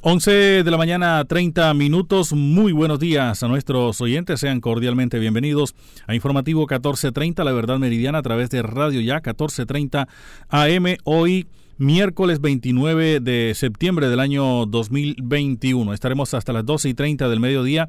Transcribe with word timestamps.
11 0.00 0.62
de 0.62 0.70
la 0.70 0.76
mañana, 0.76 1.24
30 1.24 1.74
minutos. 1.74 2.32
Muy 2.32 2.70
buenos 2.70 3.00
días 3.00 3.42
a 3.42 3.48
nuestros 3.48 4.00
oyentes. 4.00 4.38
Sean 4.38 4.60
cordialmente 4.60 5.18
bienvenidos 5.18 5.74
a 6.06 6.14
Informativo 6.14 6.60
1430, 6.60 7.42
La 7.42 7.50
Verdad 7.50 7.78
Meridiana, 7.78 8.18
a 8.18 8.22
través 8.22 8.48
de 8.50 8.62
Radio 8.62 9.00
Ya 9.00 9.14
1430 9.16 10.06
AM. 10.50 10.96
Hoy, 11.02 11.48
miércoles 11.78 12.40
29 12.40 13.20
de 13.20 13.52
septiembre 13.54 14.08
del 14.08 14.18
año 14.18 14.66
2021. 14.66 15.92
Estaremos 15.94 16.34
hasta 16.34 16.52
las 16.52 16.66
12 16.66 16.88
y 16.88 16.94
30 16.94 17.28
del 17.28 17.38
mediodía 17.38 17.88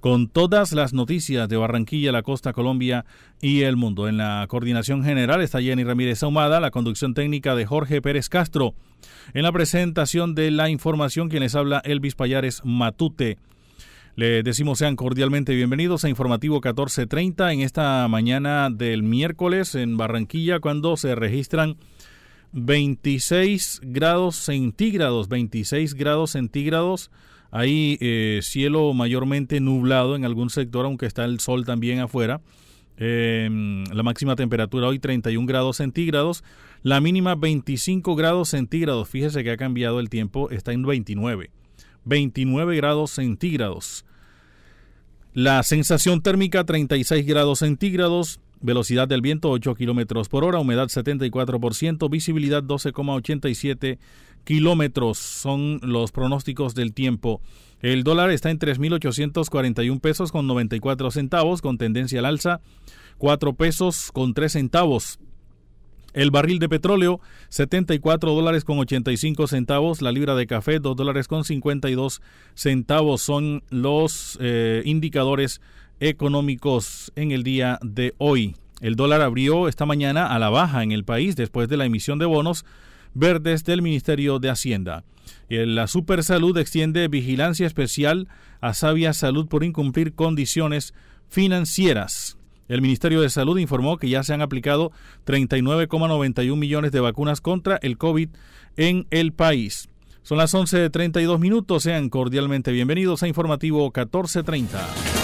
con 0.00 0.28
todas 0.28 0.72
las 0.72 0.92
noticias 0.92 1.48
de 1.48 1.56
Barranquilla, 1.56 2.12
la 2.12 2.22
costa, 2.22 2.52
Colombia 2.52 3.06
y 3.40 3.62
el 3.62 3.76
mundo. 3.76 4.08
En 4.08 4.18
la 4.18 4.44
coordinación 4.46 5.04
general 5.04 5.40
está 5.40 5.62
Jenny 5.62 5.84
Ramírez 5.84 6.22
Ahumada, 6.22 6.60
la 6.60 6.70
conducción 6.70 7.14
técnica 7.14 7.54
de 7.54 7.64
Jorge 7.64 8.02
Pérez 8.02 8.28
Castro. 8.28 8.74
En 9.32 9.42
la 9.42 9.52
presentación 9.52 10.34
de 10.34 10.50
la 10.50 10.68
información, 10.68 11.30
quienes 11.30 11.54
habla 11.54 11.80
Elvis 11.84 12.14
Payares 12.14 12.60
Matute. 12.62 13.38
Le 14.16 14.42
decimos 14.42 14.78
sean 14.78 14.96
cordialmente 14.96 15.54
bienvenidos 15.54 16.04
a 16.04 16.10
Informativo 16.10 16.56
1430 16.56 17.54
en 17.54 17.60
esta 17.60 18.06
mañana 18.08 18.68
del 18.68 19.02
miércoles 19.02 19.74
en 19.74 19.96
Barranquilla 19.96 20.60
cuando 20.60 20.98
se 20.98 21.14
registran 21.14 21.76
26 22.52 23.80
grados 23.82 24.36
centígrados, 24.36 25.28
26 25.28 25.94
grados 25.94 26.30
centígrados 26.32 27.10
hay 27.50 27.98
eh, 28.00 28.40
cielo 28.42 28.92
mayormente 28.94 29.60
nublado 29.60 30.14
en 30.14 30.24
algún 30.24 30.50
sector, 30.50 30.86
aunque 30.86 31.06
está 31.06 31.24
el 31.24 31.40
sol 31.40 31.64
también 31.64 31.98
afuera. 31.98 32.40
Em, 32.96 33.84
la 33.86 34.02
máxima 34.02 34.36
temperatura 34.36 34.86
hoy 34.86 34.98
31 34.98 35.46
grados 35.46 35.78
centígrados. 35.78 36.44
La 36.82 37.00
mínima 37.00 37.34
25 37.34 38.14
grados 38.14 38.50
centígrados. 38.50 39.08
Fíjese 39.08 39.42
que 39.42 39.50
ha 39.50 39.56
cambiado 39.56 40.00
el 40.00 40.10
tiempo, 40.10 40.50
está 40.50 40.72
en 40.72 40.82
29. 40.82 41.50
29 42.04 42.76
grados 42.76 43.10
centígrados. 43.10 44.04
La 45.32 45.62
sensación 45.62 46.22
térmica 46.22 46.64
36 46.64 47.26
grados 47.26 47.60
centígrados. 47.60 48.40
Velocidad 48.62 49.08
del 49.08 49.22
viento 49.22 49.50
8 49.50 49.74
kilómetros 49.74 50.28
por 50.28 50.44
hora, 50.44 50.58
humedad 50.58 50.88
74%, 50.88 52.10
visibilidad 52.10 52.62
12,87 52.62 53.98
kilómetros 54.44 55.18
son 55.18 55.80
los 55.82 56.12
pronósticos 56.12 56.74
del 56.74 56.92
tiempo. 56.92 57.40
El 57.80 58.04
dólar 58.04 58.30
está 58.30 58.50
en 58.50 58.58
3.841 58.58 60.00
pesos 60.00 60.30
con 60.30 60.46
94 60.46 61.10
centavos, 61.10 61.62
con 61.62 61.78
tendencia 61.78 62.18
al 62.18 62.26
alza, 62.26 62.60
4 63.16 63.54
pesos 63.54 64.10
con 64.12 64.34
3 64.34 64.52
centavos. 64.52 65.18
El 66.12 66.30
barril 66.30 66.58
de 66.58 66.68
petróleo, 66.68 67.20
74 67.50 68.32
dólares 68.34 68.64
con 68.64 68.78
85 68.78 69.46
centavos. 69.46 70.02
La 70.02 70.10
libra 70.10 70.34
de 70.34 70.46
café, 70.46 70.80
2 70.80 70.96
dólares 70.96 71.28
con 71.28 71.44
52 71.44 72.20
centavos. 72.54 73.22
Son 73.22 73.62
los 73.70 74.36
eh, 74.40 74.82
indicadores 74.84 75.60
económicos 76.00 77.12
en 77.14 77.30
el 77.30 77.44
día 77.44 77.78
de 77.82 78.14
hoy. 78.18 78.56
El 78.80 78.96
dólar 78.96 79.20
abrió 79.20 79.68
esta 79.68 79.86
mañana 79.86 80.34
a 80.34 80.38
la 80.38 80.48
baja 80.48 80.82
en 80.82 80.92
el 80.92 81.04
país 81.04 81.36
después 81.36 81.68
de 81.68 81.76
la 81.76 81.84
emisión 81.84 82.18
de 82.18 82.26
bonos 82.26 82.64
verdes 83.14 83.64
del 83.64 83.82
Ministerio 83.82 84.38
de 84.38 84.50
Hacienda. 84.50 85.04
La 85.48 85.86
Supersalud 85.86 86.56
extiende 86.58 87.08
vigilancia 87.08 87.66
especial 87.66 88.28
a 88.60 88.72
Sabia 88.72 89.12
Salud 89.12 89.48
por 89.48 89.64
incumplir 89.64 90.14
condiciones 90.14 90.94
financieras. 91.28 92.38
El 92.68 92.82
Ministerio 92.82 93.20
de 93.20 93.30
Salud 93.30 93.58
informó 93.58 93.98
que 93.98 94.08
ya 94.08 94.22
se 94.22 94.32
han 94.32 94.42
aplicado 94.42 94.92
39,91 95.26 96.56
millones 96.56 96.92
de 96.92 97.00
vacunas 97.00 97.40
contra 97.40 97.78
el 97.82 97.98
COVID 97.98 98.28
en 98.76 99.06
el 99.10 99.32
país. 99.32 99.88
Son 100.22 100.38
las 100.38 100.54
11.32 100.54 101.38
minutos. 101.38 101.82
Sean 101.82 102.08
cordialmente 102.10 102.70
bienvenidos 102.70 103.22
a 103.22 103.28
Informativo 103.28 103.86
1430. 103.86 105.19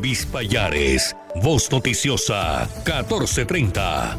Elvis 0.00 1.14
Voz 1.42 1.70
Noticiosa, 1.70 2.66
1430. 2.86 4.16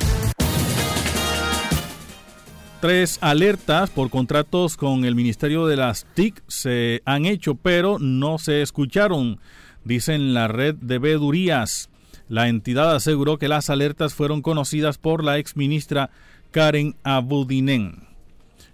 Tres 2.80 3.18
alertas 3.20 3.90
por 3.90 4.12
contratos 4.12 4.78
con 4.78 5.06
el 5.06 5.16
Ministerio 5.16 5.66
de 5.66 5.78
las 5.78 6.06
TIC 6.14 6.44
se 6.48 7.02
han 7.06 7.26
hecho, 7.26 7.56
pero 7.56 7.98
no 7.98 8.38
se 8.38 8.62
escucharon, 8.62 9.40
dicen 9.84 10.36
la 10.36 10.48
red 10.48 10.76
de 10.76 11.00
vedurías. 11.00 11.90
La 12.30 12.48
entidad 12.48 12.96
aseguró 12.96 13.40
que 13.40 13.48
las 13.48 13.72
alertas 13.72 14.14
fueron 14.14 14.44
conocidas 14.44 15.00
por 15.00 15.24
la 15.24 15.40
exministra 15.40 16.12
Karen 16.52 16.96
Abudinen. 17.04 18.11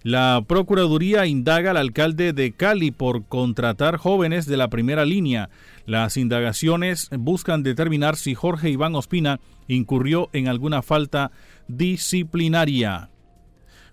La 0.04 0.44
Procuraduría 0.46 1.26
indaga 1.26 1.72
al 1.72 1.76
alcalde 1.76 2.32
de 2.32 2.52
Cali 2.52 2.92
por 2.92 3.24
contratar 3.26 3.96
jóvenes 3.96 4.46
de 4.46 4.56
la 4.56 4.68
primera 4.68 5.04
línea. 5.04 5.50
Las 5.86 6.16
indagaciones 6.16 7.08
buscan 7.18 7.64
determinar 7.64 8.16
si 8.16 8.34
Jorge 8.34 8.70
Iván 8.70 8.94
Ospina 8.94 9.40
incurrió 9.66 10.30
en 10.32 10.46
alguna 10.46 10.82
falta 10.82 11.32
disciplinaria. 11.66 13.10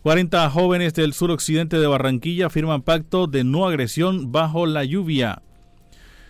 40 0.03 0.47
jóvenes 0.51 0.93
del 0.93 1.13
suroccidente 1.13 1.79
de 1.79 1.87
Barranquilla 1.87 2.51
firman 2.51 2.83
pacto 2.83 3.25
de 3.25 3.43
no 3.43 3.65
agresión 3.65 4.31
bajo 4.31 4.67
la 4.67 4.83
lluvia. 4.83 5.41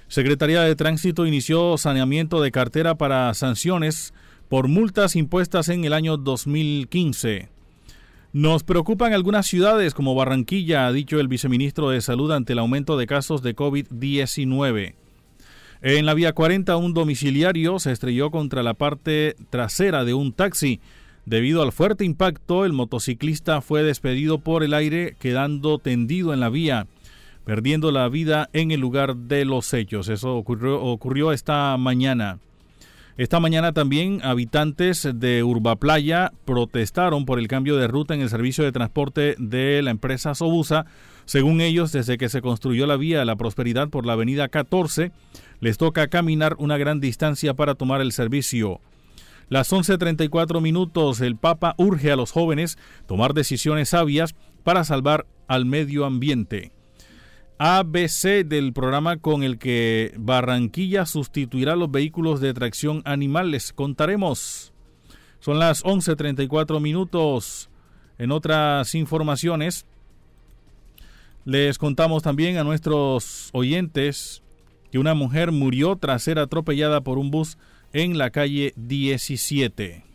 Secretaría 0.08 0.62
de 0.62 0.78
Tránsito 0.78 1.26
inició 1.26 1.78
saneamiento 1.78 2.42
de 2.42 2.52
cartera 2.52 2.96
para 2.96 3.34
sanciones 3.34 4.14
por 4.48 4.70
multas 4.70 5.18
impuestas 5.18 5.68
en 5.68 5.84
el 5.84 5.92
año 5.92 6.16
2015. 6.16 7.55
Nos 8.36 8.64
preocupan 8.64 9.14
algunas 9.14 9.48
ciudades 9.48 9.94
como 9.94 10.14
Barranquilla, 10.14 10.88
ha 10.88 10.92
dicho 10.92 11.22
el 11.22 11.30
viceministro 11.30 11.92
de 11.92 12.02
Salud 12.02 12.34
ante 12.34 12.52
el 12.52 12.60
aumento 12.60 12.98
de 12.98 13.08
casos 13.08 13.42
de 13.42 13.56
COVID-19. 13.56 14.96
En 15.82 16.06
la 16.06 16.14
vía 16.14 16.34
40, 16.34 16.76
un 16.76 16.94
domiciliario 16.94 17.80
se 17.80 17.94
estrelló 17.94 18.32
contra 18.32 18.62
la 18.62 18.74
parte 18.74 19.38
trasera 19.50 20.04
de 20.04 20.16
un 20.16 20.34
taxi. 20.34 20.82
Debido 21.26 21.62
al 21.62 21.72
fuerte 21.72 22.04
impacto, 22.04 22.66
el 22.66 22.74
motociclista 22.74 23.62
fue 23.62 23.84
despedido 23.84 24.40
por 24.40 24.66
el 24.66 24.74
aire, 24.74 25.16
quedando 25.18 25.80
tendido 25.80 26.34
en 26.34 26.42
la 26.42 26.50
vía, 26.50 26.88
perdiendo 27.46 27.94
la 27.94 28.10
vida 28.10 28.50
en 28.52 28.72
el 28.72 28.82
lugar 28.82 29.16
de 29.16 29.46
los 29.46 29.74
hechos. 29.74 30.10
Eso 30.10 30.36
ocurrió, 30.36 30.84
ocurrió 30.84 31.32
esta 31.32 31.78
mañana. 31.78 32.40
Esta 33.18 33.40
mañana 33.40 33.72
también 33.72 34.20
habitantes 34.24 35.08
de 35.16 35.42
Urbaplaya 35.42 36.34
protestaron 36.44 37.26
por 37.26 37.40
el 37.40 37.48
cambio 37.48 37.78
de 37.78 37.88
ruta 37.88 38.14
en 38.14 38.20
el 38.20 38.30
servicio 38.30 38.66
de 38.66 38.74
transporte 38.74 39.36
de 39.40 39.82
la 39.82 39.92
empresa 39.92 40.36
Sobusa. 40.36 40.86
Según 41.24 41.62
ellos, 41.62 41.94
desde 41.94 42.18
que 42.18 42.28
se 42.28 42.42
construyó 42.42 42.88
la 42.88 42.98
vía 42.98 43.24
la 43.24 43.38
prosperidad 43.38 43.88
por 43.88 44.06
la 44.06 44.14
avenida 44.14 44.50
14, 44.50 45.14
les 45.62 45.78
toca 45.78 46.10
caminar 46.10 46.58
una 46.60 46.78
gran 46.78 47.00
distancia 47.00 47.54
para 47.54 47.76
tomar 47.76 48.02
el 48.02 48.12
servicio. 48.12 48.82
Las 49.48 49.72
11.34 49.72 50.60
minutos, 50.60 51.22
el 51.22 51.38
Papa 51.38 51.74
urge 51.78 52.12
a 52.12 52.18
los 52.18 52.34
jóvenes 52.34 52.78
tomar 53.08 53.34
decisiones 53.34 53.90
sabias 53.90 54.36
para 54.64 54.84
salvar 54.84 55.26
al 55.48 55.64
medio 55.64 56.04
ambiente. 56.04 56.75
ABC 57.58 58.46
del 58.46 58.74
programa 58.74 59.18
con 59.18 59.42
el 59.44 59.58
que 59.58 60.14
Barranquilla 60.18 61.06
sustituirá 61.06 61.78
los 61.78 61.90
vehículos 61.90 62.42
de 62.42 62.54
tracción 62.54 63.02
animal. 63.06 63.52
Les 63.52 63.72
contaremos. 63.72 64.74
Son 65.40 65.60
las 65.60 65.84
11.34 65.84 66.82
minutos. 66.82 67.70
En 68.18 68.32
otras 68.32 68.94
informaciones, 68.96 69.86
les 71.46 71.78
contamos 71.78 72.24
también 72.24 72.58
a 72.58 72.64
nuestros 72.64 73.50
oyentes 73.54 74.42
que 74.92 75.00
una 75.00 75.14
mujer 75.14 75.52
murió 75.52 75.96
tras 75.96 76.24
ser 76.24 76.40
atropellada 76.40 77.02
por 77.02 77.18
un 77.18 77.32
bus 77.32 77.58
en 77.94 78.18
la 78.18 78.32
calle 78.32 78.74
17. 78.76 80.15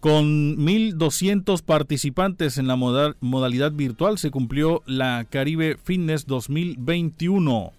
Con 0.00 0.56
1.200 0.56 1.62
participantes 1.62 2.56
en 2.56 2.66
la 2.66 2.76
modalidad 2.76 3.72
virtual 3.72 4.16
se 4.16 4.30
cumplió 4.30 4.82
la 4.86 5.26
Caribe 5.28 5.76
Fitness 5.76 6.26
2021. 6.26 7.74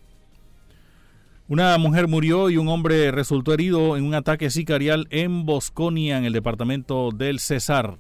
Una 1.48 1.76
mujer 1.80 2.08
murió 2.08 2.52
y 2.52 2.58
un 2.58 2.68
hombre 2.68 3.10
resultó 3.10 3.56
herido 3.56 3.98
en 3.98 4.04
un 4.04 4.14
ataque 4.14 4.52
sicarial 4.52 5.08
en 5.10 5.48
Bosconia, 5.48 6.20
en 6.20 6.26
el 6.26 6.34
departamento 6.34 7.10
del 7.10 7.40
Cesar. 7.40 7.98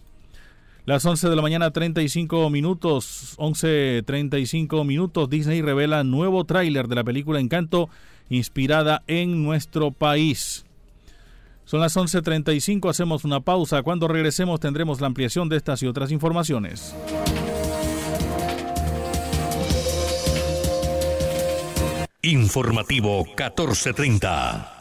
Las 0.85 1.03
11 1.03 1.27
de 1.27 1.35
la 1.35 1.41
mañana, 1.41 1.71
35 1.71 2.51
minutos, 2.51 3.35
11.35 3.39 4.85
minutos, 4.85 5.31
Disney 5.31 5.63
revela 5.63 6.03
nuevo 6.03 6.43
tráiler 6.43 6.87
de 6.87 6.95
la 6.95 7.03
película 7.03 7.39
Encanto, 7.39 7.89
inspirada 8.29 9.01
en 9.07 9.43
nuestro 9.43 9.89
país. 9.89 10.63
Son 11.71 11.79
las 11.79 11.95
11.35, 11.95 12.89
hacemos 12.89 13.23
una 13.23 13.39
pausa. 13.39 13.81
Cuando 13.81 14.09
regresemos 14.09 14.59
tendremos 14.59 14.99
la 14.99 15.07
ampliación 15.07 15.47
de 15.47 15.55
estas 15.55 15.81
y 15.81 15.87
otras 15.87 16.11
informaciones. 16.11 16.93
Informativo 22.23 23.23
1430. 23.23 24.80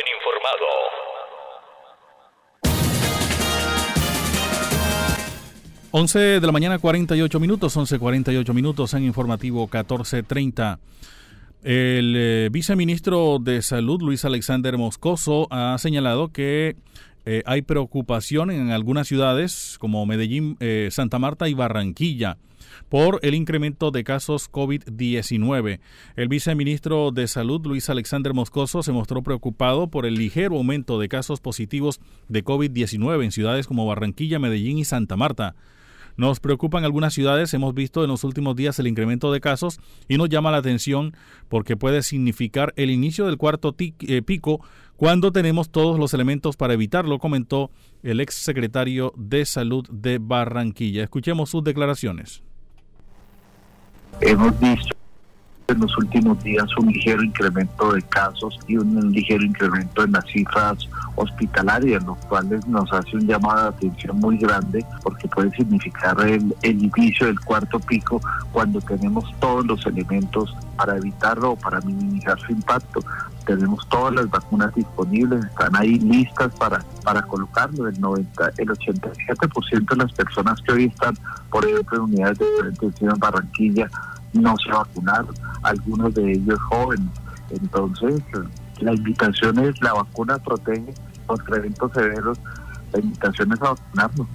11 5.93 6.19
de 6.19 6.39
la 6.39 6.53
mañana, 6.53 6.79
48 6.79 7.37
minutos, 7.41 7.75
11.48 7.75 8.53
minutos 8.53 8.93
en 8.93 9.03
informativo 9.03 9.67
14.30. 9.67 10.79
El 11.63 12.13
eh, 12.15 12.49
viceministro 12.49 13.39
de 13.39 13.61
Salud, 13.61 14.01
Luis 14.01 14.23
Alexander 14.23 14.77
Moscoso, 14.77 15.49
ha 15.51 15.77
señalado 15.79 16.29
que 16.29 16.77
eh, 17.25 17.43
hay 17.45 17.61
preocupación 17.61 18.51
en 18.51 18.71
algunas 18.71 19.09
ciudades 19.09 19.75
como 19.81 20.05
Medellín, 20.05 20.55
eh, 20.61 20.87
Santa 20.91 21.19
Marta 21.19 21.49
y 21.49 21.55
Barranquilla 21.55 22.37
por 22.87 23.19
el 23.21 23.35
incremento 23.35 23.91
de 23.91 24.05
casos 24.05 24.49
COVID-19. 24.49 25.81
El 26.15 26.27
viceministro 26.29 27.11
de 27.11 27.27
Salud, 27.27 27.65
Luis 27.65 27.89
Alexander 27.89 28.33
Moscoso, 28.33 28.81
se 28.81 28.93
mostró 28.93 29.23
preocupado 29.23 29.87
por 29.87 30.05
el 30.05 30.15
ligero 30.15 30.55
aumento 30.55 30.99
de 30.99 31.09
casos 31.09 31.41
positivos 31.41 31.99
de 32.29 32.45
COVID-19 32.45 33.25
en 33.25 33.31
ciudades 33.33 33.67
como 33.67 33.85
Barranquilla, 33.85 34.39
Medellín 34.39 34.77
y 34.77 34.85
Santa 34.85 35.17
Marta. 35.17 35.53
Nos 36.17 36.39
preocupan 36.39 36.83
algunas 36.83 37.13
ciudades, 37.13 37.53
hemos 37.53 37.73
visto 37.73 38.03
en 38.03 38.09
los 38.09 38.23
últimos 38.23 38.55
días 38.55 38.77
el 38.79 38.87
incremento 38.87 39.31
de 39.31 39.41
casos 39.41 39.79
y 40.07 40.17
nos 40.17 40.29
llama 40.29 40.51
la 40.51 40.57
atención 40.57 41.15
porque 41.49 41.77
puede 41.77 42.03
significar 42.03 42.73
el 42.75 42.89
inicio 42.91 43.25
del 43.25 43.37
cuarto 43.37 43.75
eh, 43.77 44.21
pico 44.21 44.61
cuando 45.01 45.31
tenemos 45.31 45.71
todos 45.71 45.97
los 45.97 46.13
elementos 46.13 46.55
para 46.55 46.75
evitarlo, 46.75 47.17
comentó 47.17 47.71
el 48.03 48.19
ex 48.19 48.35
secretario 48.35 49.13
de 49.17 49.45
Salud 49.45 49.89
de 49.89 50.19
Barranquilla. 50.19 51.03
Escuchemos 51.03 51.49
sus 51.49 51.63
declaraciones. 51.63 52.43
Hemos 54.19 54.59
visto 54.59 54.95
en 55.69 55.79
los 55.79 55.97
últimos 55.97 56.43
días 56.43 56.65
un 56.77 56.91
ligero 56.91 57.23
incremento 57.23 57.93
de 57.93 58.01
casos 58.03 58.59
y 58.67 58.77
un 58.77 59.11
ligero 59.11 59.43
incremento 59.43 60.03
en 60.03 60.11
las 60.11 60.25
cifras 60.27 60.87
hospitalarias, 61.15 62.03
lo 62.03 62.15
cual 62.15 62.59
nos 62.67 62.91
hace 62.93 63.15
un 63.15 63.27
llamado 63.27 63.63
de 63.63 63.67
atención 63.69 64.19
muy 64.19 64.37
grande 64.37 64.85
porque 65.03 65.27
puede 65.27 65.51
significar 65.51 66.19
el, 66.21 66.53
inicio 66.63 67.27
del 67.27 67.39
cuarto 67.39 67.79
pico 67.79 68.21
cuando 68.51 68.79
tenemos 68.81 69.25
todos 69.39 69.65
los 69.65 69.85
elementos 69.85 70.55
para 70.75 70.97
evitarlo 70.97 71.51
o 71.51 71.55
para 71.55 71.79
minimizar 71.81 72.39
su 72.39 72.51
impacto. 72.51 73.01
Tenemos 73.45 73.87
todas 73.89 74.13
las 74.13 74.29
vacunas 74.29 74.73
disponibles, 74.75 75.43
están 75.45 75.75
ahí 75.75 75.99
listas 75.99 76.53
para, 76.55 76.83
para 77.03 77.21
colocarlo. 77.23 77.87
El, 77.87 77.99
90, 77.99 78.51
el 78.57 78.69
87% 78.69 79.89
de 79.89 79.95
las 79.95 80.11
personas 80.13 80.61
que 80.61 80.71
hoy 80.71 80.85
están, 80.85 81.15
por 81.49 81.65
ejemplo, 81.65 81.97
en 81.97 82.03
unidades 82.03 82.39
de 82.39 82.45
prevención 82.59 83.11
en 83.11 83.19
Barranquilla, 83.19 83.89
no 84.33 84.55
se 84.57 84.71
vacunaron, 84.71 85.35
algunos 85.63 86.13
de 86.13 86.31
ellos 86.31 86.59
jóvenes. 86.69 87.09
Entonces, 87.49 88.21
la 88.81 88.93
invitación 88.93 89.59
es, 89.59 89.81
la 89.81 89.93
vacuna 89.93 90.37
protege 90.37 90.93
contra 91.25 91.57
eventos 91.57 91.91
severos, 91.93 92.37
la 92.93 92.99
invitación 92.99 93.53
es 93.53 93.61
a 93.61 93.69
vacunarnos. 93.69 94.27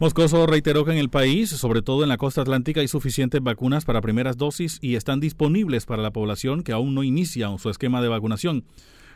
Moscoso 0.00 0.46
reiteró 0.46 0.84
que 0.84 0.92
en 0.92 0.98
el 0.98 1.08
país, 1.08 1.50
sobre 1.50 1.80
todo 1.80 2.02
en 2.02 2.08
la 2.08 2.16
costa 2.16 2.42
atlántica, 2.42 2.80
hay 2.80 2.88
suficientes 2.88 3.40
vacunas 3.40 3.84
para 3.84 4.00
primeras 4.00 4.36
dosis 4.36 4.78
y 4.82 4.96
están 4.96 5.20
disponibles 5.20 5.86
para 5.86 6.02
la 6.02 6.10
población 6.10 6.62
que 6.62 6.72
aún 6.72 6.94
no 6.94 7.04
inicia 7.04 7.48
su 7.58 7.70
esquema 7.70 8.02
de 8.02 8.08
vacunación. 8.08 8.64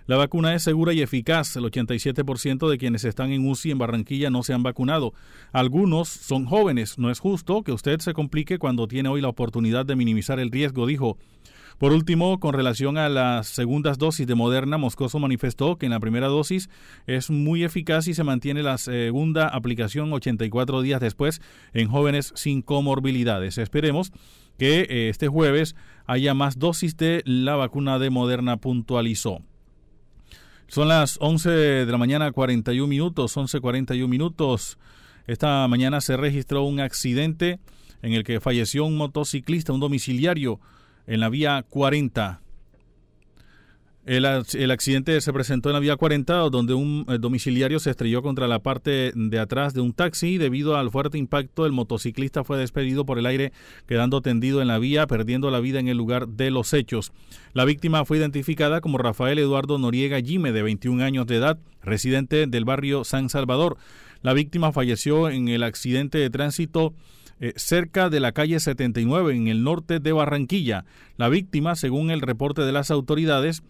La 0.08 0.16
vacuna 0.16 0.54
es 0.54 0.62
segura 0.62 0.94
y 0.94 1.02
eficaz. 1.02 1.54
El 1.56 1.64
87% 1.64 2.70
de 2.70 2.78
quienes 2.78 3.04
están 3.04 3.30
en 3.30 3.46
UCI 3.46 3.72
en 3.72 3.78
Barranquilla 3.78 4.30
no 4.30 4.42
se 4.42 4.54
han 4.54 4.62
vacunado. 4.62 5.12
Algunos 5.52 6.08
son 6.08 6.46
jóvenes. 6.46 6.96
No 6.96 7.10
es 7.10 7.18
justo 7.18 7.62
que 7.62 7.72
usted 7.72 8.00
se 8.00 8.14
complique 8.14 8.58
cuando 8.58 8.88
tiene 8.88 9.10
hoy 9.10 9.20
la 9.20 9.28
oportunidad 9.28 9.84
de 9.84 9.96
minimizar 9.96 10.40
el 10.40 10.50
riesgo, 10.50 10.86
dijo. 10.86 11.18
Por 11.78 11.92
último, 11.92 12.40
con 12.40 12.54
relación 12.54 12.98
a 12.98 13.08
las 13.08 13.46
segundas 13.46 13.98
dosis 13.98 14.26
de 14.26 14.34
Moderna, 14.34 14.78
Moscoso 14.78 15.20
manifestó 15.20 15.76
que 15.76 15.86
en 15.86 15.92
la 15.92 16.00
primera 16.00 16.26
dosis 16.26 16.68
es 17.06 17.30
muy 17.30 17.62
eficaz 17.62 18.08
y 18.08 18.14
se 18.14 18.24
mantiene 18.24 18.64
la 18.64 18.78
segunda 18.78 19.46
aplicación 19.46 20.12
84 20.12 20.82
días 20.82 21.00
después 21.00 21.40
en 21.72 21.88
jóvenes 21.88 22.32
sin 22.34 22.62
comorbilidades. 22.62 23.58
Esperemos 23.58 24.10
que 24.58 24.80
eh, 24.80 25.08
este 25.08 25.28
jueves 25.28 25.76
haya 26.04 26.34
más 26.34 26.58
dosis 26.58 26.96
de 26.96 27.22
la 27.24 27.54
vacuna 27.54 28.00
de 28.00 28.10
Moderna, 28.10 28.56
puntualizó. 28.56 29.42
Son 30.66 30.88
las 30.88 31.16
11 31.20 31.48
de 31.48 31.86
la 31.86 31.96
mañana, 31.96 32.32
41 32.32 32.88
minutos, 32.88 33.36
11.41 33.36 34.08
minutos. 34.08 34.78
Esta 35.28 35.68
mañana 35.68 36.00
se 36.00 36.16
registró 36.16 36.64
un 36.64 36.80
accidente 36.80 37.60
en 38.02 38.14
el 38.14 38.24
que 38.24 38.40
falleció 38.40 38.84
un 38.84 38.96
motociclista, 38.96 39.72
un 39.72 39.80
domiciliario, 39.80 40.60
en 41.08 41.18
la 41.18 41.28
vía 41.28 41.64
40 41.68 42.40
el, 44.08 44.70
accidente 44.70 45.20
se 45.20 45.32
presentó 45.34 45.68
en 45.68 45.74
la 45.74 45.80
vía 45.80 45.96
40, 45.96 46.34
donde 46.48 46.72
un 46.72 47.04
eh, 47.10 47.18
domiciliario 47.20 47.78
se 47.78 47.90
estrelló 47.90 48.22
contra 48.22 48.48
la 48.48 48.60
parte 48.60 49.12
de 49.14 49.38
atrás 49.38 49.74
de 49.74 49.82
un 49.82 49.92
taxi. 49.92 50.38
Debido 50.38 50.78
al 50.78 50.90
fuerte 50.90 51.18
impacto, 51.18 51.66
el 51.66 51.72
motociclista 51.72 52.42
fue 52.42 52.56
despedido 52.56 53.04
por 53.04 53.18
el 53.18 53.26
aire, 53.26 53.52
quedando 53.86 54.22
tendido 54.22 54.62
en 54.62 54.68
la 54.68 54.78
vía, 54.78 55.06
perdiendo 55.06 55.50
la 55.50 55.60
vida 55.60 55.78
en 55.78 55.88
el 55.88 55.98
lugar 55.98 56.26
de 56.26 56.50
los 56.50 56.72
hechos. 56.72 57.12
La 57.52 57.66
víctima 57.66 58.06
fue 58.06 58.16
identificada 58.16 58.80
como 58.80 58.96
Rafael 58.96 59.38
Eduardo 59.38 59.76
Noriega 59.76 60.22
Gime, 60.22 60.52
de 60.52 60.62
21 60.62 61.04
años 61.04 61.26
de 61.26 61.36
edad, 61.36 61.58
residente 61.82 62.46
del 62.46 62.64
barrio 62.64 63.04
San 63.04 63.28
Salvador. 63.28 63.76
La 64.22 64.32
víctima 64.32 64.72
falleció 64.72 65.28
en 65.28 65.48
el 65.48 65.62
accidente 65.62 66.16
de 66.16 66.30
tránsito 66.30 66.94
eh, 67.40 67.52
cerca 67.56 68.10
de 68.10 68.20
la 68.20 68.32
calle 68.32 68.58
79 68.60 69.34
en 69.34 69.48
el 69.48 69.62
norte 69.62 70.00
de 70.00 70.12
Barranquilla. 70.12 70.84
La 71.16 71.28
víctima, 71.28 71.76
según 71.76 72.10
el 72.10 72.20
reporte 72.20 72.62
de 72.62 72.72
las 72.72 72.90
autoridades, 72.90 73.62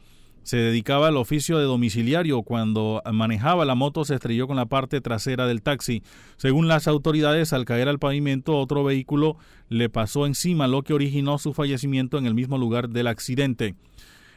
se 0.49 0.57
dedicaba 0.57 1.09
al 1.09 1.19
oficio 1.19 1.59
de 1.59 1.65
domiciliario. 1.65 2.43
Cuando 2.43 3.03
manejaba 3.13 3.67
la 3.67 3.75
moto 3.75 4.07
se 4.07 4.15
estrelló 4.15 4.47
con 4.47 4.57
la 4.57 4.65
parte 4.65 5.03
trasera 5.03 5.47
del 5.47 5.61
taxi. 5.61 6.03
Según 6.39 6.69
las 6.69 6.89
autoridades, 6.89 7.53
al 7.53 7.67
caer 7.67 7.87
al 7.87 7.99
pavimento, 7.99 8.57
otro 8.57 8.83
vehículo 8.83 9.37
le 9.69 9.91
pasó 9.91 10.25
encima, 10.25 10.67
lo 10.67 10.83
que 10.83 10.95
originó 10.95 11.37
su 11.37 11.53
fallecimiento 11.53 12.17
en 12.17 12.25
el 12.25 12.35
mismo 12.35 12.57
lugar 12.57 12.89
del 12.89 13.09
accidente. 13.09 13.75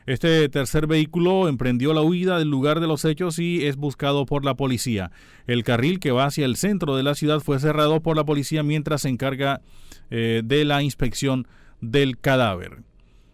Este 0.05 0.49
tercer 0.49 0.87
vehículo 0.87 1.47
emprendió 1.47 1.93
la 1.93 2.01
huida 2.01 2.39
del 2.39 2.49
lugar 2.49 2.79
de 2.79 2.87
los 2.87 3.05
hechos 3.05 3.37
y 3.39 3.65
es 3.65 3.75
buscado 3.75 4.25
por 4.25 4.43
la 4.43 4.55
policía. 4.55 5.11
El 5.47 5.63
carril 5.63 5.99
que 5.99 6.11
va 6.11 6.25
hacia 6.25 6.45
el 6.45 6.55
centro 6.55 6.95
de 6.95 7.03
la 7.03 7.15
ciudad 7.15 7.39
fue 7.39 7.59
cerrado 7.59 8.01
por 8.01 8.15
la 8.15 8.25
policía 8.25 8.63
mientras 8.63 9.03
se 9.03 9.09
encarga 9.09 9.61
eh, 10.09 10.41
de 10.43 10.65
la 10.65 10.81
inspección 10.81 11.47
del 11.81 12.17
cadáver. 12.17 12.83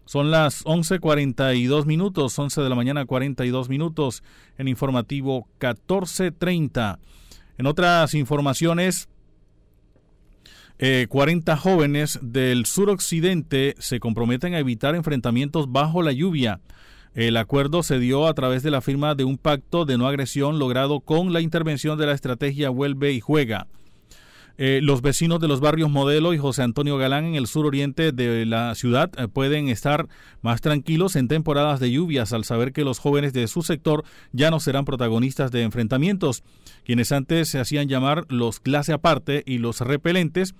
Son 0.06 0.32
las 0.32 0.64
11.42 0.64 1.86
minutos, 1.86 2.38
11 2.40 2.62
de 2.62 2.70
la 2.70 2.76
mañana 2.76 3.06
42 3.06 3.68
minutos 3.68 4.24
en 4.58 4.70
informativo 4.70 5.48
14.30. 5.60 7.00
En 7.58 7.66
otras 7.66 8.14
informaciones, 8.14 9.10
40 10.80 11.52
eh, 11.52 11.56
jóvenes 11.56 12.20
del 12.22 12.66
suroccidente 12.66 13.76
se 13.80 14.00
comprometen 14.00 14.54
a 14.54 14.60
evitar 14.60 14.96
enfrentamientos 14.96 15.72
bajo 15.72 16.04
la 16.04 16.12
lluvia. 16.12 16.60
El 17.16 17.38
acuerdo 17.38 17.82
se 17.82 17.98
dio 17.98 18.28
a 18.28 18.34
través 18.36 18.62
de 18.62 18.70
la 18.70 18.82
firma 18.82 19.16
de 19.16 19.24
un 19.24 19.38
pacto 19.38 19.86
de 19.86 19.98
no 19.98 20.08
agresión 20.08 20.60
logrado 20.60 21.00
con 21.00 21.34
la 21.34 21.42
intervención 21.42 21.98
de 21.98 22.06
la 22.06 22.14
estrategia 22.14 22.70
Vuelve 22.70 23.12
y 23.12 23.20
Juega. 23.20 23.68
Eh, 24.60 24.80
los 24.82 25.04
vecinos 25.04 25.40
de 25.40 25.48
los 25.48 25.60
barrios 25.60 25.92
Modelo 25.92 26.34
y 26.34 26.40
José 26.40 26.64
Antonio 26.64 26.98
Galán 26.98 27.26
en 27.26 27.36
el 27.36 27.46
sur 27.46 27.68
oriente 27.68 28.12
de 28.12 28.44
la 28.48 28.74
ciudad 28.74 29.12
eh, 29.18 29.28
pueden 29.28 29.70
estar 29.70 30.08
más 30.42 30.62
tranquilos 30.62 31.16
en 31.16 31.28
temporadas 31.28 31.80
de 31.80 31.92
lluvias 31.92 32.34
al 32.34 32.44
saber 32.44 32.74
que 32.74 32.84
los 32.84 32.98
jóvenes 32.98 33.34
de 33.34 33.48
su 33.48 33.62
sector 33.62 34.04
ya 34.32 34.50
no 34.50 34.60
serán 34.60 34.86
protagonistas 34.86 35.52
de 35.52 35.62
enfrentamientos. 35.62 36.44
Quienes 36.84 37.12
antes 37.12 37.50
se 37.50 37.60
hacían 37.60 37.88
llamar 37.88 38.26
los 38.30 38.60
clase 38.60 38.94
aparte 38.94 39.44
y 39.46 39.60
los 39.60 39.82
repelentes 39.82 40.56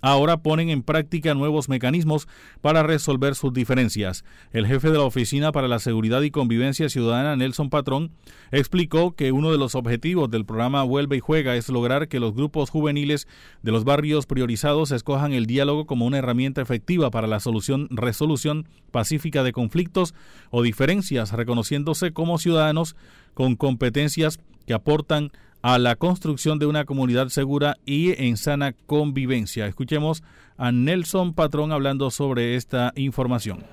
ahora 0.00 0.38
ponen 0.38 0.70
en 0.70 0.82
práctica 0.82 1.34
nuevos 1.34 1.68
mecanismos 1.68 2.28
para 2.60 2.82
resolver 2.82 3.34
sus 3.34 3.52
diferencias. 3.52 4.24
El 4.52 4.66
jefe 4.66 4.90
de 4.90 4.98
la 4.98 5.04
Oficina 5.04 5.52
para 5.52 5.68
la 5.68 5.78
Seguridad 5.78 6.22
y 6.22 6.30
Convivencia 6.30 6.88
Ciudadana, 6.88 7.36
Nelson 7.36 7.70
Patrón, 7.70 8.12
explicó 8.50 9.14
que 9.14 9.32
uno 9.32 9.52
de 9.52 9.58
los 9.58 9.74
objetivos 9.74 10.30
del 10.30 10.44
programa 10.44 10.82
Vuelve 10.82 11.16
y 11.16 11.20
Juega 11.20 11.56
es 11.56 11.68
lograr 11.68 12.08
que 12.08 12.20
los 12.20 12.34
grupos 12.34 12.70
juveniles 12.70 13.28
de 13.62 13.72
los 13.72 13.84
barrios 13.84 14.26
priorizados 14.26 14.90
escojan 14.90 15.32
el 15.32 15.46
diálogo 15.46 15.86
como 15.86 16.06
una 16.06 16.18
herramienta 16.18 16.62
efectiva 16.62 17.10
para 17.10 17.26
la 17.26 17.40
solución, 17.40 17.88
resolución 17.90 18.68
pacífica 18.90 19.42
de 19.42 19.52
conflictos 19.52 20.14
o 20.50 20.62
diferencias, 20.62 21.32
reconociéndose 21.32 22.12
como 22.12 22.38
ciudadanos 22.38 22.96
con 23.34 23.56
competencias 23.56 24.38
que 24.66 24.74
aportan 24.74 25.30
a 25.62 25.78
la 25.78 25.94
construcción 25.94 26.58
de 26.58 26.66
una 26.66 26.84
comunidad 26.84 27.28
segura 27.28 27.76
y 27.86 28.20
en 28.22 28.36
sana 28.36 28.74
convivencia. 28.86 29.66
Escuchemos 29.66 30.22
a 30.56 30.72
Nelson 30.72 31.34
Patrón 31.34 31.72
hablando 31.72 32.10
sobre 32.10 32.56
esta 32.56 32.92
información. 32.96 33.64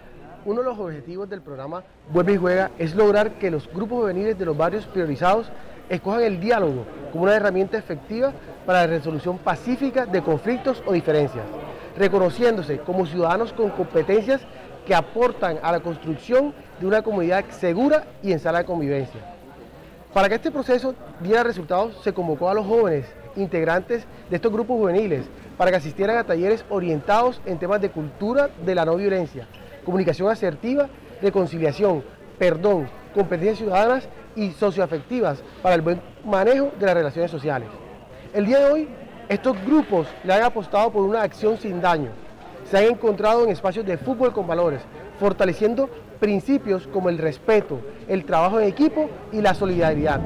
Uno 0.46 0.62
de 0.62 0.70
los 0.70 0.80
objetivos 0.80 1.30
del 1.30 1.42
programa 1.42 1.84
Vuelve 2.14 2.34
y 2.34 2.38
Juega 2.38 2.72
es 2.78 2.96
lograr 2.96 3.38
que 3.40 3.52
los 3.52 3.68
grupos 3.68 4.02
juveniles 4.02 4.38
de 4.38 4.46
los 4.46 4.56
barrios 4.56 4.86
priorizados 4.86 5.48
escojan 5.90 6.24
el 6.24 6.40
diálogo 6.40 6.86
como 7.12 7.24
una 7.24 7.36
herramienta 7.36 7.78
efectiva 7.78 8.34
para 8.66 8.82
la 8.82 8.88
resolución 8.88 9.40
pacífica 9.40 10.06
de 10.06 10.22
conflictos 10.22 10.84
o 10.86 10.94
diferencias, 10.94 11.46
reconociéndose 11.98 12.80
como 12.80 13.06
ciudadanos 13.06 13.52
con 13.52 13.72
competencias 13.72 14.42
que 14.86 14.96
aportan 14.96 15.58
a 15.62 15.72
la 15.72 15.80
construcción 15.80 16.54
de 16.80 16.88
una 16.88 17.02
comunidad 17.02 17.46
segura 17.50 18.08
y 18.24 18.32
en 18.32 18.40
sana 18.40 18.64
convivencia. 18.64 19.39
Para 20.14 20.28
que 20.28 20.36
este 20.36 20.50
proceso 20.50 20.96
diera 21.20 21.44
resultados, 21.44 21.96
se 22.04 22.14
convocó 22.14 22.50
a 22.50 22.56
los 22.56 22.66
jóvenes 22.66 23.06
integrantes 23.36 24.06
de 24.30 24.36
estos 24.38 24.52
grupos 24.52 24.78
juveniles 24.78 25.26
para 25.56 25.70
que 25.70 25.78
asistieran 25.78 26.18
a 26.18 26.24
talleres 26.24 26.66
orientados 26.70 27.42
en 27.46 27.60
temas 27.60 27.80
de 27.80 27.92
cultura 27.92 28.50
de 28.66 28.74
la 28.74 28.86
no 28.86 28.96
violencia, 28.96 29.48
comunicación 29.86 30.32
asertiva, 30.32 30.90
reconciliación, 31.22 32.04
perdón, 32.40 32.90
competencias 33.14 33.60
ciudadanas 33.60 34.10
y 34.36 34.50
socioafectivas 34.52 35.44
para 35.62 35.76
el 35.76 35.82
buen 35.82 36.02
manejo 36.26 36.72
de 36.80 36.86
las 36.88 36.96
relaciones 36.96 37.30
sociales. 37.30 37.70
El 38.34 38.48
día 38.48 38.60
de 38.60 38.72
hoy, 38.72 38.88
estos 39.28 39.64
grupos 39.64 40.08
le 40.24 40.34
han 40.34 40.42
apostado 40.42 40.92
por 40.92 41.04
una 41.04 41.22
acción 41.22 41.58
sin 41.58 41.82
daño. 41.82 42.10
Se 42.66 42.78
han 42.78 42.86
encontrado 42.86 43.44
en 43.44 43.52
espacios 43.52 43.86
de 43.86 43.98
fútbol 43.98 44.34
con 44.34 44.48
valores, 44.48 44.82
fortaleciendo 45.20 45.88
principios 46.20 46.88
como 46.88 47.10
el 47.10 47.18
respeto, 47.18 47.80
el 48.08 48.26
trabajo 48.26 48.60
en 48.60 48.68
equipo 48.68 49.10
y 49.32 49.42
la 49.42 49.54
solidaridad. 49.54 50.22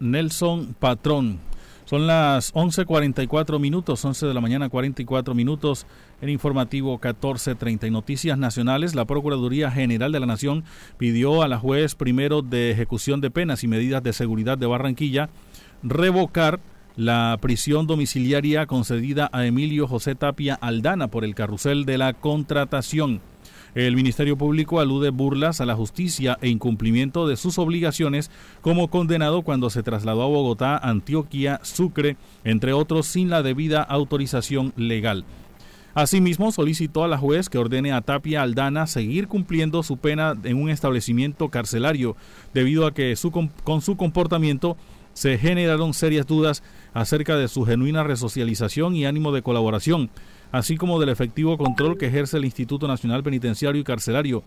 Nelson 0.00 0.74
Patrón. 0.78 1.38
Son 1.84 2.06
las 2.06 2.54
11.44 2.54 3.58
minutos, 3.58 4.04
11 4.04 4.26
de 4.26 4.34
la 4.34 4.40
mañana 4.40 4.68
44 4.68 5.34
minutos 5.34 5.86
en 6.20 6.28
informativo 6.28 6.98
14.30. 6.98 7.90
Noticias 7.90 8.38
nacionales, 8.38 8.94
la 8.94 9.04
Procuraduría 9.04 9.70
General 9.70 10.10
de 10.10 10.20
la 10.20 10.26
Nación 10.26 10.64
pidió 10.96 11.42
a 11.42 11.48
la 11.48 11.58
juez 11.58 11.94
primero 11.94 12.40
de 12.40 12.70
ejecución 12.70 13.20
de 13.20 13.30
penas 13.30 13.62
y 13.62 13.68
medidas 13.68 14.02
de 14.02 14.12
seguridad 14.12 14.56
de 14.56 14.66
Barranquilla 14.66 15.28
revocar 15.82 16.60
la 16.96 17.38
prisión 17.40 17.86
domiciliaria 17.86 18.66
concedida 18.66 19.30
a 19.32 19.46
Emilio 19.46 19.86
José 19.86 20.14
Tapia 20.14 20.54
Aldana 20.54 21.08
por 21.08 21.24
el 21.24 21.34
carrusel 21.34 21.84
de 21.84 21.98
la 21.98 22.12
contratación. 22.12 23.20
El 23.74 23.96
Ministerio 23.96 24.36
Público 24.36 24.80
alude 24.80 25.08
burlas 25.08 25.62
a 25.62 25.66
la 25.66 25.74
justicia 25.74 26.36
e 26.42 26.50
incumplimiento 26.50 27.26
de 27.26 27.38
sus 27.38 27.58
obligaciones 27.58 28.30
como 28.60 28.88
condenado 28.88 29.40
cuando 29.40 29.70
se 29.70 29.82
trasladó 29.82 30.22
a 30.24 30.26
Bogotá, 30.26 30.76
Antioquia, 30.76 31.58
Sucre, 31.62 32.16
entre 32.44 32.74
otros, 32.74 33.06
sin 33.06 33.30
la 33.30 33.42
debida 33.42 33.82
autorización 33.82 34.74
legal. 34.76 35.24
Asimismo, 35.94 36.52
solicitó 36.52 37.04
a 37.04 37.08
la 37.08 37.18
juez 37.18 37.48
que 37.48 37.58
ordene 37.58 37.92
a 37.92 38.00
Tapia 38.00 38.42
Aldana 38.42 38.86
seguir 38.86 39.28
cumpliendo 39.28 39.82
su 39.82 39.98
pena 39.98 40.34
en 40.44 40.56
un 40.56 40.70
establecimiento 40.70 41.48
carcelario, 41.48 42.16
debido 42.54 42.86
a 42.86 42.94
que 42.94 43.14
su, 43.16 43.30
con 43.30 43.82
su 43.82 43.96
comportamiento 43.96 44.76
se 45.14 45.38
generaron 45.38 45.94
serias 45.94 46.26
dudas 46.26 46.62
acerca 46.94 47.36
de 47.36 47.48
su 47.48 47.64
genuina 47.64 48.02
resocialización 48.02 48.96
y 48.96 49.06
ánimo 49.06 49.32
de 49.32 49.42
colaboración, 49.42 50.10
así 50.50 50.76
como 50.76 51.00
del 51.00 51.08
efectivo 51.08 51.58
control 51.58 51.98
que 51.98 52.06
ejerce 52.06 52.36
el 52.36 52.44
Instituto 52.44 52.88
Nacional 52.88 53.22
Penitenciario 53.22 53.80
y 53.80 53.84
Carcelario. 53.84 54.42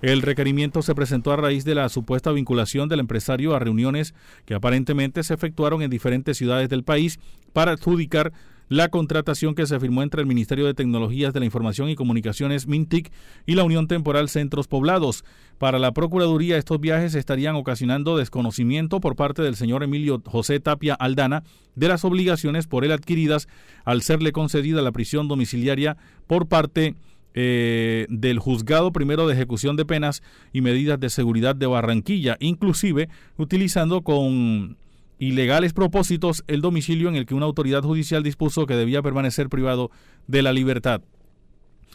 El 0.00 0.22
requerimiento 0.22 0.80
se 0.82 0.94
presentó 0.94 1.32
a 1.32 1.36
raíz 1.36 1.64
de 1.64 1.74
la 1.74 1.88
supuesta 1.88 2.30
vinculación 2.30 2.88
del 2.88 3.00
empresario 3.00 3.54
a 3.54 3.58
reuniones 3.58 4.14
que 4.46 4.54
aparentemente 4.54 5.24
se 5.24 5.34
efectuaron 5.34 5.82
en 5.82 5.90
diferentes 5.90 6.36
ciudades 6.36 6.68
del 6.68 6.84
país 6.84 7.18
para 7.52 7.72
adjudicar 7.72 8.32
la 8.68 8.88
contratación 8.88 9.54
que 9.54 9.66
se 9.66 9.80
firmó 9.80 10.02
entre 10.02 10.20
el 10.20 10.26
Ministerio 10.26 10.66
de 10.66 10.74
Tecnologías 10.74 11.32
de 11.32 11.40
la 11.40 11.46
Información 11.46 11.88
y 11.88 11.96
Comunicaciones 11.96 12.66
MINTIC 12.66 13.10
y 13.46 13.54
la 13.54 13.64
Unión 13.64 13.88
Temporal 13.88 14.28
Centros 14.28 14.68
Poblados. 14.68 15.24
Para 15.58 15.78
la 15.78 15.92
Procuraduría, 15.92 16.56
estos 16.56 16.80
viajes 16.80 17.14
estarían 17.14 17.56
ocasionando 17.56 18.16
desconocimiento 18.16 19.00
por 19.00 19.16
parte 19.16 19.42
del 19.42 19.56
señor 19.56 19.82
Emilio 19.82 20.22
José 20.24 20.60
Tapia 20.60 20.94
Aldana 20.94 21.42
de 21.74 21.88
las 21.88 22.04
obligaciones 22.04 22.66
por 22.66 22.84
él 22.84 22.92
adquiridas 22.92 23.48
al 23.84 24.02
serle 24.02 24.32
concedida 24.32 24.82
la 24.82 24.92
prisión 24.92 25.28
domiciliaria 25.28 25.96
por 26.26 26.46
parte 26.46 26.94
eh, 27.34 28.06
del 28.08 28.38
juzgado 28.38 28.92
primero 28.92 29.26
de 29.26 29.34
ejecución 29.34 29.76
de 29.76 29.84
penas 29.84 30.22
y 30.52 30.60
medidas 30.60 30.98
de 30.98 31.10
seguridad 31.10 31.54
de 31.54 31.66
Barranquilla, 31.66 32.36
inclusive 32.40 33.08
utilizando 33.36 34.02
con 34.02 34.76
ilegales 35.18 35.72
propósitos 35.72 36.44
el 36.46 36.60
domicilio 36.60 37.08
en 37.08 37.16
el 37.16 37.26
que 37.26 37.34
una 37.34 37.46
autoridad 37.46 37.82
judicial 37.82 38.22
dispuso 38.22 38.66
que 38.66 38.74
debía 38.74 39.02
permanecer 39.02 39.48
privado 39.48 39.90
de 40.26 40.42
la 40.42 40.52
libertad. 40.52 41.02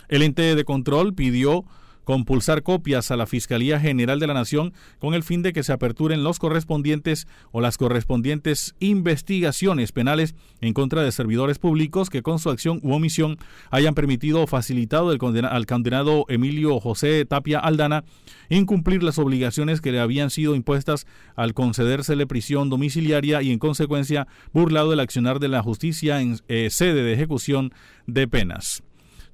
El 0.09 0.21
ente 0.21 0.55
de 0.55 0.65
control 0.65 1.13
pidió 1.13 1.63
compulsar 2.03 2.63
copias 2.63 3.11
a 3.11 3.17
la 3.17 3.25
Fiscalía 3.25 3.79
General 3.79 4.19
de 4.19 4.27
la 4.27 4.33
Nación 4.33 4.73
con 4.99 5.13
el 5.13 5.23
fin 5.23 5.41
de 5.41 5.53
que 5.53 5.63
se 5.63 5.73
aperturen 5.73 6.23
los 6.23 6.39
correspondientes 6.39 7.27
o 7.51 7.61
las 7.61 7.77
correspondientes 7.77 8.75
investigaciones 8.79 9.91
penales 9.91 10.35
en 10.61 10.73
contra 10.73 11.03
de 11.03 11.11
servidores 11.11 11.59
públicos 11.59 12.09
que 12.09 12.21
con 12.21 12.39
su 12.39 12.49
acción 12.49 12.79
u 12.83 12.93
omisión 12.93 13.37
hayan 13.71 13.95
permitido 13.95 14.41
o 14.41 14.47
facilitado 14.47 15.09
al 15.09 15.65
condenado 15.65 16.25
Emilio 16.27 16.79
José 16.79 17.25
Tapia 17.25 17.59
Aldana 17.59 18.03
incumplir 18.49 19.03
las 19.03 19.17
obligaciones 19.17 19.81
que 19.81 19.91
le 19.91 19.99
habían 19.99 20.29
sido 20.29 20.55
impuestas 20.55 21.07
al 21.35 21.53
concedérsele 21.53 22.27
prisión 22.27 22.69
domiciliaria 22.69 23.41
y 23.41 23.51
en 23.51 23.59
consecuencia 23.59 24.27
burlado 24.53 24.93
el 24.93 24.99
accionar 24.99 25.39
de 25.39 25.47
la 25.47 25.63
justicia 25.63 26.21
en 26.21 26.39
eh, 26.47 26.69
sede 26.69 27.03
de 27.03 27.13
ejecución 27.13 27.73
de 28.05 28.27
penas. 28.27 28.83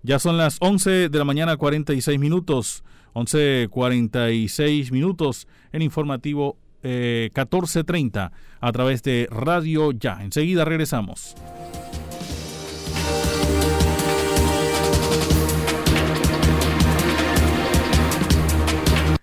Ya 0.04 0.20
son 0.20 0.38
las 0.38 0.58
11 0.62 1.10
de 1.10 1.18
la 1.18 1.26
mañana 1.26 1.58
46 1.58 2.20
minutos, 2.20 2.84
11.46 3.14 4.92
minutos 4.92 5.48
en 5.72 5.82
informativo 5.82 6.58
14.30 6.84 8.32
eh, 8.32 8.36
a 8.62 8.72
través 8.72 9.04
de 9.04 9.28
Radio 9.30 9.92
Ya. 9.92 10.20
Enseguida 10.22 10.66
regresamos. 10.66 11.36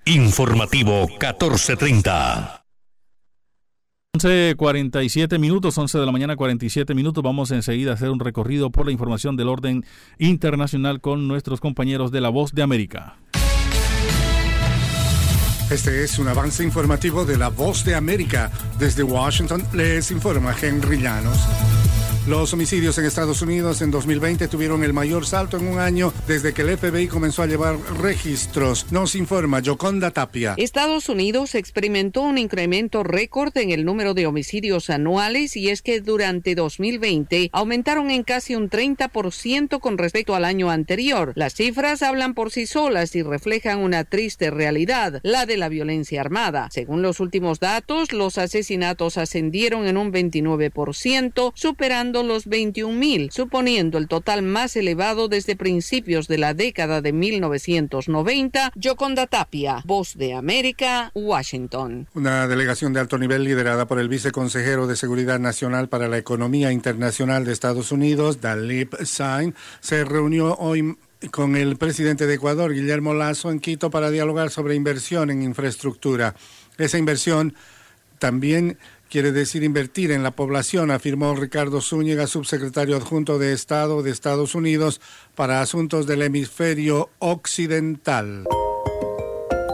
Informativo 0.04 1.08
1430. 1.08 2.65
11.47 4.18 5.38
minutos, 5.38 5.76
11 5.76 5.98
de 5.98 6.06
la 6.06 6.12
mañana 6.12 6.36
47 6.36 6.94
minutos. 6.94 7.22
Vamos 7.22 7.50
enseguida 7.50 7.90
a 7.90 7.94
hacer 7.94 8.10
un 8.10 8.18
recorrido 8.18 8.70
por 8.70 8.86
la 8.86 8.92
información 8.92 9.36
del 9.36 9.48
orden 9.48 9.84
internacional 10.18 11.02
con 11.02 11.28
nuestros 11.28 11.60
compañeros 11.60 12.10
de 12.12 12.22
La 12.22 12.30
Voz 12.30 12.52
de 12.52 12.62
América. 12.62 13.16
Este 15.70 16.02
es 16.02 16.18
un 16.18 16.28
avance 16.28 16.64
informativo 16.64 17.26
de 17.26 17.36
La 17.36 17.48
Voz 17.48 17.84
de 17.84 17.94
América. 17.94 18.50
Desde 18.78 19.02
Washington 19.02 19.62
les 19.74 20.10
informa 20.10 20.54
Henry 20.58 20.98
Llanos. 20.98 21.38
Los 22.26 22.52
homicidios 22.52 22.98
en 22.98 23.04
Estados 23.04 23.40
Unidos 23.40 23.82
en 23.82 23.92
2020 23.92 24.48
tuvieron 24.48 24.82
el 24.82 24.92
mayor 24.92 25.24
salto 25.26 25.58
en 25.58 25.68
un 25.68 25.78
año 25.78 26.12
desde 26.26 26.52
que 26.52 26.62
el 26.62 26.76
FBI 26.76 27.06
comenzó 27.06 27.42
a 27.42 27.46
llevar 27.46 27.78
registros. 28.00 28.90
Nos 28.90 29.14
informa 29.14 29.60
Yoconda 29.60 30.10
Tapia. 30.10 30.54
Estados 30.56 31.08
Unidos 31.08 31.54
experimentó 31.54 32.22
un 32.22 32.36
incremento 32.36 33.04
récord 33.04 33.56
en 33.56 33.70
el 33.70 33.84
número 33.84 34.12
de 34.12 34.26
homicidios 34.26 34.90
anuales 34.90 35.56
y 35.56 35.68
es 35.68 35.82
que 35.82 36.00
durante 36.00 36.56
2020 36.56 37.50
aumentaron 37.52 38.10
en 38.10 38.24
casi 38.24 38.56
un 38.56 38.70
30% 38.70 39.78
con 39.78 39.96
respecto 39.96 40.34
al 40.34 40.44
año 40.44 40.68
anterior. 40.68 41.32
Las 41.36 41.54
cifras 41.54 42.02
hablan 42.02 42.34
por 42.34 42.50
sí 42.50 42.66
solas 42.66 43.14
y 43.14 43.22
reflejan 43.22 43.78
una 43.78 44.02
triste 44.02 44.50
realidad, 44.50 45.20
la 45.22 45.46
de 45.46 45.58
la 45.58 45.68
violencia 45.68 46.22
armada. 46.22 46.70
Según 46.72 47.02
los 47.02 47.20
últimos 47.20 47.60
datos, 47.60 48.12
los 48.12 48.36
asesinatos 48.36 49.16
ascendieron 49.16 49.86
en 49.86 49.96
un 49.96 50.12
29%, 50.12 51.52
superando 51.54 52.15
los 52.24 52.46
21.000, 52.46 53.30
suponiendo 53.30 53.98
el 53.98 54.08
total 54.08 54.42
más 54.42 54.76
elevado 54.76 55.28
desde 55.28 55.56
principios 55.56 56.28
de 56.28 56.38
la 56.38 56.54
década 56.54 57.00
de 57.02 57.12
1990. 57.12 58.72
Yoconda 58.74 59.26
Tapia, 59.26 59.82
Voz 59.84 60.16
de 60.16 60.34
América, 60.34 61.10
Washington. 61.14 62.08
Una 62.14 62.46
delegación 62.48 62.92
de 62.92 63.00
alto 63.00 63.18
nivel 63.18 63.44
liderada 63.44 63.86
por 63.86 63.98
el 63.98 64.08
viceconsejero 64.08 64.86
de 64.86 64.96
Seguridad 64.96 65.38
Nacional 65.38 65.88
para 65.88 66.08
la 66.08 66.18
Economía 66.18 66.72
Internacional 66.72 67.44
de 67.44 67.52
Estados 67.52 67.92
Unidos, 67.92 68.40
Dalip 68.40 68.94
Sain, 69.04 69.54
se 69.80 70.04
reunió 70.04 70.54
hoy 70.56 70.96
con 71.30 71.56
el 71.56 71.76
presidente 71.76 72.26
de 72.26 72.34
Ecuador, 72.34 72.72
Guillermo 72.72 73.14
Lazo, 73.14 73.50
en 73.50 73.60
Quito 73.60 73.90
para 73.90 74.10
dialogar 74.10 74.50
sobre 74.50 74.74
inversión 74.74 75.30
en 75.30 75.42
infraestructura. 75.42 76.34
Esa 76.78 76.98
inversión 76.98 77.54
también 78.18 78.78
quiere 79.10 79.32
decir 79.32 79.62
invertir 79.62 80.10
en 80.10 80.22
la 80.22 80.30
población, 80.30 80.90
afirmó 80.90 81.34
Ricardo 81.34 81.80
Zúñiga, 81.80 82.26
subsecretario 82.26 82.96
adjunto 82.96 83.38
de 83.38 83.52
Estado 83.52 84.02
de 84.02 84.10
Estados 84.10 84.54
Unidos 84.54 85.00
para 85.34 85.60
Asuntos 85.60 86.06
del 86.06 86.22
Hemisferio 86.22 87.10
Occidental. 87.18 88.44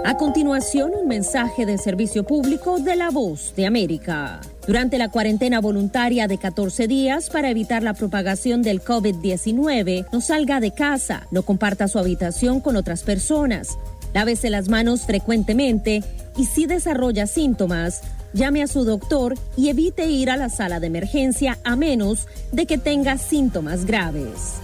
A 0.04 0.16
continuación, 0.16 0.90
un 1.00 1.06
mensaje 1.06 1.64
de 1.64 1.78
servicio 1.78 2.24
público 2.24 2.80
de 2.80 2.96
la 2.96 3.10
voz 3.10 3.54
de 3.54 3.66
América. 3.66 4.40
Durante 4.66 4.98
la 4.98 5.10
cuarentena 5.10 5.60
voluntaria 5.60 6.26
de 6.26 6.38
14 6.38 6.88
días 6.88 7.30
para 7.30 7.50
evitar 7.50 7.84
la 7.84 7.94
propagación 7.94 8.62
del 8.62 8.82
COVID-19, 8.82 10.08
no 10.12 10.20
salga 10.20 10.58
de 10.58 10.74
casa, 10.74 11.28
no 11.30 11.44
comparta 11.44 11.86
su 11.86 12.00
habitación 12.00 12.60
con 12.60 12.74
otras 12.74 13.04
personas, 13.04 13.78
lávese 14.12 14.50
las 14.50 14.68
manos 14.68 15.06
frecuentemente 15.06 16.02
y 16.36 16.46
si 16.46 16.66
desarrolla 16.66 17.28
síntomas, 17.28 18.02
llame 18.32 18.62
a 18.62 18.66
su 18.66 18.84
doctor 18.84 19.34
y 19.56 19.68
evite 19.68 20.06
ir 20.06 20.30
a 20.30 20.36
la 20.36 20.48
sala 20.48 20.80
de 20.80 20.86
emergencia 20.86 21.58
a 21.64 21.76
menos 21.76 22.26
de 22.52 22.66
que 22.66 22.78
tenga 22.78 23.18
síntomas 23.18 23.84
graves. 23.84 24.54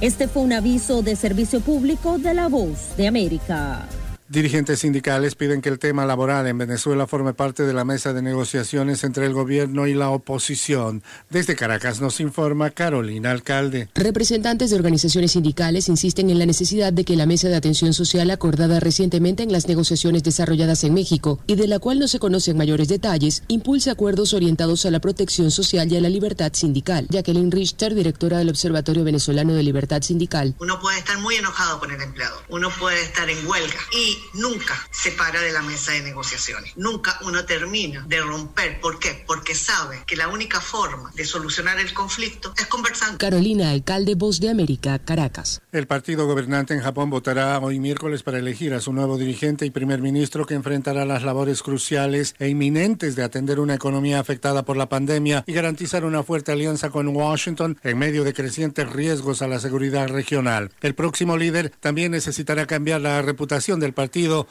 Este 0.00 0.28
fue 0.28 0.42
un 0.42 0.52
aviso 0.52 1.02
de 1.02 1.16
servicio 1.16 1.60
público 1.60 2.18
de 2.18 2.34
la 2.34 2.48
voz 2.48 2.96
de 2.96 3.06
América. 3.06 3.86
Dirigentes 4.30 4.78
sindicales 4.78 5.34
piden 5.34 5.60
que 5.60 5.70
el 5.70 5.80
tema 5.80 6.06
laboral 6.06 6.46
en 6.46 6.56
Venezuela 6.56 7.08
forme 7.08 7.34
parte 7.34 7.64
de 7.64 7.72
la 7.72 7.84
mesa 7.84 8.12
de 8.12 8.22
negociaciones 8.22 9.02
entre 9.02 9.26
el 9.26 9.32
gobierno 9.32 9.88
y 9.88 9.94
la 9.94 10.10
oposición. 10.10 11.02
Desde 11.30 11.56
Caracas 11.56 12.00
nos 12.00 12.20
informa 12.20 12.70
Carolina 12.70 13.32
Alcalde. 13.32 13.88
Representantes 13.96 14.70
de 14.70 14.76
organizaciones 14.76 15.32
sindicales 15.32 15.88
insisten 15.88 16.30
en 16.30 16.38
la 16.38 16.46
necesidad 16.46 16.92
de 16.92 17.04
que 17.04 17.16
la 17.16 17.26
mesa 17.26 17.48
de 17.48 17.56
atención 17.56 17.92
social 17.92 18.30
acordada 18.30 18.78
recientemente 18.78 19.42
en 19.42 19.50
las 19.50 19.66
negociaciones 19.66 20.22
desarrolladas 20.22 20.84
en 20.84 20.94
México 20.94 21.40
y 21.48 21.56
de 21.56 21.66
la 21.66 21.80
cual 21.80 21.98
no 21.98 22.06
se 22.06 22.20
conocen 22.20 22.56
mayores 22.56 22.86
detalles, 22.86 23.42
impulse 23.48 23.90
acuerdos 23.90 24.32
orientados 24.32 24.86
a 24.86 24.92
la 24.92 25.00
protección 25.00 25.50
social 25.50 25.90
y 25.90 25.96
a 25.96 26.00
la 26.00 26.08
libertad 26.08 26.52
sindical. 26.54 27.08
Jacqueline 27.10 27.50
Richter, 27.50 27.96
directora 27.96 28.38
del 28.38 28.50
Observatorio 28.50 29.02
Venezolano 29.02 29.54
de 29.54 29.64
Libertad 29.64 30.02
Sindical. 30.02 30.54
Uno 30.60 30.78
puede 30.78 30.98
estar 31.00 31.18
muy 31.18 31.34
enojado 31.34 31.80
con 31.80 31.90
el 31.90 32.00
empleador, 32.00 32.44
uno 32.48 32.70
puede 32.78 33.02
estar 33.02 33.28
en 33.28 33.44
huelga 33.44 33.80
y 33.92 34.19
nunca 34.34 34.74
se 34.90 35.12
para 35.12 35.40
de 35.40 35.52
la 35.52 35.62
mesa 35.62 35.92
de 35.92 36.02
negociaciones. 36.02 36.76
Nunca 36.76 37.18
uno 37.22 37.44
termina 37.44 38.04
de 38.06 38.20
romper. 38.20 38.80
¿Por 38.80 38.98
qué? 38.98 39.22
Porque 39.26 39.54
sabe 39.54 40.02
que 40.06 40.16
la 40.16 40.28
única 40.28 40.60
forma 40.60 41.10
de 41.14 41.24
solucionar 41.24 41.78
el 41.78 41.92
conflicto 41.92 42.52
es 42.56 42.66
conversando. 42.66 43.18
Carolina, 43.18 43.70
alcalde 43.70 44.14
Voz 44.14 44.40
de 44.40 44.50
América, 44.50 44.98
Caracas. 44.98 45.60
El 45.72 45.86
partido 45.86 46.26
gobernante 46.26 46.74
en 46.74 46.80
Japón 46.80 47.10
votará 47.10 47.58
hoy 47.58 47.78
miércoles 47.78 48.22
para 48.22 48.38
elegir 48.38 48.74
a 48.74 48.80
su 48.80 48.92
nuevo 48.92 49.18
dirigente 49.18 49.66
y 49.66 49.70
primer 49.70 50.00
ministro 50.00 50.46
que 50.46 50.54
enfrentará 50.54 51.04
las 51.04 51.22
labores 51.22 51.62
cruciales 51.62 52.34
e 52.38 52.48
inminentes 52.48 53.16
de 53.16 53.24
atender 53.24 53.60
una 53.60 53.74
economía 53.74 54.20
afectada 54.20 54.64
por 54.64 54.76
la 54.76 54.88
pandemia 54.88 55.44
y 55.46 55.52
garantizar 55.52 56.04
una 56.04 56.22
fuerte 56.22 56.52
alianza 56.52 56.90
con 56.90 57.08
Washington 57.08 57.78
en 57.82 57.98
medio 57.98 58.24
de 58.24 58.34
crecientes 58.34 58.90
riesgos 58.90 59.42
a 59.42 59.48
la 59.48 59.60
seguridad 59.60 60.08
regional. 60.08 60.70
El 60.80 60.94
próximo 60.94 61.36
líder 61.36 61.70
también 61.80 62.12
necesitará 62.12 62.66
cambiar 62.66 63.00
la 63.00 63.22
reputación 63.22 63.80
del 63.80 63.92
partido, 63.92 64.09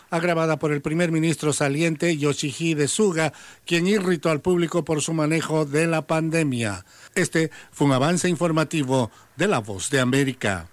agravada 0.10 0.60
por 0.60 0.72
el 0.72 0.82
primer 0.82 1.12
ministro 1.12 1.54
saliente 1.54 2.17
Yoshihide 2.17 2.88
Suga, 2.88 3.34
quien 3.65 3.88
irritó 3.88 4.30
al 4.30 4.41
público 4.41 4.84
por 4.84 5.02
su 5.02 5.13
manejo 5.13 5.65
de 5.65 5.88
la 5.88 6.04
pandemia. 6.04 6.86
Este 7.15 7.52
fue 7.72 7.88
un 7.88 7.93
avance 7.93 8.30
informativo 8.30 9.12
de 9.36 9.48
La 9.48 9.60
Voz 9.60 9.89
de 9.89 10.00
América. 10.00 10.67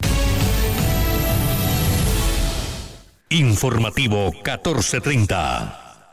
Informativo 3.29 4.31
1430. 4.33 5.86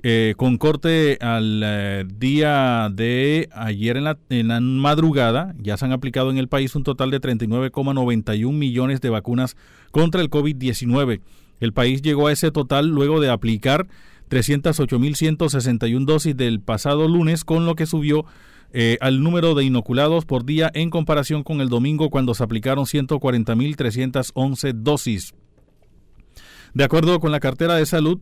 eh, 0.08 0.34
con 0.36 0.56
corte 0.56 1.18
al 1.20 1.62
eh, 1.64 2.04
día 2.06 2.88
de 2.92 3.48
ayer 3.50 3.96
en 3.96 4.46
la, 4.46 4.60
madrugada, 4.60 5.52
ya 5.58 5.76
se 5.76 5.84
han 5.84 5.90
aplicado 5.90 6.30
en 6.30 6.38
el 6.38 6.46
país 6.46 6.76
un 6.76 6.84
total 6.84 7.10
de 7.10 7.20
39,91 7.20 8.52
millones 8.52 9.00
de 9.00 9.10
vacunas 9.10 9.56
contra 9.90 10.20
el 10.20 10.30
COVID-19. 10.30 11.22
El 11.58 11.72
país 11.72 12.02
llegó 12.02 12.28
a 12.28 12.32
ese 12.32 12.52
total 12.52 12.86
luego 12.86 13.18
de 13.18 13.30
aplicar 13.30 13.88
308.161 14.30 16.04
dosis 16.04 16.36
del 16.36 16.60
pasado 16.60 17.08
lunes, 17.08 17.42
con 17.42 17.66
lo 17.66 17.74
que 17.74 17.86
subió 17.86 18.26
eh, 18.72 18.98
al 19.00 19.24
número 19.24 19.56
de 19.56 19.64
inoculados 19.64 20.24
por 20.24 20.44
día 20.44 20.70
en 20.72 20.90
comparación 20.90 21.42
con 21.42 21.60
el 21.60 21.68
domingo 21.68 22.10
cuando 22.10 22.32
se 22.34 22.44
aplicaron 22.44 22.84
140.311 22.84 24.72
dosis. 24.72 25.34
De 26.74 26.84
acuerdo 26.84 27.18
con 27.18 27.32
la 27.32 27.40
cartera 27.40 27.74
de 27.74 27.86
salud, 27.86 28.20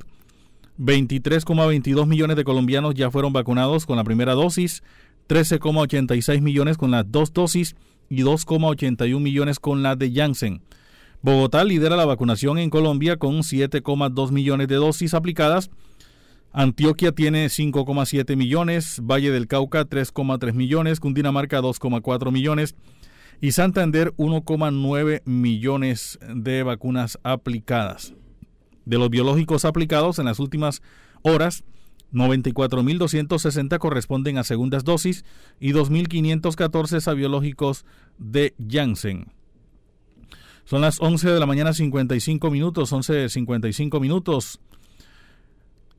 23,22 0.78 2.06
millones 2.06 2.36
de 2.36 2.44
colombianos 2.44 2.94
ya 2.94 3.10
fueron 3.10 3.32
vacunados 3.32 3.86
con 3.86 3.96
la 3.96 4.04
primera 4.04 4.34
dosis, 4.34 4.82
13,86 5.28 6.40
millones 6.40 6.76
con 6.76 6.90
las 6.90 7.10
dos 7.10 7.32
dosis 7.32 7.76
y 8.08 8.22
2,81 8.22 9.20
millones 9.20 9.60
con 9.60 9.82
la 9.82 9.96
de 9.96 10.12
Janssen. 10.12 10.62
Bogotá 11.22 11.64
lidera 11.64 11.96
la 11.96 12.04
vacunación 12.04 12.58
en 12.58 12.70
Colombia 12.70 13.16
con 13.16 13.36
7,2 13.36 14.30
millones 14.30 14.68
de 14.68 14.74
dosis 14.74 15.14
aplicadas. 15.14 15.70
Antioquia 16.52 17.12
tiene 17.12 17.46
5,7 17.46 18.36
millones, 18.36 19.00
Valle 19.02 19.30
del 19.30 19.46
Cauca 19.46 19.88
3,3 19.88 20.52
millones, 20.52 21.00
Cundinamarca 21.00 21.62
2,4 21.62 22.30
millones 22.30 22.74
y 23.40 23.52
Santander 23.52 24.12
1,9 24.16 25.22
millones 25.24 26.18
de 26.34 26.62
vacunas 26.62 27.18
aplicadas. 27.22 28.14
De 28.84 28.98
los 28.98 29.10
biológicos 29.10 29.64
aplicados 29.64 30.18
en 30.18 30.26
las 30.26 30.38
últimas 30.38 30.82
horas, 31.22 31.64
94.260 32.12 33.78
corresponden 33.78 34.38
a 34.38 34.44
segundas 34.44 34.84
dosis 34.84 35.24
y 35.58 35.72
2.514 35.72 37.06
a 37.06 37.14
biológicos 37.14 37.84
de 38.18 38.54
Janssen. 38.68 39.26
Son 40.64 40.80
las 40.80 41.00
11 41.00 41.30
de 41.30 41.40
la 41.40 41.46
mañana 41.46 41.74
55 41.74 42.50
minutos, 42.50 42.92
11.55 42.92 44.00
minutos. 44.00 44.60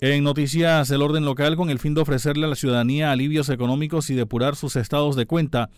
En 0.01 0.23
noticias 0.23 0.87
del 0.89 1.01
orden 1.01 1.23
local, 1.23 1.55
con 1.55 1.69
el 1.69 1.79
fin 1.79 1.93
de 1.93 2.01
ofrecerle 2.01 2.45
a 2.45 2.49
la 2.49 2.55
ciudadanía 2.55 3.11
alivios 3.11 3.49
económicos 3.49 4.09
y 4.09 4.15
depurar 4.15 4.55
sus 4.55 4.75
estados 4.75 5.15
de 5.15 5.25
cuenta, 5.25 5.69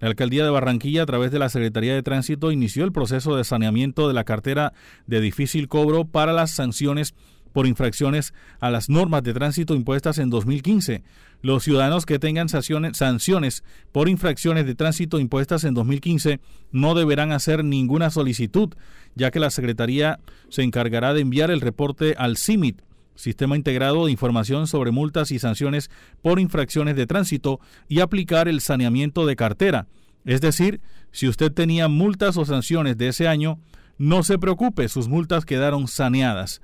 la 0.00 0.08
alcaldía 0.08 0.44
de 0.44 0.50
Barranquilla, 0.50 1.02
a 1.02 1.06
través 1.06 1.30
de 1.30 1.38
la 1.38 1.50
Secretaría 1.50 1.94
de 1.94 2.02
Tránsito, 2.02 2.50
inició 2.52 2.84
el 2.84 2.92
proceso 2.92 3.36
de 3.36 3.44
saneamiento 3.44 4.08
de 4.08 4.14
la 4.14 4.24
cartera 4.24 4.72
de 5.06 5.20
difícil 5.20 5.68
cobro 5.68 6.06
para 6.06 6.32
las 6.32 6.50
sanciones 6.50 7.14
por 7.52 7.66
infracciones 7.66 8.32
a 8.60 8.70
las 8.70 8.88
normas 8.88 9.22
de 9.22 9.34
tránsito 9.34 9.74
impuestas 9.74 10.18
en 10.18 10.30
2015. 10.30 11.02
Los 11.42 11.64
ciudadanos 11.64 12.06
que 12.06 12.18
tengan 12.18 12.48
sanciones 12.48 13.64
por 13.92 14.08
infracciones 14.08 14.66
de 14.66 14.74
tránsito 14.74 15.18
impuestas 15.18 15.64
en 15.64 15.74
2015 15.74 16.40
no 16.70 16.94
deberán 16.94 17.32
hacer 17.32 17.64
ninguna 17.64 18.10
solicitud, 18.10 18.74
ya 19.14 19.30
que 19.30 19.40
la 19.40 19.50
Secretaría 19.50 20.20
se 20.48 20.62
encargará 20.62 21.12
de 21.12 21.22
enviar 21.22 21.50
el 21.50 21.60
reporte 21.60 22.14
al 22.16 22.36
CIMIT, 22.36 22.82
Sistema 23.20 23.56
Integrado 23.56 24.06
de 24.06 24.12
Información 24.12 24.66
sobre 24.66 24.90
Multas 24.90 25.30
y 25.30 25.38
Sanciones 25.38 25.90
por 26.22 26.40
Infracciones 26.40 26.96
de 26.96 27.06
Tránsito, 27.06 27.60
y 27.88 28.00
aplicar 28.00 28.48
el 28.48 28.60
saneamiento 28.60 29.26
de 29.26 29.36
cartera. 29.36 29.86
Es 30.24 30.40
decir, 30.40 30.80
si 31.12 31.28
usted 31.28 31.52
tenía 31.52 31.88
multas 31.88 32.36
o 32.36 32.44
sanciones 32.44 32.96
de 32.98 33.08
ese 33.08 33.28
año, 33.28 33.58
no 33.98 34.22
se 34.22 34.38
preocupe, 34.38 34.88
sus 34.88 35.08
multas 35.08 35.44
quedaron 35.44 35.86
saneadas. 35.86 36.60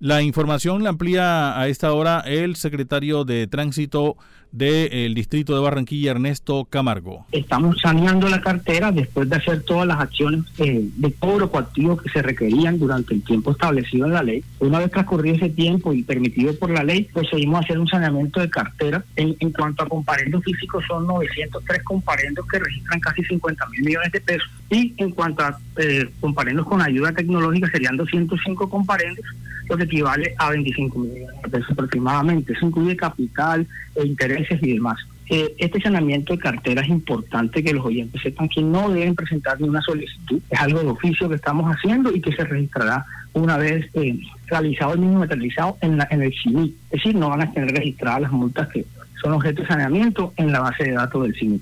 La 0.00 0.22
información 0.22 0.82
la 0.82 0.90
amplía 0.90 1.56
a 1.58 1.68
esta 1.68 1.92
hora 1.92 2.20
el 2.20 2.56
secretario 2.56 3.24
de 3.24 3.46
Tránsito 3.46 4.16
del 4.54 5.14
Distrito 5.14 5.52
de 5.52 5.60
Barranquilla, 5.60 6.12
Ernesto 6.12 6.64
Camargo. 6.66 7.26
Estamos 7.32 7.76
saneando 7.82 8.28
la 8.28 8.40
cartera 8.40 8.92
después 8.92 9.28
de 9.28 9.34
hacer 9.34 9.62
todas 9.64 9.84
las 9.84 9.98
acciones 9.98 10.44
eh, 10.58 10.88
de 10.96 11.12
cobro 11.14 11.50
coactivo 11.50 11.96
que 11.96 12.08
se 12.08 12.22
requerían 12.22 12.78
durante 12.78 13.14
el 13.14 13.24
tiempo 13.24 13.50
establecido 13.50 14.06
en 14.06 14.12
la 14.12 14.22
ley. 14.22 14.44
Una 14.60 14.78
vez 14.78 14.92
transcurrido 14.92 15.34
ese 15.34 15.48
tiempo 15.48 15.92
y 15.92 16.04
permitido 16.04 16.56
por 16.56 16.70
la 16.70 16.84
ley, 16.84 17.08
procedimos 17.12 17.56
a 17.56 17.64
hacer 17.64 17.80
un 17.80 17.88
saneamiento 17.88 18.40
de 18.40 18.48
cartera. 18.48 19.04
En, 19.16 19.34
en 19.40 19.50
cuanto 19.50 19.82
a 19.82 19.88
comparendos 19.88 20.44
físicos, 20.44 20.84
son 20.86 21.04
903 21.08 21.82
comparendos 21.82 22.46
que 22.46 22.60
registran 22.60 23.00
casi 23.00 23.24
50 23.24 23.66
mil 23.70 23.84
millones 23.84 24.12
de 24.12 24.20
pesos. 24.20 24.48
Y 24.70 24.94
en 24.98 25.10
cuanto 25.10 25.42
a 25.42 25.58
eh, 25.78 26.08
comparendos 26.20 26.66
con 26.66 26.80
ayuda 26.80 27.10
tecnológica, 27.12 27.68
serían 27.72 27.96
205 27.96 28.70
comparendos, 28.70 29.24
lo 29.68 29.76
que 29.76 29.82
equivale 29.84 30.32
a 30.38 30.50
25 30.50 30.96
millones 30.96 31.42
de 31.42 31.48
pesos 31.48 31.70
aproximadamente. 31.72 32.52
Eso 32.52 32.66
incluye 32.66 32.96
capital 32.96 33.66
e 33.96 34.06
interés 34.06 34.43
y 34.60 34.74
demás. 34.74 34.98
Eh, 35.30 35.54
este 35.58 35.80
saneamiento 35.80 36.34
de 36.34 36.38
cartera 36.38 36.82
es 36.82 36.88
importante 36.88 37.64
que 37.64 37.72
los 37.72 37.84
oyentes 37.84 38.20
sepan 38.20 38.48
que 38.48 38.60
no 38.60 38.90
deben 38.90 39.14
presentar 39.14 39.58
ninguna 39.58 39.80
solicitud. 39.80 40.40
Es 40.50 40.60
algo 40.60 40.80
de 40.80 40.88
oficio 40.88 41.28
que 41.28 41.36
estamos 41.36 41.64
haciendo 41.74 42.14
y 42.14 42.20
que 42.20 42.32
se 42.32 42.44
registrará 42.44 43.04
una 43.32 43.56
vez 43.56 43.86
eh, 43.94 44.18
realizado 44.46 44.92
el 44.94 45.00
mismo 45.00 45.20
materializado 45.20 45.78
en, 45.80 45.96
la, 45.96 46.06
en 46.10 46.22
el 46.22 46.32
CIMI. 46.42 46.74
Es 46.90 47.02
decir, 47.02 47.14
no 47.14 47.30
van 47.30 47.42
a 47.42 47.52
tener 47.52 47.70
registradas 47.70 48.22
las 48.22 48.32
multas 48.32 48.68
que 48.68 48.84
son 49.22 49.32
objeto 49.32 49.62
de 49.62 49.68
saneamiento 49.68 50.34
en 50.36 50.52
la 50.52 50.60
base 50.60 50.84
de 50.84 50.92
datos 50.92 51.22
del 51.22 51.34
CIMI. 51.34 51.60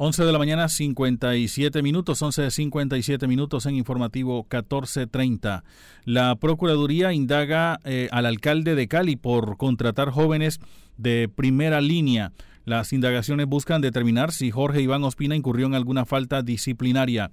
11 0.00 0.24
de 0.24 0.32
la 0.32 0.38
mañana, 0.38 0.68
57 0.68 1.82
minutos, 1.82 2.22
11 2.22 2.42
de 2.42 2.50
57 2.52 3.26
minutos 3.26 3.66
en 3.66 3.74
informativo 3.74 4.44
1430. 4.44 5.64
La 6.04 6.36
Procuraduría 6.36 7.12
indaga 7.12 7.80
eh, 7.84 8.08
al 8.12 8.26
alcalde 8.26 8.76
de 8.76 8.86
Cali 8.86 9.16
por 9.16 9.56
contratar 9.56 10.10
jóvenes 10.10 10.60
de 10.98 11.30
primera 11.34 11.80
línea. 11.80 12.32
Las 12.68 12.92
indagaciones 12.92 13.46
buscan 13.46 13.80
determinar 13.80 14.30
si 14.30 14.50
Jorge 14.50 14.82
Iván 14.82 15.02
Ospina 15.02 15.34
incurrió 15.34 15.64
en 15.66 15.74
alguna 15.74 16.04
falta 16.04 16.42
disciplinaria. 16.42 17.30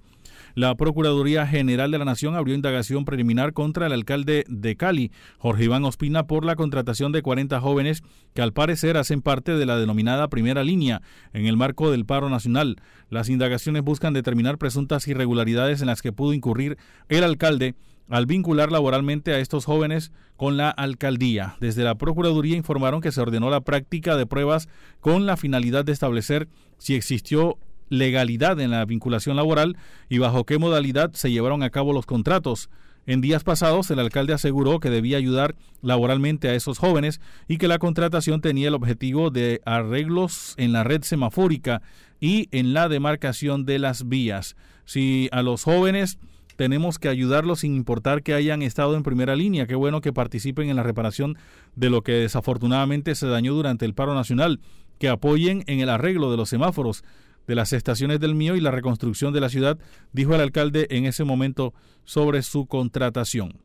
La 0.54 0.74
Procuraduría 0.76 1.46
General 1.46 1.90
de 1.90 1.98
la 1.98 2.06
Nación 2.06 2.34
abrió 2.34 2.54
indagación 2.54 3.04
preliminar 3.04 3.52
contra 3.52 3.86
el 3.86 3.92
alcalde 3.92 4.44
de 4.48 4.76
Cali, 4.76 5.12
Jorge 5.36 5.64
Iván 5.64 5.84
Ospina, 5.84 6.26
por 6.26 6.46
la 6.46 6.56
contratación 6.56 7.12
de 7.12 7.20
40 7.20 7.60
jóvenes 7.60 8.02
que 8.32 8.40
al 8.40 8.54
parecer 8.54 8.96
hacen 8.96 9.20
parte 9.20 9.52
de 9.52 9.66
la 9.66 9.76
denominada 9.76 10.28
primera 10.28 10.64
línea 10.64 11.02
en 11.34 11.44
el 11.44 11.58
marco 11.58 11.90
del 11.90 12.06
paro 12.06 12.30
nacional. 12.30 12.76
Las 13.10 13.28
indagaciones 13.28 13.82
buscan 13.82 14.14
determinar 14.14 14.56
presuntas 14.56 15.06
irregularidades 15.06 15.82
en 15.82 15.88
las 15.88 16.00
que 16.00 16.12
pudo 16.12 16.32
incurrir 16.32 16.78
el 17.10 17.24
alcalde 17.24 17.74
al 18.08 18.26
vincular 18.26 18.70
laboralmente 18.70 19.34
a 19.34 19.38
estos 19.38 19.64
jóvenes 19.64 20.12
con 20.36 20.56
la 20.56 20.70
alcaldía. 20.70 21.56
Desde 21.60 21.84
la 21.84 21.96
Procuraduría 21.96 22.56
informaron 22.56 23.00
que 23.00 23.12
se 23.12 23.20
ordenó 23.20 23.50
la 23.50 23.60
práctica 23.60 24.16
de 24.16 24.26
pruebas 24.26 24.68
con 25.00 25.26
la 25.26 25.36
finalidad 25.36 25.84
de 25.84 25.92
establecer 25.92 26.48
si 26.78 26.94
existió 26.94 27.58
legalidad 27.88 28.60
en 28.60 28.70
la 28.70 28.84
vinculación 28.84 29.36
laboral 29.36 29.76
y 30.08 30.18
bajo 30.18 30.44
qué 30.44 30.58
modalidad 30.58 31.12
se 31.12 31.30
llevaron 31.30 31.62
a 31.62 31.70
cabo 31.70 31.92
los 31.92 32.06
contratos. 32.06 32.68
En 33.06 33.20
días 33.20 33.44
pasados, 33.44 33.88
el 33.92 34.00
alcalde 34.00 34.32
aseguró 34.32 34.80
que 34.80 34.90
debía 34.90 35.16
ayudar 35.16 35.54
laboralmente 35.80 36.48
a 36.48 36.54
esos 36.54 36.78
jóvenes 36.78 37.20
y 37.46 37.58
que 37.58 37.68
la 37.68 37.78
contratación 37.78 38.40
tenía 38.40 38.66
el 38.66 38.74
objetivo 38.74 39.30
de 39.30 39.60
arreglos 39.64 40.54
en 40.56 40.72
la 40.72 40.82
red 40.82 41.02
semafórica 41.02 41.82
y 42.18 42.48
en 42.50 42.74
la 42.74 42.88
demarcación 42.88 43.64
de 43.64 43.78
las 43.78 44.08
vías. 44.08 44.56
Si 44.86 45.28
a 45.30 45.42
los 45.42 45.62
jóvenes 45.62 46.18
tenemos 46.56 46.98
que 46.98 47.08
ayudarlos 47.08 47.60
sin 47.60 47.76
importar 47.76 48.22
que 48.22 48.34
hayan 48.34 48.62
estado 48.62 48.96
en 48.96 49.02
primera 49.02 49.36
línea, 49.36 49.66
qué 49.66 49.74
bueno 49.74 50.00
que 50.00 50.12
participen 50.12 50.68
en 50.68 50.76
la 50.76 50.82
reparación 50.82 51.36
de 51.74 51.90
lo 51.90 52.02
que 52.02 52.12
desafortunadamente 52.12 53.14
se 53.14 53.26
dañó 53.26 53.54
durante 53.54 53.84
el 53.84 53.94
paro 53.94 54.14
nacional, 54.14 54.60
que 54.98 55.08
apoyen 55.08 55.62
en 55.66 55.80
el 55.80 55.90
arreglo 55.90 56.30
de 56.30 56.38
los 56.38 56.48
semáforos 56.48 57.04
de 57.46 57.54
las 57.54 57.72
estaciones 57.72 58.18
del 58.18 58.34
mío 58.34 58.56
y 58.56 58.60
la 58.60 58.70
reconstrucción 58.70 59.32
de 59.32 59.40
la 59.40 59.48
ciudad, 59.48 59.78
dijo 60.12 60.34
el 60.34 60.40
alcalde 60.40 60.86
en 60.90 61.04
ese 61.04 61.24
momento 61.24 61.74
sobre 62.04 62.42
su 62.42 62.66
contratación. 62.66 63.60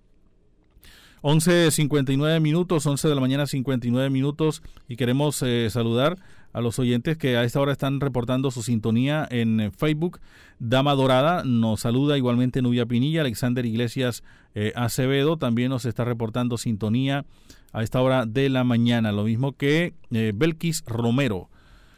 11.59 1.21 2.39
minutos, 2.41 2.85
11 2.85 3.07
de 3.07 3.15
la 3.15 3.21
mañana 3.21 3.45
59 3.45 4.09
minutos 4.09 4.63
y 4.87 4.95
queremos 4.95 5.41
eh, 5.43 5.69
saludar 5.69 6.17
a 6.53 6.61
los 6.61 6.79
oyentes 6.79 7.17
que 7.17 7.37
a 7.37 7.43
esta 7.43 7.59
hora 7.59 7.71
están 7.71 7.99
reportando 7.99 8.51
su 8.51 8.63
sintonía 8.63 9.27
en 9.29 9.59
eh, 9.59 9.71
Facebook. 9.71 10.19
Dama 10.59 10.93
Dorada 10.93 11.43
nos 11.43 11.81
saluda 11.81 12.17
igualmente 12.17 12.61
Nubia 12.61 12.85
Pinilla, 12.85 13.21
Alexander 13.21 13.65
Iglesias 13.65 14.23
eh, 14.53 14.73
Acevedo 14.75 15.37
también 15.37 15.69
nos 15.69 15.85
está 15.85 16.05
reportando 16.05 16.57
sintonía 16.57 17.25
a 17.73 17.83
esta 17.83 18.01
hora 18.01 18.25
de 18.25 18.49
la 18.49 18.63
mañana, 18.63 19.11
lo 19.11 19.23
mismo 19.23 19.53
que 19.53 19.93
Belkis 20.09 20.83
Romero. 20.85 21.49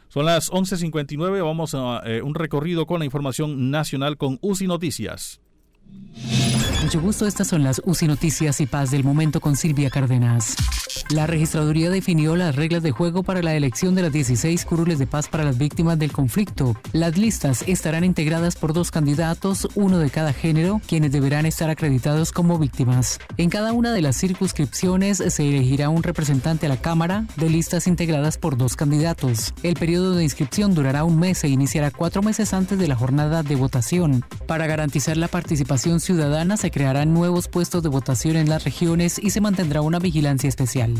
Son 0.08 0.24
las 0.24 0.52
11.59, 0.52 1.42
vamos 1.44 1.74
a 1.74 2.02
un 2.22 2.36
recorrido 2.36 2.86
con 2.86 3.00
la 3.00 3.04
información 3.04 3.72
nacional 3.72 4.16
con 4.16 4.38
UCI 4.40 4.68
Noticias. 4.68 5.40
Mucho 6.84 7.00
gusto, 7.00 7.26
estas 7.26 7.48
son 7.48 7.62
las 7.62 7.80
UCI 7.86 8.08
Noticias 8.08 8.60
y 8.60 8.66
Paz 8.66 8.90
del 8.90 9.04
momento 9.04 9.40
con 9.40 9.56
Silvia 9.56 9.88
Cárdenas. 9.88 10.54
La 11.08 11.26
registraduría 11.26 11.88
definió 11.88 12.36
las 12.36 12.56
reglas 12.56 12.82
de 12.82 12.90
juego 12.90 13.22
para 13.22 13.42
la 13.42 13.54
elección 13.54 13.94
de 13.94 14.02
las 14.02 14.12
16 14.12 14.64
curules 14.66 14.98
de 14.98 15.06
paz 15.06 15.28
para 15.28 15.44
las 15.44 15.56
víctimas 15.56 15.98
del 15.98 16.12
conflicto. 16.12 16.76
Las 16.92 17.16
listas 17.16 17.64
estarán 17.66 18.04
integradas 18.04 18.56
por 18.56 18.74
dos 18.74 18.90
candidatos, 18.90 19.66
uno 19.74 19.98
de 19.98 20.10
cada 20.10 20.34
género, 20.34 20.82
quienes 20.86 21.10
deberán 21.10 21.46
estar 21.46 21.70
acreditados 21.70 22.32
como 22.32 22.58
víctimas. 22.58 23.18
En 23.38 23.48
cada 23.48 23.72
una 23.72 23.92
de 23.92 24.02
las 24.02 24.16
circunscripciones 24.16 25.18
se 25.18 25.48
elegirá 25.48 25.88
un 25.88 26.02
representante 26.02 26.66
a 26.66 26.68
la 26.68 26.76
Cámara 26.76 27.24
de 27.36 27.48
listas 27.48 27.86
integradas 27.86 28.36
por 28.36 28.58
dos 28.58 28.76
candidatos. 28.76 29.54
El 29.62 29.74
periodo 29.74 30.14
de 30.14 30.24
inscripción 30.24 30.74
durará 30.74 31.04
un 31.04 31.18
mes 31.18 31.44
e 31.44 31.48
iniciará 31.48 31.90
cuatro 31.90 32.22
meses 32.22 32.52
antes 32.52 32.78
de 32.78 32.88
la 32.88 32.96
jornada 32.96 33.42
de 33.42 33.56
votación. 33.56 34.24
Para 34.46 34.66
garantizar 34.66 35.16
la 35.16 35.28
participación 35.28 36.00
ciudadana 36.00 36.56
se 36.56 36.73
crearán 36.74 37.14
nuevos 37.14 37.46
puestos 37.46 37.84
de 37.84 37.88
votación 37.88 38.34
en 38.34 38.48
las 38.48 38.64
regiones 38.64 39.20
y 39.22 39.30
se 39.30 39.40
mantendrá 39.40 39.80
una 39.80 40.00
vigilancia 40.00 40.48
especial. 40.48 40.92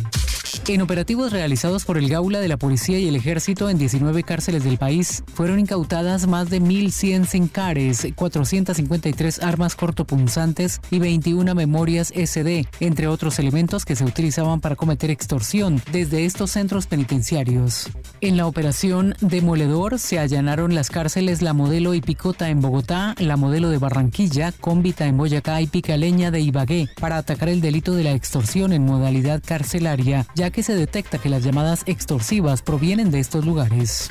En 0.69 0.81
operativos 0.81 1.33
realizados 1.33 1.85
por 1.85 1.99
el 1.99 2.09
Gaula 2.09 2.41
de 2.41 2.49
la 2.49 2.57
Policía 2.57 2.99
y 2.99 3.09
el 3.09 3.17
Ejército 3.17 3.69
en 3.69 3.77
19 3.77 4.23
cárceles 4.23 4.65
del 4.65 4.79
país, 4.79 5.23
fueron 5.35 5.59
incautadas 5.59 6.27
más 6.27 6.49
de 6.49 6.61
1.100 6.63 7.27
sincares, 7.27 8.07
453 8.15 9.43
armas 9.43 9.75
cortopunzantes 9.75 10.81
y 10.91 11.01
21 11.01 11.55
memorias 11.55 12.13
SD, 12.15 12.67
entre 12.81 13.09
otros 13.09 13.39
elementos 13.39 13.85
que 13.85 13.97
se 13.97 14.05
utilizaban 14.05 14.61
para 14.61 14.77
cometer 14.77 15.11
extorsión 15.11 15.83
desde 15.93 16.25
estos 16.25 16.53
centros 16.53 16.87
penitenciarios. 16.87 17.91
En 18.21 18.37
la 18.37 18.47
operación 18.47 19.17
Demoledor 19.21 19.99
se 19.99 20.19
allanaron 20.19 20.75
las 20.75 20.89
cárceles 20.89 21.43
La 21.43 21.53
Modelo 21.53 21.93
y 21.93 22.01
Picota 22.01 22.49
en 22.49 22.61
Bogotá, 22.61 23.15
La 23.19 23.37
Modelo 23.37 23.69
de 23.69 23.79
Barranquilla, 23.79 24.53
Cómbita 24.53 25.07
en 25.07 25.19
Boyacá 25.19 25.61
y 25.73 26.31
de 26.31 26.41
Ibagué 26.41 26.89
para 27.01 27.19
atacar 27.19 27.49
el 27.49 27.61
delito 27.61 27.95
de 27.95 28.05
la 28.05 28.13
extorsión 28.13 28.73
en 28.73 28.85
modalidad 28.85 29.43
carcelaria, 29.45 30.27
ya 30.35 30.51
que 30.51 30.63
se 30.63 30.75
detecta 30.75 31.19
que 31.19 31.29
las 31.29 31.45
llamadas 31.45 31.83
extorsivas 31.87 32.63
provienen 32.63 33.11
de 33.11 33.21
estos 33.21 33.45
lugares. 33.45 34.11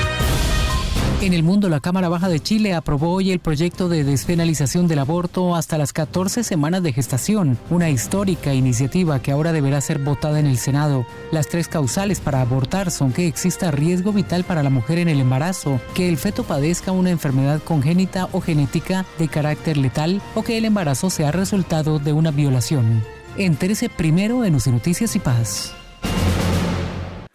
En 1.21 1.33
el 1.33 1.43
mundo, 1.43 1.69
la 1.69 1.81
Cámara 1.81 2.09
Baja 2.09 2.29
de 2.29 2.39
Chile 2.39 2.73
aprobó 2.73 3.13
hoy 3.13 3.29
el 3.29 3.37
proyecto 3.37 3.89
de 3.89 4.03
despenalización 4.03 4.87
del 4.87 4.97
aborto 4.97 5.55
hasta 5.55 5.77
las 5.77 5.93
14 5.93 6.43
semanas 6.43 6.81
de 6.81 6.93
gestación, 6.93 7.59
una 7.69 7.91
histórica 7.91 8.55
iniciativa 8.55 9.21
que 9.21 9.31
ahora 9.31 9.51
deberá 9.51 9.81
ser 9.81 9.99
votada 9.99 10.39
en 10.39 10.47
el 10.47 10.57
Senado. 10.57 11.05
Las 11.31 11.47
tres 11.47 11.67
causales 11.67 12.19
para 12.19 12.41
abortar 12.41 12.89
son 12.89 13.13
que 13.13 13.27
exista 13.27 13.69
riesgo 13.69 14.11
vital 14.11 14.43
para 14.45 14.63
la 14.63 14.71
mujer 14.71 14.97
en 14.97 15.09
el 15.09 15.19
embarazo, 15.19 15.79
que 15.93 16.09
el 16.09 16.17
feto 16.17 16.43
padezca 16.43 16.91
una 16.91 17.11
enfermedad 17.11 17.61
congénita 17.63 18.27
o 18.31 18.41
genética 18.41 19.05
de 19.19 19.27
carácter 19.27 19.77
letal 19.77 20.23
o 20.33 20.41
que 20.41 20.57
el 20.57 20.65
embarazo 20.65 21.11
sea 21.11 21.31
resultado 21.31 21.99
de 21.99 22.13
una 22.13 22.31
violación. 22.31 23.03
Entérese 23.37 23.89
primero 23.89 24.43
en 24.43 24.55
UCI 24.55 24.71
Noticias 24.71 25.15
y 25.15 25.19
Paz. 25.19 25.75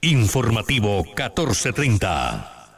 Informativo 0.00 1.04
1430. 1.04 2.55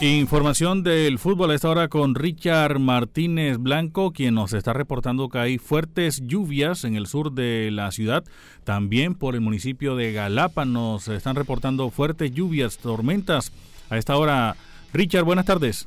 Información 0.00 0.82
del 0.82 1.18
fútbol 1.18 1.52
a 1.52 1.54
esta 1.54 1.70
hora 1.70 1.88
con 1.88 2.14
Richard 2.14 2.78
Martínez 2.78 3.58
Blanco, 3.58 4.12
quien 4.12 4.34
nos 4.34 4.52
está 4.52 4.72
reportando 4.72 5.28
que 5.28 5.38
hay 5.38 5.58
fuertes 5.58 6.20
lluvias 6.26 6.84
en 6.84 6.96
el 6.96 7.06
sur 7.06 7.32
de 7.32 7.70
la 7.70 7.90
ciudad. 7.92 8.24
También 8.64 9.14
por 9.14 9.34
el 9.34 9.40
municipio 9.40 9.94
de 9.94 10.12
Galapa 10.12 10.64
nos 10.64 11.08
están 11.08 11.36
reportando 11.36 11.90
fuertes 11.90 12.32
lluvias, 12.32 12.76
tormentas. 12.78 13.52
A 13.88 13.96
esta 13.96 14.16
hora, 14.16 14.56
Richard, 14.92 15.24
buenas 15.24 15.46
tardes. 15.46 15.86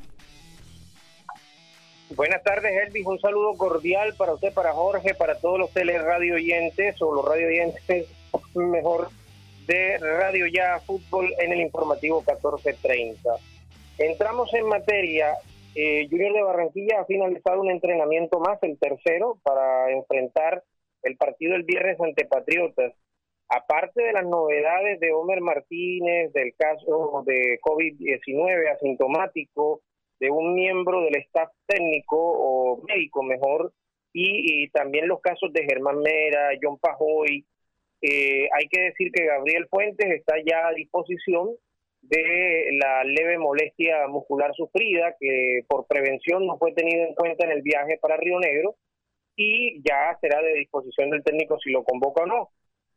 Buenas 2.16 2.42
tardes, 2.42 2.72
Elvis. 2.86 3.06
Un 3.06 3.20
saludo 3.20 3.54
cordial 3.58 4.14
para 4.16 4.32
usted, 4.32 4.52
para 4.54 4.72
Jorge, 4.72 5.14
para 5.14 5.38
todos 5.38 5.58
los 5.58 5.70
teleradio 5.70 6.36
oyentes 6.36 7.00
o 7.02 7.14
los 7.14 7.24
radio 7.24 7.46
oyentes, 7.46 8.06
mejor, 8.54 9.10
de 9.66 9.98
Radio 9.98 10.46
Ya 10.46 10.80
Fútbol 10.80 11.32
en 11.38 11.52
el 11.52 11.60
informativo 11.60 12.24
1430. 12.26 13.57
Entramos 13.98 14.54
en 14.54 14.66
materia. 14.66 15.34
Eh, 15.74 16.06
Junior 16.08 16.32
de 16.32 16.42
Barranquilla 16.42 17.00
ha 17.00 17.04
finalizado 17.04 17.60
un 17.60 17.70
entrenamiento 17.70 18.38
más, 18.38 18.62
el 18.62 18.78
tercero, 18.78 19.38
para 19.42 19.90
enfrentar 19.90 20.62
el 21.02 21.16
partido 21.16 21.56
el 21.56 21.64
viernes 21.64 22.00
ante 22.00 22.24
Patriotas. 22.24 22.92
Aparte 23.48 24.02
de 24.02 24.12
las 24.12 24.24
novedades 24.24 25.00
de 25.00 25.12
Homer 25.12 25.40
Martínez, 25.40 26.32
del 26.32 26.54
caso 26.56 27.24
de 27.26 27.58
COVID-19 27.60 28.72
asintomático, 28.72 29.80
de 30.20 30.30
un 30.30 30.54
miembro 30.54 31.00
del 31.02 31.16
staff 31.22 31.50
técnico 31.66 32.16
o 32.18 32.82
médico 32.86 33.22
mejor, 33.24 33.72
y, 34.12 34.64
y 34.64 34.70
también 34.70 35.08
los 35.08 35.20
casos 35.20 35.52
de 35.52 35.64
Germán 35.64 36.00
Mera, 36.00 36.50
John 36.62 36.78
Pajoy, 36.78 37.44
eh, 38.00 38.48
hay 38.52 38.68
que 38.68 38.80
decir 38.80 39.10
que 39.12 39.26
Gabriel 39.26 39.66
Fuentes 39.68 40.08
está 40.08 40.34
ya 40.44 40.68
a 40.68 40.72
disposición 40.72 41.50
de 42.02 42.70
la 42.80 43.04
leve 43.04 43.38
molestia 43.38 44.06
muscular 44.08 44.54
sufrida 44.54 45.14
que 45.18 45.60
por 45.68 45.86
prevención 45.86 46.46
no 46.46 46.58
fue 46.58 46.72
tenido 46.72 47.04
en 47.04 47.14
cuenta 47.14 47.44
en 47.44 47.52
el 47.52 47.62
viaje 47.62 47.98
para 48.00 48.16
Río 48.16 48.38
Negro 48.38 48.76
y 49.36 49.82
ya 49.82 50.16
será 50.20 50.40
de 50.42 50.54
disposición 50.54 51.10
del 51.10 51.22
técnico 51.22 51.58
si 51.58 51.70
lo 51.70 51.84
convoca 51.84 52.22
o 52.22 52.26
no. 52.26 52.50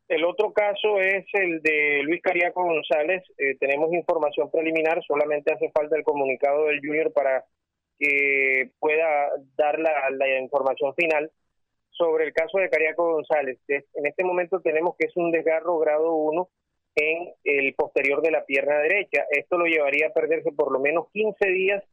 El 0.08 0.26
otro 0.26 0.52
caso 0.52 0.99
es 0.99 1.26
el 1.34 1.62
de 1.62 2.02
Luis 2.04 2.22
Cariaco 2.22 2.64
González. 2.64 3.24
Eh, 3.38 3.56
tenemos 3.60 3.93
información 3.93 4.52
preliminar, 4.52 5.02
solamente 5.08 5.54
hace 5.54 5.70
falta 5.72 5.95
el 5.95 6.04
comunicado 6.04 6.66
del 6.66 6.80
Junior 6.80 7.14
para 7.14 7.45
que 7.97 8.72
pueda 8.80 9.30
dar 9.56 9.80
la, 9.80 10.10
la 10.12 10.39
información 10.39 10.93
final 10.95 11.32
sobre 11.91 12.26
el 12.26 12.34
caso 12.34 12.58
de 12.58 12.70
Cariaco 12.70 13.14
González. 13.14 13.60
En 13.68 14.06
este 14.06 14.24
momento 14.24 14.60
tenemos 14.60 14.95
que 14.97 15.06
es 15.08 15.16
un 15.16 15.32
desgarro 15.32 15.78
grado 15.78 16.14
1 16.16 16.49
en 16.96 17.34
el 17.44 17.74
posterior 17.74 18.22
de 18.22 18.32
la 18.32 18.46
pierna 18.46 18.80
derecha. 18.80 19.26
Esto 19.32 19.58
lo 19.58 19.66
llevaría 19.66 20.08
a 20.08 20.14
perderse 20.14 20.52
por 20.52 20.72
lo 20.72 20.80
menos 20.80 21.08
15 21.14 21.50
días 21.50 21.84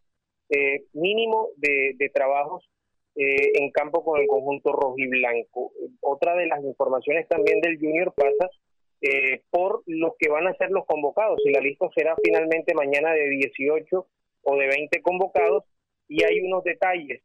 eh, 0.51 0.84
mínimo 0.94 1.51
de, 1.57 1.94
de 1.96 2.09
trabajos 2.09 2.68
eh, 3.14 3.53
en 3.55 3.70
campo 3.70 4.03
con 4.03 4.20
el 4.20 4.26
conjunto 4.26 4.72
rojo 4.72 4.94
y 4.96 5.07
blanco. 5.07 5.72
Otra 6.01 6.34
de 6.36 6.46
las 6.46 6.62
informaciones 6.64 7.28
también 7.28 7.61
del 7.61 7.78
Junior 7.78 8.12
pasa 8.14 8.51
eh, 9.01 9.42
por 9.51 9.82
los 9.86 10.12
que 10.18 10.30
van 10.30 10.46
a 10.46 10.55
ser 10.55 10.70
los 10.70 10.86
convocados. 10.86 11.40
Y 11.44 11.51
la 11.51 11.61
lista 11.61 11.86
será 11.94 12.16
finalmente 12.22 12.74
mañana 12.74 13.12
de 13.12 13.28
18 13.28 14.07
o 14.42 14.57
de 14.57 14.66
20 14.66 15.03
convocados 15.03 15.64
y 16.09 16.24
hay 16.24 16.40
unos 16.40 16.64
detalles. 16.64 17.22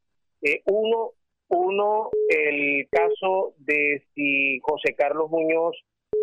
uno, 0.66 1.12
uno, 1.48 2.10
el 2.28 2.88
caso 2.90 3.54
de 3.58 4.04
si 4.14 4.60
José 4.62 4.94
Carlos 4.96 5.30
Muñoz, 5.30 5.78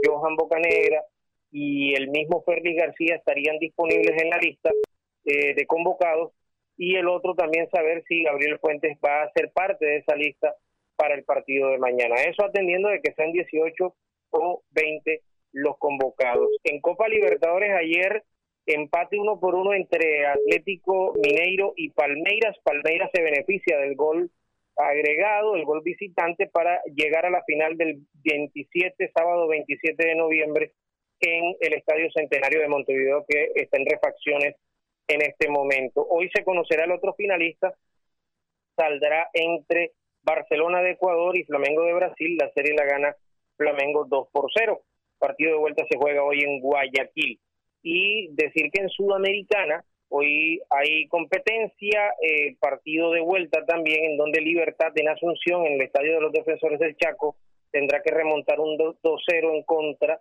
Johan 0.04 0.36
Bocanegra, 0.36 1.02
y 1.50 1.94
el 1.94 2.08
mismo 2.08 2.42
Ferdi 2.42 2.74
García 2.74 3.16
estarían 3.16 3.58
disponibles 3.58 4.22
en 4.22 4.30
la 4.30 4.38
lista 4.38 4.70
eh, 5.24 5.54
de 5.54 5.66
convocados 5.66 6.32
y 6.76 6.96
el 6.96 7.08
otro 7.08 7.34
también 7.34 7.68
saber 7.70 8.02
si 8.08 8.22
Gabriel 8.22 8.58
Fuentes 8.58 8.96
va 9.04 9.22
a 9.22 9.32
ser 9.32 9.50
parte 9.52 9.84
de 9.84 9.96
esa 9.98 10.14
lista 10.16 10.54
para 10.96 11.14
el 11.14 11.24
partido 11.24 11.70
de 11.70 11.78
mañana. 11.78 12.16
Eso 12.22 12.44
atendiendo 12.44 12.88
de 12.88 13.00
que 13.00 13.12
sean 13.12 13.32
18 13.32 13.94
o 14.30 14.62
20 14.70 15.22
los 15.52 15.76
convocados. 15.78 16.48
En 16.64 16.80
Copa 16.80 17.08
Libertadores 17.08 17.72
ayer 17.72 18.24
empate 18.66 19.18
uno 19.18 19.40
por 19.40 19.54
uno 19.54 19.74
entre 19.74 20.26
Atlético 20.26 21.14
Mineiro 21.22 21.74
y 21.76 21.90
Palmeiras. 21.90 22.56
Palmeiras 22.62 23.10
se 23.12 23.22
beneficia 23.22 23.78
del 23.78 23.96
gol 23.96 24.30
agregado, 24.76 25.56
el 25.56 25.64
gol 25.64 25.82
visitante 25.82 26.46
para 26.46 26.80
llegar 26.84 27.26
a 27.26 27.30
la 27.30 27.42
final 27.44 27.76
del 27.76 27.98
27, 28.24 29.10
sábado 29.14 29.48
27 29.48 30.06
de 30.06 30.14
noviembre 30.14 30.72
en 31.20 31.56
el 31.60 31.74
Estadio 31.74 32.10
Centenario 32.12 32.60
de 32.60 32.68
Montevideo 32.68 33.24
que 33.28 33.52
está 33.54 33.76
en 33.76 33.86
refacciones 33.86 34.56
en 35.08 35.22
este 35.22 35.48
momento. 35.48 36.06
Hoy 36.08 36.30
se 36.34 36.44
conocerá 36.44 36.84
el 36.84 36.92
otro 36.92 37.14
finalista, 37.14 37.74
saldrá 38.76 39.28
entre 39.34 39.92
Barcelona 40.22 40.82
de 40.82 40.92
Ecuador 40.92 41.36
y 41.36 41.44
Flamengo 41.44 41.82
de 41.84 41.94
Brasil, 41.94 42.36
la 42.38 42.50
serie 42.52 42.74
la 42.74 42.84
gana 42.84 43.16
Flamengo 43.56 44.06
2 44.06 44.28
por 44.32 44.50
0. 44.54 44.80
Partido 45.18 45.52
de 45.52 45.58
vuelta 45.58 45.84
se 45.90 45.98
juega 45.98 46.22
hoy 46.22 46.40
en 46.40 46.60
Guayaquil. 46.60 47.38
Y 47.82 48.28
decir 48.34 48.70
que 48.70 48.82
en 48.82 48.88
Sudamericana 48.88 49.84
hoy 50.08 50.60
hay 50.70 51.06
competencia, 51.08 52.12
eh, 52.22 52.56
partido 52.58 53.10
de 53.10 53.20
vuelta 53.20 53.64
también 53.66 54.04
en 54.04 54.16
donde 54.16 54.40
Libertad 54.40 54.92
en 54.94 55.08
Asunción, 55.08 55.66
en 55.66 55.74
el 55.74 55.82
Estadio 55.82 56.14
de 56.14 56.20
los 56.20 56.32
Defensores 56.32 56.78
del 56.78 56.96
Chaco, 56.96 57.36
tendrá 57.70 58.02
que 58.02 58.10
remontar 58.10 58.60
un 58.60 58.76
2-0 58.76 59.54
en 59.54 59.62
contra 59.64 60.20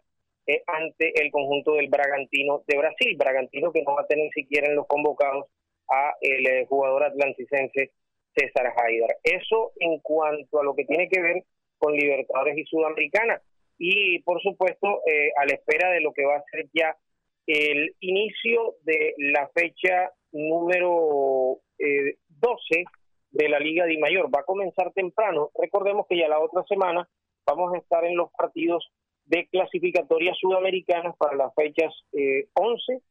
eh, 0.49 0.63
ante 0.65 1.13
el 1.21 1.29
conjunto 1.29 1.75
del 1.75 1.89
Bragantino 1.89 2.63
de 2.65 2.75
Brasil. 2.75 3.15
Bragantino 3.15 3.71
que 3.71 3.83
no 3.83 3.93
va 3.93 4.01
a 4.01 4.07
tener 4.07 4.31
siquiera 4.33 4.67
en 4.67 4.77
los 4.77 4.87
convocados 4.87 5.45
a 5.87 6.15
el 6.21 6.47
eh, 6.47 6.65
jugador 6.67 7.03
atlanticense 7.03 7.91
César 8.33 8.73
Haidar. 8.75 9.15
Eso 9.21 9.73
en 9.79 9.99
cuanto 9.99 10.59
a 10.59 10.63
lo 10.63 10.73
que 10.75 10.85
tiene 10.85 11.07
que 11.07 11.21
ver 11.21 11.43
con 11.77 11.93
Libertadores 11.93 12.57
y 12.57 12.65
Sudamericana. 12.65 13.39
Y 13.77 14.23
por 14.23 14.41
supuesto, 14.41 15.01
eh, 15.05 15.31
a 15.37 15.45
la 15.45 15.53
espera 15.53 15.91
de 15.91 16.01
lo 16.01 16.13
que 16.13 16.25
va 16.25 16.37
a 16.37 16.43
ser 16.51 16.65
ya 16.73 16.97
el 17.45 17.95
inicio 17.99 18.73
de 18.85 19.13
la 19.17 19.47
fecha 19.53 20.11
número 20.31 21.59
12 21.77 22.83
de 23.29 23.49
la 23.49 23.59
Liga 23.59 23.85
de 23.85 23.99
Mayor. 23.99 24.33
Va 24.35 24.39
a 24.39 24.45
comenzar 24.45 24.91
temprano. 24.93 25.51
Recordemos 25.53 26.07
que 26.09 26.17
ya 26.17 26.27
la 26.27 26.39
otra 26.39 26.63
semana 26.67 27.07
vamos 27.45 27.71
a 27.75 27.77
estar 27.77 28.03
en 28.03 28.17
los 28.17 28.31
partidos 28.31 28.91
de 29.29 29.47
clasificatorias 29.47 30.37
sudamericanas 30.39 31.15
para 31.17 31.35
las 31.35 31.53
fechas 31.53 31.93
eh, 32.13 32.47
11, 32.53 33.01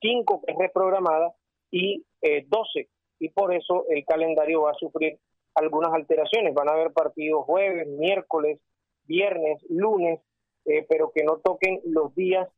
5 0.00 0.42
que 0.46 0.52
es 0.52 0.58
reprogramada 0.58 1.34
y 1.70 2.04
eh, 2.22 2.46
12. 2.48 2.88
Y 3.18 3.28
por 3.30 3.52
eso 3.52 3.84
el 3.88 4.04
calendario 4.04 4.62
va 4.62 4.70
a 4.70 4.74
sufrir 4.74 5.18
algunas 5.54 5.92
alteraciones. 5.92 6.54
Van 6.54 6.68
a 6.68 6.72
haber 6.72 6.92
partidos 6.92 7.44
jueves, 7.44 7.88
miércoles, 7.88 8.60
viernes, 9.06 9.64
lunes, 9.68 10.20
eh, 10.64 10.86
pero 10.88 11.10
que 11.12 11.24
no 11.24 11.38
toquen 11.38 11.80
los 11.84 12.14
días 12.14 12.48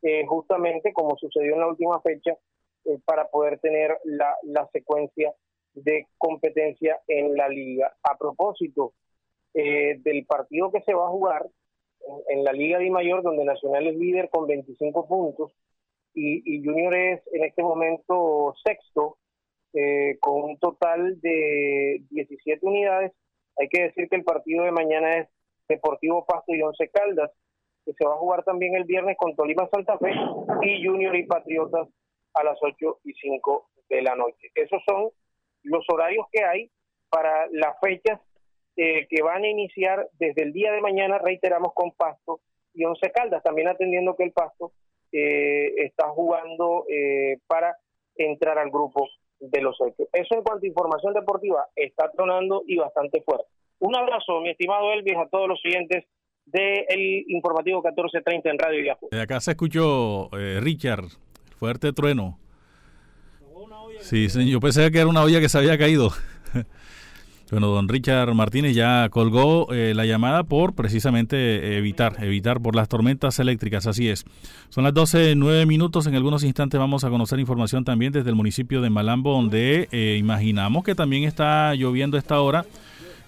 eh, 0.00 0.24
justamente 0.26 0.92
como 0.92 1.16
sucedió 1.16 1.52
en 1.52 1.60
la 1.60 1.68
última 1.68 2.00
fecha 2.00 2.36
eh, 2.86 2.98
para 3.04 3.28
poder 3.28 3.60
tener 3.60 3.98
la, 4.04 4.34
la 4.44 4.66
secuencia 4.72 5.32
de 5.74 6.06
competencia 6.16 7.00
en 7.06 7.36
la 7.36 7.48
liga. 7.48 7.94
A 8.02 8.16
propósito 8.16 8.94
eh, 9.54 9.98
del 9.98 10.24
partido 10.24 10.72
que 10.72 10.80
se 10.80 10.94
va 10.94 11.06
a 11.06 11.10
jugar 11.10 11.46
en, 12.08 12.38
en 12.38 12.44
la 12.44 12.52
Liga 12.52 12.78
de 12.78 12.90
Mayor, 12.90 13.22
donde 13.22 13.44
Nacional 13.44 13.86
es 13.86 13.96
líder 13.96 14.28
con 14.30 14.46
25 14.46 15.06
puntos 15.06 15.52
y, 16.14 16.42
y 16.44 16.64
Junior 16.64 16.94
es 16.94 17.22
en 17.32 17.44
este 17.44 17.62
momento 17.62 18.54
sexto 18.64 19.18
eh, 19.72 20.18
con 20.20 20.42
un 20.42 20.58
total 20.58 21.20
de 21.20 22.02
17 22.10 22.66
unidades. 22.66 23.12
Hay 23.58 23.68
que 23.68 23.82
decir 23.82 24.08
que 24.08 24.16
el 24.16 24.24
partido 24.24 24.64
de 24.64 24.72
mañana 24.72 25.18
es 25.18 25.28
Deportivo 25.68 26.24
Pasto 26.26 26.54
y 26.54 26.62
Once 26.62 26.88
Caldas, 26.88 27.30
que 27.84 27.92
se 27.94 28.04
va 28.04 28.14
a 28.14 28.18
jugar 28.18 28.44
también 28.44 28.74
el 28.74 28.84
viernes 28.84 29.16
con 29.18 29.34
Tolima 29.34 29.68
Santa 29.72 29.98
Fe 29.98 30.12
y 30.62 30.84
Junior 30.84 31.16
y 31.16 31.26
Patriotas 31.26 31.88
a 32.34 32.44
las 32.44 32.58
8 32.62 33.00
y 33.04 33.12
5 33.14 33.70
de 33.88 34.02
la 34.02 34.14
noche. 34.14 34.50
Esos 34.54 34.82
son 34.86 35.10
los 35.62 35.84
horarios 35.88 36.26
que 36.30 36.44
hay 36.44 36.70
para 37.08 37.46
las 37.50 37.78
fechas 37.80 38.20
eh, 38.76 39.06
que 39.08 39.22
van 39.22 39.44
a 39.44 39.48
iniciar 39.48 40.08
desde 40.18 40.42
el 40.42 40.52
día 40.52 40.72
de 40.72 40.80
mañana, 40.80 41.18
reiteramos, 41.18 41.72
con 41.74 41.92
Pasto 41.92 42.40
y 42.74 42.84
Once 42.84 43.10
Caldas, 43.10 43.42
también 43.42 43.68
atendiendo 43.68 44.16
que 44.16 44.24
el 44.24 44.32
Pasto 44.32 44.72
eh, 45.12 45.74
está 45.84 46.08
jugando 46.08 46.86
eh, 46.88 47.38
para 47.46 47.76
entrar 48.16 48.58
al 48.58 48.70
grupo 48.70 49.08
de 49.40 49.60
los 49.60 49.76
ocho. 49.80 50.08
Eso 50.12 50.34
en 50.34 50.42
cuanto 50.42 50.64
a 50.64 50.68
información 50.68 51.12
deportiva 51.12 51.66
está 51.76 52.10
tronando 52.10 52.62
y 52.66 52.76
bastante 52.76 53.20
fuerte. 53.22 53.46
Un 53.80 53.96
abrazo, 53.96 54.40
mi 54.40 54.50
estimado 54.50 54.92
Elvis, 54.92 55.16
a 55.16 55.28
todos 55.28 55.48
los 55.48 55.60
siguientes 55.60 56.04
del 56.46 57.24
informativo 57.28 57.82
1430 57.82 58.50
en 58.50 58.58
Radio 58.58 58.84
Yahoo. 58.84 59.08
De 59.10 59.20
acá 59.20 59.40
se 59.40 59.50
escuchó, 59.52 60.30
eh, 60.38 60.60
Richard, 60.60 61.04
fuerte 61.58 61.92
trueno. 61.92 62.38
Sí, 64.00 64.28
señor, 64.28 64.48
yo 64.48 64.60
pensé 64.60 64.90
que 64.90 64.98
era 64.98 65.06
una 65.06 65.22
olla 65.22 65.40
que 65.40 65.48
se 65.48 65.58
había 65.58 65.78
caído. 65.78 66.08
Bueno, 67.52 67.66
don 67.66 67.86
Richard 67.86 68.32
Martínez 68.32 68.74
ya 68.74 69.10
colgó 69.10 69.70
eh, 69.74 69.92
la 69.94 70.06
llamada 70.06 70.42
por 70.42 70.72
precisamente 70.72 71.76
evitar, 71.76 72.24
evitar 72.24 72.62
por 72.62 72.74
las 72.74 72.88
tormentas 72.88 73.38
eléctricas, 73.40 73.86
así 73.86 74.08
es. 74.08 74.24
Son 74.70 74.84
las 74.84 74.94
12, 74.94 75.34
9 75.36 75.66
minutos, 75.66 76.06
en 76.06 76.14
algunos 76.14 76.44
instantes 76.44 76.80
vamos 76.80 77.04
a 77.04 77.10
conocer 77.10 77.38
información 77.40 77.84
también 77.84 78.10
desde 78.10 78.30
el 78.30 78.36
municipio 78.36 78.80
de 78.80 78.88
Malambo, 78.88 79.34
donde 79.34 79.86
eh, 79.92 80.16
imaginamos 80.18 80.82
que 80.82 80.94
también 80.94 81.24
está 81.24 81.74
lloviendo 81.74 82.16
esta 82.16 82.40
hora. 82.40 82.64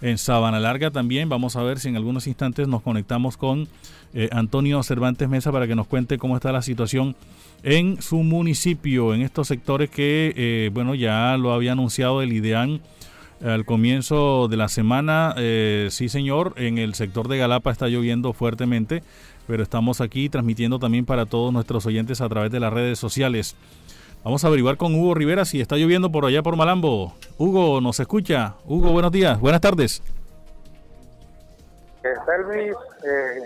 En 0.00 0.16
Sabana 0.16 0.58
Larga 0.58 0.90
también, 0.90 1.28
vamos 1.28 1.56
a 1.56 1.62
ver 1.62 1.78
si 1.78 1.90
en 1.90 1.96
algunos 1.96 2.26
instantes 2.26 2.66
nos 2.66 2.80
conectamos 2.80 3.36
con 3.36 3.68
eh, 4.14 4.30
Antonio 4.32 4.82
Cervantes 4.82 5.28
Mesa 5.28 5.52
para 5.52 5.66
que 5.66 5.74
nos 5.74 5.86
cuente 5.86 6.16
cómo 6.16 6.36
está 6.36 6.50
la 6.50 6.62
situación 6.62 7.14
en 7.62 8.00
su 8.00 8.22
municipio, 8.22 9.12
en 9.12 9.20
estos 9.20 9.48
sectores 9.48 9.90
que, 9.90 10.70
bueno, 10.72 10.94
ya 10.94 11.36
lo 11.36 11.52
había 11.52 11.72
anunciado 11.72 12.22
el 12.22 12.32
IDEAN 12.32 12.80
al 13.43 13.64
comienzo 13.64 14.49
de 14.49 14.57
la 14.57 14.68
semana, 14.68 15.35
eh, 15.37 15.89
sí 15.91 16.09
señor, 16.09 16.55
en 16.57 16.78
el 16.78 16.95
sector 16.95 17.28
de 17.28 17.39
Galapa 17.39 17.70
está 17.70 17.89
lloviendo 17.89 18.32
fuertemente, 18.32 19.03
pero 19.47 19.62
estamos 19.62 20.01
aquí 20.01 20.28
transmitiendo 20.28 20.78
también 20.78 21.05
para 21.05 21.26
todos 21.26 21.53
nuestros 21.53 21.87
oyentes 21.87 22.20
a 22.20 22.28
través 22.28 22.51
de 22.51 22.61
las 22.61 22.72
redes 22.72 22.99
sociales. 22.99 23.57
Vamos 24.22 24.43
a 24.45 24.49
averiguar 24.49 24.78
con 24.78 24.95
Hugo 24.95 25.14
Rivera 25.14 25.45
si 25.45 25.61
está 25.61 25.76
lloviendo 25.76 26.11
por 26.11 26.24
allá 26.24 26.43
por 26.43 26.57
Malambo. 26.57 27.14
Hugo, 27.37 27.80
¿nos 27.80 28.01
escucha? 28.01 28.55
Hugo, 28.64 28.91
buenos 28.93 29.12
días, 29.12 29.39
buenas 29.39 29.61
tardes. 29.61 30.03
Eh, 32.05 33.43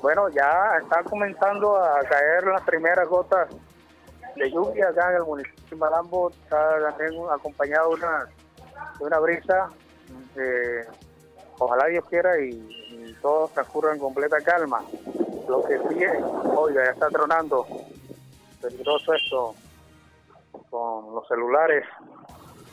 bueno, 0.00 0.28
ya 0.30 0.78
está 0.80 1.02
comenzando 1.02 1.76
a 1.76 2.00
caer 2.08 2.44
las 2.44 2.62
primeras 2.62 3.08
gotas 3.08 3.48
de 4.36 4.50
lluvia 4.50 4.88
acá 4.88 5.10
en 5.10 5.16
el 5.16 5.24
municipio 5.24 5.64
de 5.70 5.76
Malambo. 5.76 6.30
Está 6.30 6.90
también 6.90 7.20
acompañado 7.30 7.96
de 7.96 8.02
de 8.98 9.04
una 9.04 9.18
brisa. 9.18 9.70
Eh, 10.36 10.84
ojalá 11.58 11.86
Dios 11.86 12.04
quiera 12.08 12.38
y, 12.40 12.50
y, 12.50 13.16
todo 13.22 13.48
transcurra 13.48 13.92
en 13.92 13.98
completa 13.98 14.36
calma. 14.44 14.82
Lo 15.48 15.62
que 15.64 15.78
sí 15.78 16.02
es, 16.02 16.22
oiga, 16.56 16.84
ya 16.84 16.90
está 16.90 17.08
tronando. 17.08 17.66
Peligroso 18.60 19.14
esto 19.14 19.54
con 20.70 21.14
los 21.14 21.26
celulares. 21.28 21.84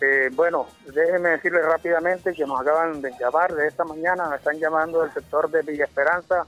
Eh, 0.01 0.29
bueno, 0.33 0.67
déjenme 0.93 1.29
decirles 1.29 1.63
rápidamente 1.65 2.33
que 2.33 2.45
nos 2.45 2.59
acaban 2.59 3.01
de 3.01 3.11
llamar 3.17 3.53
de 3.53 3.67
esta 3.67 3.85
mañana, 3.85 4.27
me 4.29 4.35
están 4.35 4.57
llamando 4.57 5.01
del 5.01 5.13
sector 5.13 5.49
de 5.49 5.61
Villa 5.61 5.85
Esperanza 5.85 6.45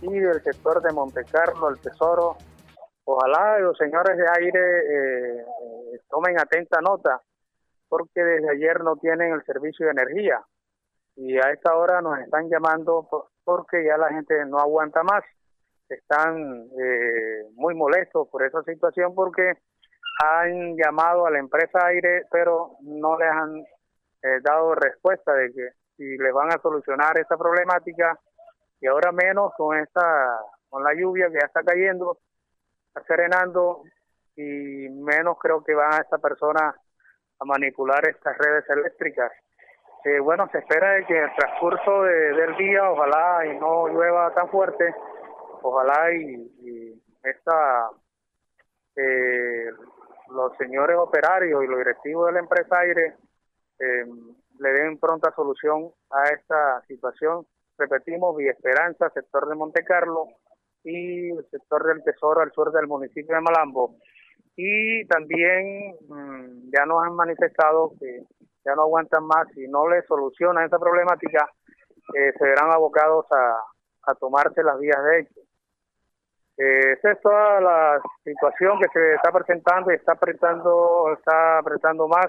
y 0.00 0.10
del 0.10 0.42
sector 0.42 0.82
de 0.82 0.92
Montecarlo, 0.92 1.68
el 1.68 1.78
Tesoro. 1.78 2.36
Ojalá 3.04 3.58
los 3.58 3.76
señores 3.76 4.16
de 4.16 4.24
aire 4.28 4.60
eh, 4.90 6.00
tomen 6.08 6.38
atenta 6.38 6.80
nota 6.80 7.20
porque 7.94 8.24
desde 8.24 8.50
ayer 8.50 8.82
no 8.82 8.96
tienen 8.96 9.32
el 9.32 9.44
servicio 9.44 9.86
de 9.86 9.92
energía 9.92 10.42
y 11.14 11.36
a 11.38 11.52
esta 11.52 11.76
hora 11.76 12.02
nos 12.02 12.18
están 12.18 12.50
llamando 12.50 13.08
porque 13.44 13.84
ya 13.84 13.96
la 13.96 14.08
gente 14.08 14.34
no 14.46 14.58
aguanta 14.58 15.04
más. 15.04 15.22
Están 15.88 16.66
eh, 16.76 17.44
muy 17.54 17.72
molestos 17.76 18.26
por 18.30 18.42
esa 18.42 18.64
situación 18.64 19.14
porque 19.14 19.58
han 20.24 20.74
llamado 20.76 21.24
a 21.24 21.30
la 21.30 21.38
empresa 21.38 21.86
aire 21.86 22.24
pero 22.32 22.72
no 22.80 23.16
les 23.16 23.30
han 23.30 23.58
eh, 23.58 24.40
dado 24.42 24.74
respuesta 24.74 25.32
de 25.32 25.52
que 25.52 25.68
si 25.96 26.18
les 26.18 26.32
van 26.32 26.48
a 26.48 26.60
solucionar 26.60 27.16
esta 27.16 27.36
problemática 27.36 28.18
y 28.80 28.88
ahora 28.88 29.12
menos 29.12 29.52
con 29.56 29.78
esta 29.78 30.40
con 30.68 30.82
la 30.82 30.94
lluvia 30.94 31.28
que 31.28 31.34
ya 31.34 31.46
está 31.46 31.62
cayendo, 31.62 32.18
está 32.88 33.04
serenando 33.04 33.84
y 34.34 34.88
menos 34.88 35.38
creo 35.40 35.62
que 35.62 35.76
van 35.76 35.92
a 35.92 35.98
esta 35.98 36.18
persona 36.18 36.74
a 37.38 37.44
manipular 37.44 38.06
estas 38.08 38.36
redes 38.38 38.64
eléctricas. 38.68 39.32
Eh, 40.04 40.20
bueno, 40.20 40.48
se 40.52 40.58
espera 40.58 40.92
de 40.92 41.06
que 41.06 41.16
en 41.16 41.24
el 41.24 41.34
transcurso 41.36 42.02
del 42.02 42.56
día, 42.56 42.90
ojalá 42.90 43.46
y 43.46 43.58
no 43.58 43.88
llueva 43.88 44.34
tan 44.34 44.48
fuerte, 44.50 44.94
ojalá 45.62 46.12
y, 46.12 47.00
esta, 47.22 47.88
eh, 48.96 49.70
los 50.30 50.54
señores 50.58 50.96
operarios 50.98 51.64
y 51.64 51.66
los 51.66 51.78
directivos 51.78 52.26
de 52.26 52.32
la 52.32 52.40
empresa 52.40 52.80
aire 52.80 53.14
eh, 53.78 54.04
le 54.58 54.72
den 54.72 54.98
pronta 54.98 55.32
solución 55.34 55.90
a 56.10 56.28
esta 56.28 56.82
situación. 56.86 57.46
Repetimos, 57.78 58.36
Villa 58.36 58.52
Esperanza, 58.52 59.08
sector 59.10 59.48
de 59.48 59.54
Monte 59.54 59.84
Carlo 59.84 60.26
y 60.84 61.30
sector 61.50 61.86
del 61.86 62.04
Tesoro 62.04 62.42
al 62.42 62.52
sur 62.52 62.70
del 62.72 62.86
municipio 62.86 63.34
de 63.34 63.40
Malambo 63.40 63.96
y 64.56 65.04
también 65.06 65.96
mm, 66.08 66.63
ya 66.74 66.84
nos 66.86 67.04
han 67.04 67.14
manifestado 67.14 67.92
que 67.98 68.22
ya 68.64 68.74
no 68.74 68.82
aguantan 68.82 69.24
más 69.26 69.46
y 69.56 69.68
no 69.68 69.88
les 69.88 70.04
solucionan 70.06 70.64
esa 70.64 70.78
problemática, 70.78 71.48
eh, 72.14 72.32
se 72.38 72.44
verán 72.44 72.72
abocados 72.72 73.26
a, 73.30 74.10
a 74.10 74.14
tomarse 74.14 74.62
las 74.62 74.78
vías 74.78 75.02
de 75.04 75.20
hecho. 75.20 75.40
Eh, 76.56 76.92
esa 76.92 77.12
es 77.12 77.20
toda 77.20 77.60
la 77.60 78.00
situación 78.22 78.78
que 78.78 78.88
se 78.92 79.14
está 79.14 79.32
presentando 79.32 79.90
y 79.90 79.96
está 79.96 80.12
apretando, 80.12 81.12
está 81.18 81.58
apretando 81.58 82.06
más 82.06 82.26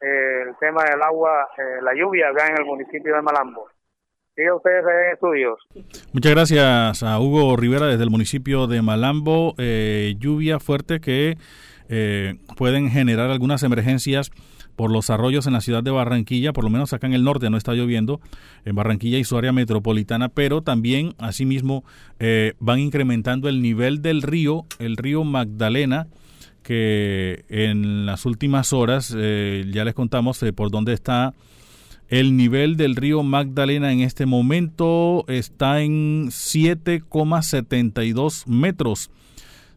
eh, 0.00 0.42
el 0.48 0.56
tema 0.58 0.82
del 0.84 1.00
agua, 1.02 1.48
eh, 1.56 1.82
la 1.82 1.94
lluvia 1.94 2.30
acá 2.30 2.48
en 2.48 2.58
el 2.58 2.64
municipio 2.64 3.14
de 3.14 3.22
Malambo. 3.22 3.68
Sigan 4.34 4.54
ustedes 4.54 4.84
en 4.84 5.12
estudios. 5.12 5.60
Muchas 6.12 6.34
gracias 6.34 7.02
a 7.04 7.20
Hugo 7.20 7.56
Rivera 7.56 7.86
desde 7.86 8.02
el 8.02 8.10
municipio 8.10 8.66
de 8.66 8.82
Malambo. 8.82 9.54
Eh, 9.58 10.14
lluvia 10.18 10.58
fuerte 10.58 11.00
que 11.00 11.36
eh, 11.88 12.36
pueden 12.56 12.90
generar 12.90 13.30
algunas 13.30 13.62
emergencias 13.62 14.30
por 14.76 14.90
los 14.90 15.10
arroyos 15.10 15.46
en 15.46 15.52
la 15.52 15.60
ciudad 15.60 15.82
de 15.82 15.90
Barranquilla, 15.90 16.52
por 16.52 16.64
lo 16.64 16.70
menos 16.70 16.92
acá 16.92 17.06
en 17.06 17.14
el 17.14 17.24
norte 17.24 17.50
no 17.50 17.56
está 17.56 17.74
lloviendo, 17.74 18.20
en 18.64 18.74
Barranquilla 18.74 19.18
y 19.18 19.24
su 19.24 19.36
área 19.36 19.52
metropolitana, 19.52 20.28
pero 20.28 20.62
también 20.62 21.14
asimismo 21.18 21.84
eh, 22.18 22.54
van 22.58 22.80
incrementando 22.80 23.48
el 23.48 23.62
nivel 23.62 24.02
del 24.02 24.22
río, 24.22 24.66
el 24.78 24.96
río 24.96 25.22
Magdalena, 25.24 26.08
que 26.62 27.44
en 27.48 28.06
las 28.06 28.26
últimas 28.26 28.72
horas 28.72 29.14
eh, 29.16 29.64
ya 29.72 29.84
les 29.84 29.94
contamos 29.94 30.42
eh, 30.42 30.52
por 30.52 30.70
dónde 30.70 30.94
está 30.94 31.34
el 32.08 32.36
nivel 32.36 32.76
del 32.76 32.96
río 32.96 33.22
Magdalena 33.22 33.92
en 33.92 34.00
este 34.00 34.26
momento 34.26 35.24
está 35.26 35.80
en 35.80 36.26
7,72 36.28 38.46
metros. 38.46 39.10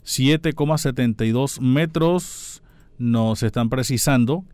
7,72 0.08 1.60
metros 1.60 2.64
nos 2.98 3.44
están 3.44 3.70
precisando 3.70 4.46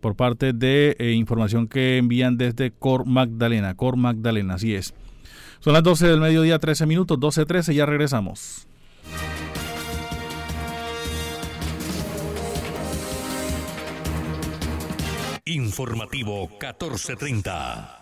por 0.00 0.16
parte 0.16 0.54
de 0.54 0.96
eh, 0.98 1.12
información 1.12 1.68
que 1.68 1.98
envían 1.98 2.38
desde 2.38 2.70
Cor 2.70 3.06
Magdalena. 3.06 3.76
Cor 3.76 3.96
Magdalena, 3.96 4.54
así 4.54 4.74
es. 4.74 4.94
Son 5.60 5.74
las 5.74 5.82
12 5.82 6.08
del 6.08 6.20
mediodía, 6.20 6.58
13 6.58 6.86
minutos, 6.86 7.18
12.13, 7.18 7.74
ya 7.74 7.86
regresamos. 7.86 8.66
Informativo 15.44 16.48
1430. 16.48 18.01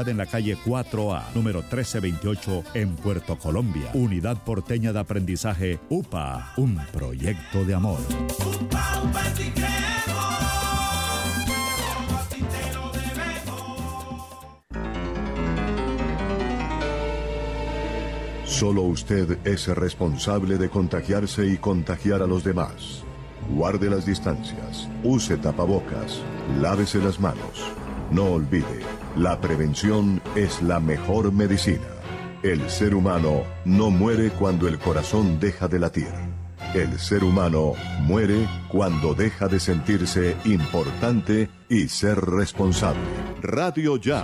en 0.07 0.17
la 0.17 0.25
calle 0.25 0.57
4A, 0.57 1.33
número 1.33 1.59
1328, 1.59 2.63
en 2.73 2.95
Puerto 2.95 3.37
Colombia. 3.37 3.91
Unidad 3.93 4.43
Porteña 4.43 4.93
de 4.93 4.99
Aprendizaje 4.99 5.79
UPA, 5.89 6.53
un 6.57 6.79
proyecto 6.91 7.65
de 7.65 7.73
amor. 7.73 7.99
Solo 18.61 18.83
usted 18.83 19.39
es 19.43 19.67
responsable 19.69 20.59
de 20.59 20.69
contagiarse 20.69 21.47
y 21.47 21.57
contagiar 21.57 22.21
a 22.21 22.27
los 22.27 22.43
demás. 22.43 23.01
Guarde 23.49 23.89
las 23.89 24.05
distancias, 24.05 24.87
use 25.03 25.35
tapabocas, 25.37 26.21
lávese 26.61 26.99
las 26.99 27.19
manos. 27.19 27.65
No 28.11 28.25
olvide, 28.25 28.81
la 29.15 29.39
prevención 29.41 30.21
es 30.35 30.61
la 30.61 30.79
mejor 30.79 31.31
medicina. 31.31 31.87
El 32.43 32.69
ser 32.69 32.95
humano 32.95 33.43
no 33.65 33.89
muere 33.89 34.29
cuando 34.31 34.67
el 34.67 34.79
corazón 34.79 35.39
deja 35.39 35.67
de 35.67 35.79
latir. 35.79 36.11
El 36.73 36.97
ser 36.97 37.23
humano 37.23 37.73
muere 37.99 38.47
cuando 38.69 39.13
deja 39.13 39.47
de 39.47 39.59
sentirse 39.59 40.37
importante 40.45 41.49
y 41.69 41.87
ser 41.89 42.19
responsable. 42.21 43.01
Radio 43.41 43.97
Ya. 43.97 44.23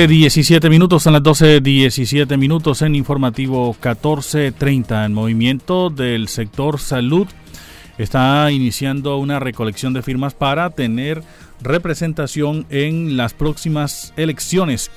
Eh, 0.00 0.06
17 0.06 0.70
minutos, 0.70 1.02
son 1.02 1.14
las 1.14 1.22
12, 1.24 1.60
17 1.60 2.36
minutos 2.36 2.82
en 2.82 2.94
informativo 2.94 3.72
1430. 3.72 5.04
El 5.04 5.12
movimiento 5.12 5.90
del 5.90 6.28
sector 6.28 6.78
salud 6.78 7.26
está 7.98 8.50
iniciando 8.52 9.16
una 9.16 9.40
recolección 9.40 9.92
de 9.92 10.02
firmas 10.02 10.34
para 10.34 10.70
tener 10.70 11.24
representación 11.60 12.64
en 12.70 13.16
las 13.16 13.34
próximas 13.34 14.12
elecciones. 14.16 14.92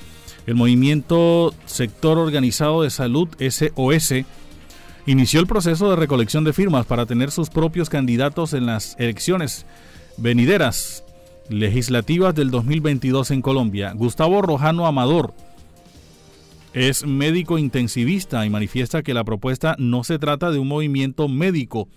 El 0.46 0.54
movimiento 0.54 1.52
Sector 1.66 2.18
Organizado 2.18 2.82
de 2.82 2.90
Salud, 2.90 3.28
SOS, 3.40 4.24
inició 5.06 5.40
el 5.40 5.46
proceso 5.46 5.90
de 5.90 5.96
recolección 5.96 6.44
de 6.44 6.52
firmas 6.52 6.86
para 6.86 7.06
tener 7.06 7.30
sus 7.30 7.50
propios 7.50 7.90
candidatos 7.90 8.52
en 8.52 8.66
las 8.66 8.96
elecciones 8.98 9.66
venideras 10.16 11.04
legislativas 11.48 12.34
del 12.34 12.50
2022 12.50 13.30
en 13.32 13.42
Colombia. 13.42 13.92
Gustavo 13.94 14.42
Rojano 14.42 14.86
Amador 14.86 15.34
es 16.72 17.04
médico 17.04 17.58
intensivista 17.58 18.46
y 18.46 18.50
manifiesta 18.50 19.02
que 19.02 19.14
la 19.14 19.24
propuesta 19.24 19.74
no 19.78 20.04
se 20.04 20.18
trata 20.18 20.50
de 20.50 20.58
un 20.58 20.68
movimiento 20.68 21.28
médico, 21.28 21.88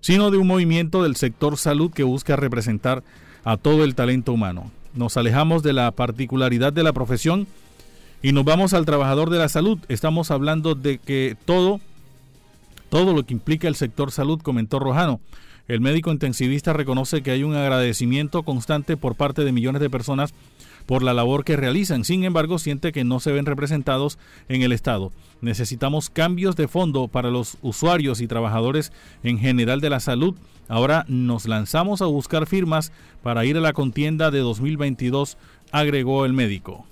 sino 0.00 0.30
de 0.30 0.38
un 0.38 0.46
movimiento 0.46 1.02
del 1.02 1.16
sector 1.16 1.56
salud 1.56 1.92
que 1.92 2.02
busca 2.02 2.36
representar 2.36 3.02
a 3.44 3.56
todo 3.56 3.84
el 3.84 3.94
talento 3.94 4.32
humano. 4.32 4.70
Nos 4.94 5.16
alejamos 5.16 5.62
de 5.62 5.72
la 5.72 5.92
particularidad 5.92 6.72
de 6.72 6.82
la 6.82 6.92
profesión 6.92 7.46
y 8.22 8.32
nos 8.32 8.44
vamos 8.44 8.74
al 8.74 8.84
trabajador 8.84 9.30
de 9.30 9.38
la 9.38 9.48
salud. 9.48 9.78
Estamos 9.88 10.30
hablando 10.30 10.74
de 10.74 10.98
que 10.98 11.36
todo 11.44 11.80
todo 12.90 13.14
lo 13.14 13.24
que 13.24 13.32
implica 13.32 13.68
el 13.68 13.76
sector 13.76 14.12
salud, 14.12 14.40
comentó 14.42 14.78
Rojano. 14.78 15.20
El 15.68 15.80
médico 15.80 16.10
intensivista 16.10 16.72
reconoce 16.72 17.22
que 17.22 17.30
hay 17.30 17.44
un 17.44 17.54
agradecimiento 17.54 18.42
constante 18.42 18.96
por 18.96 19.14
parte 19.14 19.44
de 19.44 19.52
millones 19.52 19.80
de 19.80 19.88
personas 19.88 20.34
por 20.86 21.04
la 21.04 21.14
labor 21.14 21.44
que 21.44 21.56
realizan. 21.56 22.04
Sin 22.04 22.24
embargo, 22.24 22.58
siente 22.58 22.90
que 22.90 23.04
no 23.04 23.20
se 23.20 23.30
ven 23.30 23.46
representados 23.46 24.18
en 24.48 24.62
el 24.62 24.72
Estado. 24.72 25.12
Necesitamos 25.40 26.10
cambios 26.10 26.56
de 26.56 26.66
fondo 26.66 27.06
para 27.06 27.30
los 27.30 27.58
usuarios 27.62 28.20
y 28.20 28.26
trabajadores 28.26 28.92
en 29.22 29.38
general 29.38 29.80
de 29.80 29.90
la 29.90 30.00
salud. 30.00 30.34
Ahora 30.66 31.04
nos 31.06 31.46
lanzamos 31.46 32.02
a 32.02 32.06
buscar 32.06 32.46
firmas 32.46 32.90
para 33.22 33.44
ir 33.44 33.56
a 33.56 33.60
la 33.60 33.72
contienda 33.72 34.32
de 34.32 34.40
2022, 34.40 35.38
agregó 35.70 36.24
el 36.24 36.32
médico. 36.32 36.89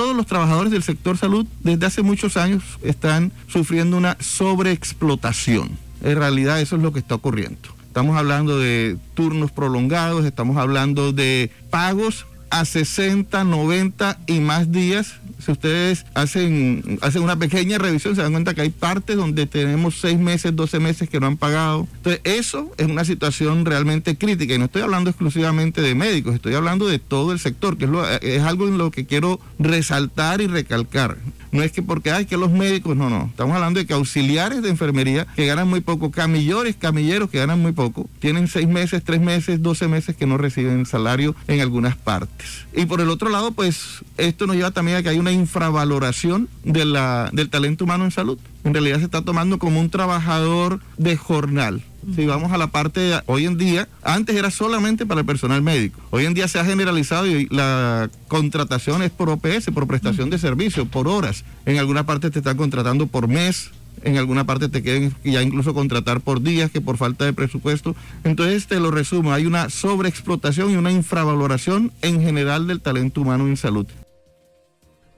Todos 0.00 0.16
los 0.16 0.24
trabajadores 0.24 0.72
del 0.72 0.82
sector 0.82 1.18
salud 1.18 1.46
desde 1.62 1.84
hace 1.84 2.00
muchos 2.00 2.38
años 2.38 2.62
están 2.80 3.32
sufriendo 3.48 3.98
una 3.98 4.16
sobreexplotación. 4.18 5.76
En 6.02 6.16
realidad 6.16 6.58
eso 6.58 6.76
es 6.76 6.82
lo 6.82 6.90
que 6.90 7.00
está 7.00 7.16
ocurriendo. 7.16 7.68
Estamos 7.86 8.16
hablando 8.16 8.58
de 8.58 8.96
turnos 9.12 9.52
prolongados, 9.52 10.24
estamos 10.24 10.56
hablando 10.56 11.12
de 11.12 11.50
pagos 11.68 12.24
a 12.50 12.64
60, 12.64 13.44
90 13.44 14.18
y 14.26 14.40
más 14.40 14.70
días. 14.72 15.14
Si 15.38 15.50
ustedes 15.52 16.04
hacen, 16.14 16.98
hacen 17.00 17.22
una 17.22 17.36
pequeña 17.36 17.78
revisión, 17.78 18.14
se 18.14 18.22
dan 18.22 18.32
cuenta 18.32 18.52
que 18.52 18.60
hay 18.60 18.70
partes 18.70 19.16
donde 19.16 19.46
tenemos 19.46 19.98
6 20.00 20.18
meses, 20.18 20.54
12 20.54 20.80
meses 20.80 21.08
que 21.08 21.18
no 21.18 21.26
han 21.26 21.38
pagado. 21.38 21.88
Entonces, 21.96 22.20
eso 22.24 22.70
es 22.76 22.86
una 22.86 23.04
situación 23.04 23.64
realmente 23.64 24.18
crítica. 24.18 24.54
Y 24.54 24.58
no 24.58 24.66
estoy 24.66 24.82
hablando 24.82 25.08
exclusivamente 25.08 25.80
de 25.80 25.94
médicos, 25.94 26.34
estoy 26.34 26.54
hablando 26.54 26.86
de 26.86 26.98
todo 26.98 27.32
el 27.32 27.38
sector, 27.38 27.78
que 27.78 27.88
es, 28.20 28.42
algo 28.42 28.68
en 28.68 28.76
lo 28.76 28.90
que 28.90 29.06
quiero 29.06 29.40
resaltar 29.58 30.40
y 30.40 30.46
recalcar. 30.46 31.16
No 31.52 31.62
es 31.62 31.72
que 31.72 31.82
porque 31.82 32.12
hay 32.12 32.26
que 32.26 32.36
los 32.36 32.50
médicos, 32.50 32.96
no, 32.96 33.10
no. 33.10 33.26
Estamos 33.30 33.54
hablando 33.54 33.80
de 33.80 33.86
que 33.86 33.94
auxiliares 33.94 34.62
de 34.62 34.68
enfermería 34.68 35.26
que 35.34 35.46
ganan 35.46 35.68
muy 35.68 35.80
poco, 35.80 36.10
camillores, 36.10 36.76
camilleros 36.76 37.28
que 37.30 37.38
ganan 37.38 37.60
muy 37.60 37.72
poco, 37.72 38.08
tienen 38.20 38.46
seis 38.46 38.68
meses, 38.68 39.02
tres 39.02 39.20
meses, 39.20 39.60
doce 39.60 39.88
meses 39.88 40.14
que 40.14 40.26
no 40.26 40.38
reciben 40.38 40.86
salario 40.86 41.34
en 41.48 41.60
algunas 41.60 41.96
partes. 41.96 42.66
Y 42.74 42.86
por 42.86 43.00
el 43.00 43.10
otro 43.10 43.30
lado, 43.30 43.52
pues 43.52 44.04
esto 44.16 44.46
nos 44.46 44.56
lleva 44.56 44.70
también 44.70 44.98
a 44.98 45.02
que 45.02 45.08
hay 45.08 45.18
una 45.18 45.32
infravaloración 45.32 46.48
de 46.64 46.84
la, 46.84 47.30
del 47.32 47.50
talento 47.50 47.84
humano 47.84 48.04
en 48.04 48.10
salud. 48.10 48.38
En 48.62 48.72
realidad 48.72 48.98
se 48.98 49.04
está 49.04 49.22
tomando 49.22 49.58
como 49.58 49.80
un 49.80 49.90
trabajador 49.90 50.80
de 50.98 51.16
jornal. 51.16 51.82
Si 52.14 52.26
vamos 52.26 52.50
a 52.52 52.58
la 52.58 52.68
parte 52.68 53.20
hoy 53.26 53.46
en 53.46 53.58
día, 53.58 53.88
antes 54.02 54.34
era 54.34 54.50
solamente 54.50 55.06
para 55.06 55.20
el 55.20 55.26
personal 55.26 55.62
médico. 55.62 56.00
Hoy 56.10 56.24
en 56.24 56.34
día 56.34 56.48
se 56.48 56.58
ha 56.58 56.64
generalizado 56.64 57.26
y 57.26 57.46
la 57.50 58.10
contratación 58.28 59.02
es 59.02 59.10
por 59.10 59.28
OPS, 59.28 59.70
por 59.72 59.86
prestación 59.86 60.30
de 60.30 60.38
servicio, 60.38 60.86
por 60.86 61.08
horas. 61.08 61.44
En 61.66 61.78
alguna 61.78 62.06
parte 62.06 62.30
te 62.30 62.38
están 62.38 62.56
contratando 62.56 63.06
por 63.06 63.28
mes, 63.28 63.70
en 64.02 64.16
alguna 64.16 64.44
parte 64.44 64.68
te 64.68 64.82
quieren 64.82 65.14
ya 65.24 65.42
incluso 65.42 65.74
contratar 65.74 66.20
por 66.20 66.42
días 66.42 66.70
que 66.70 66.80
por 66.80 66.96
falta 66.96 67.24
de 67.24 67.32
presupuesto. 67.32 67.94
Entonces 68.24 68.66
te 68.66 68.80
lo 68.80 68.90
resumo, 68.90 69.32
hay 69.32 69.46
una 69.46 69.68
sobreexplotación 69.68 70.70
y 70.70 70.76
una 70.76 70.92
infravaloración 70.92 71.92
en 72.02 72.20
general 72.20 72.66
del 72.66 72.80
talento 72.80 73.20
humano 73.20 73.46
en 73.46 73.56
salud. 73.56 73.86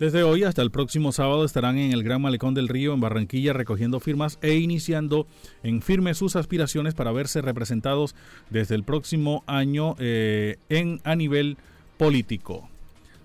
Desde 0.03 0.25
hoy 0.25 0.43
hasta 0.43 0.63
el 0.63 0.73
próximo 0.73 1.13
sábado 1.13 1.45
estarán 1.45 1.79
en 1.79 1.93
el 1.93 2.03
Gran 2.03 2.21
Malecón 2.21 2.55
del 2.55 2.67
Río 2.67 2.93
en 2.93 2.99
Barranquilla 2.99 3.53
recogiendo 3.53 4.01
firmas 4.01 4.37
e 4.43 4.57
iniciando 4.57 5.29
en 5.63 5.81
firme 5.81 6.15
sus 6.15 6.35
aspiraciones 6.35 6.95
para 6.95 7.13
verse 7.13 7.41
representados 7.41 8.17
desde 8.51 8.75
el 8.75 8.83
próximo 8.83 9.45
año 9.47 9.95
eh, 10.01 10.57
en 10.71 11.01
a 11.05 11.15
nivel 11.15 11.57
político. 11.99 12.69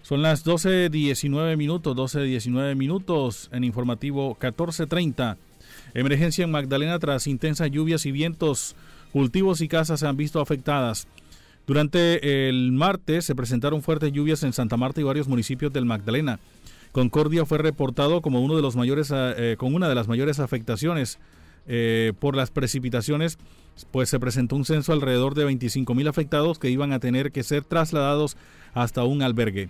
Son 0.03 0.21
las 0.21 0.45
12.19 0.45 1.57
minutos, 1.57 1.97
12.19 1.97 2.75
minutos 2.75 3.49
en 3.51 3.63
informativo 3.63 4.37
14.30. 4.39 5.35
Emergencia 5.95 6.43
en 6.43 6.51
Magdalena 6.51 6.99
tras 6.99 7.25
intensas 7.25 7.71
lluvias 7.71 8.05
y 8.05 8.11
vientos. 8.11 8.75
Cultivos 9.11 9.61
y 9.61 9.67
casas 9.67 10.01
se 10.01 10.05
han 10.05 10.15
visto 10.15 10.41
afectadas. 10.41 11.07
Durante 11.65 12.47
el 12.47 12.71
martes 12.71 13.25
se 13.25 13.35
presentaron 13.35 13.81
fuertes 13.81 14.13
lluvias 14.13 14.43
en 14.43 14.53
Santa 14.53 14.77
Marta 14.77 15.01
y 15.01 15.03
varios 15.03 15.27
municipios 15.27 15.73
del 15.73 15.85
Magdalena. 15.85 16.39
Concordia 16.97 17.45
fue 17.45 17.59
reportado 17.59 18.23
como 18.23 18.41
uno 18.41 18.55
de 18.55 18.63
los 18.63 18.75
mayores, 18.75 19.13
eh, 19.13 19.55
con 19.59 19.75
una 19.75 19.87
de 19.87 19.93
las 19.93 20.07
mayores 20.07 20.39
afectaciones 20.39 21.19
eh, 21.67 22.13
por 22.19 22.35
las 22.35 22.49
precipitaciones, 22.49 23.37
pues 23.91 24.09
se 24.09 24.19
presentó 24.19 24.55
un 24.55 24.65
censo 24.65 24.93
alrededor 24.93 25.35
de 25.35 25.45
25 25.45 25.93
mil 25.93 26.07
afectados 26.07 26.57
que 26.57 26.71
iban 26.71 26.93
a 26.93 26.99
tener 26.99 27.31
que 27.31 27.43
ser 27.43 27.63
trasladados 27.63 28.35
hasta 28.73 29.03
un 29.03 29.21
albergue. 29.21 29.69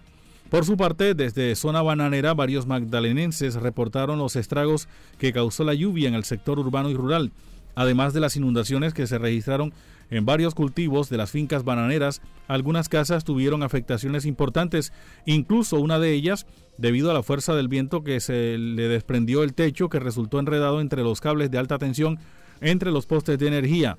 Por 0.49 0.63
su 0.63 0.77
parte, 0.77 1.15
desde 1.15 1.53
zona 1.57 1.81
bananera, 1.81 2.33
varios 2.33 2.65
magdalenenses 2.65 3.55
reportaron 3.55 4.19
los 4.19 4.37
estragos 4.37 4.87
que 5.17 5.33
causó 5.33 5.65
la 5.65 5.73
lluvia 5.73 6.07
en 6.07 6.15
el 6.15 6.23
sector 6.23 6.59
urbano 6.59 6.89
y 6.89 6.93
rural, 6.93 7.33
además 7.75 8.13
de 8.13 8.21
las 8.21 8.37
inundaciones 8.37 8.93
que 8.93 9.05
se 9.05 9.17
registraron 9.17 9.73
en 10.09 10.25
varios 10.25 10.55
cultivos 10.55 11.09
de 11.09 11.17
las 11.17 11.31
fincas 11.31 11.65
bananeras. 11.65 12.21
Algunas 12.47 12.87
casas 12.87 13.25
tuvieron 13.25 13.63
afectaciones 13.63 14.25
importantes, 14.25 14.93
incluso 15.25 15.77
una 15.81 15.99
de 15.99 16.13
ellas 16.13 16.45
debido 16.77 17.11
a 17.11 17.13
la 17.13 17.23
fuerza 17.23 17.55
del 17.55 17.67
viento 17.67 18.03
que 18.03 18.19
se 18.19 18.57
le 18.57 18.87
desprendió 18.87 19.43
el 19.43 19.53
techo 19.53 19.89
que 19.89 19.99
resultó 19.99 20.39
enredado 20.39 20.81
entre 20.81 21.03
los 21.03 21.21
cables 21.21 21.51
de 21.51 21.57
alta 21.57 21.77
tensión 21.77 22.19
entre 22.61 22.91
los 22.91 23.05
postes 23.05 23.37
de 23.39 23.47
energía. 23.47 23.97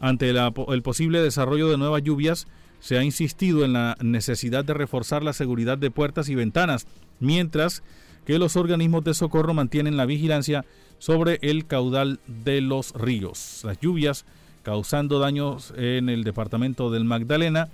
Ante 0.00 0.30
el 0.30 0.82
posible 0.82 1.20
desarrollo 1.20 1.68
de 1.68 1.78
nuevas 1.78 2.02
lluvias, 2.02 2.46
se 2.80 2.98
ha 2.98 3.04
insistido 3.04 3.64
en 3.64 3.72
la 3.72 3.96
necesidad 4.00 4.64
de 4.64 4.74
reforzar 4.74 5.22
la 5.22 5.32
seguridad 5.32 5.78
de 5.78 5.90
puertas 5.90 6.28
y 6.28 6.34
ventanas, 6.34 6.86
mientras 7.20 7.82
que 8.26 8.38
los 8.38 8.56
organismos 8.56 9.04
de 9.04 9.14
socorro 9.14 9.54
mantienen 9.54 9.96
la 9.96 10.04
vigilancia 10.04 10.64
sobre 10.98 11.38
el 11.42 11.66
caudal 11.66 12.20
de 12.26 12.60
los 12.60 12.92
ríos. 12.92 13.62
Las 13.64 13.80
lluvias 13.80 14.26
causando 14.62 15.18
daños 15.18 15.72
en 15.76 16.08
el 16.08 16.24
departamento 16.24 16.90
del 16.90 17.04
Magdalena 17.04 17.68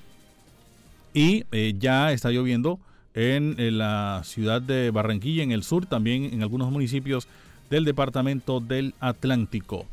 y 1.15 1.45
eh, 1.51 1.75
ya 1.79 2.13
está 2.13 2.31
lloviendo 2.31 2.79
en, 3.15 3.59
en 3.59 3.79
la 3.79 4.23
ciudad 4.25 4.63
de 4.63 4.91
Barranquilla, 4.91 5.43
en 5.43 5.53
el 5.53 5.63
sur, 5.63 5.87
también 5.87 6.25
en 6.33 6.43
algunos 6.43 6.71
municipios 6.71 7.29
del 7.71 7.85
departamento 7.85 8.61
del 8.61 8.95
Atlántico. 9.01 9.87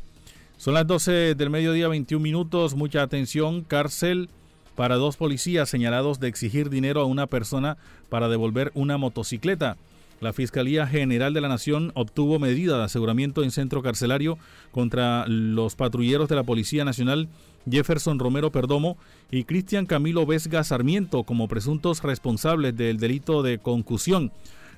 Son 0.60 0.74
las 0.74 0.86
12 0.86 1.34
del 1.34 1.48
mediodía, 1.48 1.88
21 1.88 2.22
minutos. 2.22 2.74
Mucha 2.74 3.02
atención. 3.02 3.62
Cárcel 3.62 4.28
para 4.76 4.96
dos 4.96 5.16
policías 5.16 5.68
señalados 5.68 6.20
de 6.20 6.28
exigir 6.28 6.68
dinero 6.68 7.00
a 7.00 7.06
una 7.06 7.26
persona 7.26 7.78
para 8.10 8.28
devolver 8.28 8.70
una 8.74 8.98
motocicleta. 8.98 9.78
La 10.20 10.34
Fiscalía 10.34 10.86
General 10.86 11.32
de 11.32 11.40
la 11.40 11.48
Nación 11.48 11.92
obtuvo 11.94 12.38
medida 12.38 12.76
de 12.76 12.84
aseguramiento 12.84 13.42
en 13.42 13.52
centro 13.52 13.82
carcelario 13.82 14.38
contra 14.70 15.26
los 15.28 15.76
patrulleros 15.76 16.28
de 16.28 16.36
la 16.36 16.42
Policía 16.42 16.84
Nacional 16.84 17.28
Jefferson 17.68 18.18
Romero 18.18 18.50
Perdomo 18.52 18.96
y 19.30 19.44
Cristian 19.44 19.86
Camilo 19.86 20.26
Vesga 20.26 20.64
Sarmiento 20.64 21.24
como 21.24 21.48
presuntos 21.48 22.02
responsables 22.02 22.76
del 22.76 22.98
delito 22.98 23.42
de 23.42 23.58
concusión. 23.58 24.32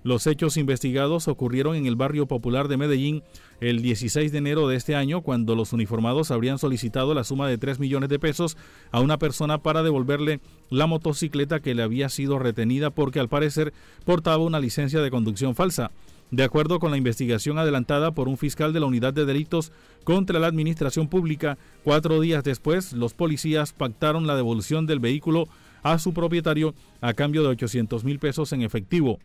Los 0.05 0.26
hechos 0.26 0.57
investigados 0.57 1.28
ocurrieron 1.28 1.76
en 1.76 1.87
el 1.87 1.95
barrio 1.95 2.26
popular 2.26 2.66
de 2.66 2.76
Medellín 2.76 3.22
el 3.61 3.83
16 3.83 4.33
de 4.33 4.39
enero 4.39 4.66
de 4.66 4.74
este 4.74 4.97
año, 4.97 5.20
cuando 5.20 5.55
los 5.55 5.72
uniformados 5.72 6.33
habrían 6.33 6.59
solicitado 6.59 7.14
la 7.14 7.22
suma 7.22 7.47
de 7.47 7.57
3 7.57 7.78
millones 7.78 8.09
de 8.09 8.18
pesos 8.18 8.57
a 8.91 9.01
una 9.01 9.18
persona 9.18 9.59
para 9.59 9.85
devolverle 9.85 10.41
la 10.70 10.87
motocicleta 10.87 11.61
que 11.61 11.76
le 11.76 11.85
había 11.85 12.09
sido 12.09 12.41
retenida 12.41 12.91
porque 12.91 13.20
al 13.20 13.28
parecer 13.28 13.72
portaba 14.05 14.43
una 14.43 14.59
licencia 14.59 15.01
de 15.01 15.11
conducción 15.12 15.55
falsa. 15.55 15.93
De 16.33 16.45
acuerdo 16.45 16.80
con 16.80 16.91
la 16.91 16.97
investigación 16.97 17.59
adelantada 17.59 18.12
por 18.12 18.26
un 18.26 18.39
fiscal 18.39 18.72
de 18.72 18.80
la 18.80 18.87
Unidad 18.87 19.12
de 19.12 19.26
Delitos 19.26 19.70
contra 20.03 20.41
la 20.41 20.47
Administración 20.47 21.07
Pública, 21.07 21.59
cuatro 21.85 22.22
días 22.22 22.43
después 22.43 22.95
los 22.95 23.12
policías 23.12 23.74
pactaron 23.74 24.26
la 24.26 24.35
devolución 24.35 24.87
del 24.87 24.99
vehículo 24.99 25.47
a 25.83 25.99
su 25.99 26.14
propietario 26.14 26.74
a 27.03 27.12
cambio 27.12 27.43
de 27.43 27.49
800 27.49 28.03
mil 28.05 28.18
pesos 28.18 28.51
en 28.55 28.62
efectivo. 28.62 29.18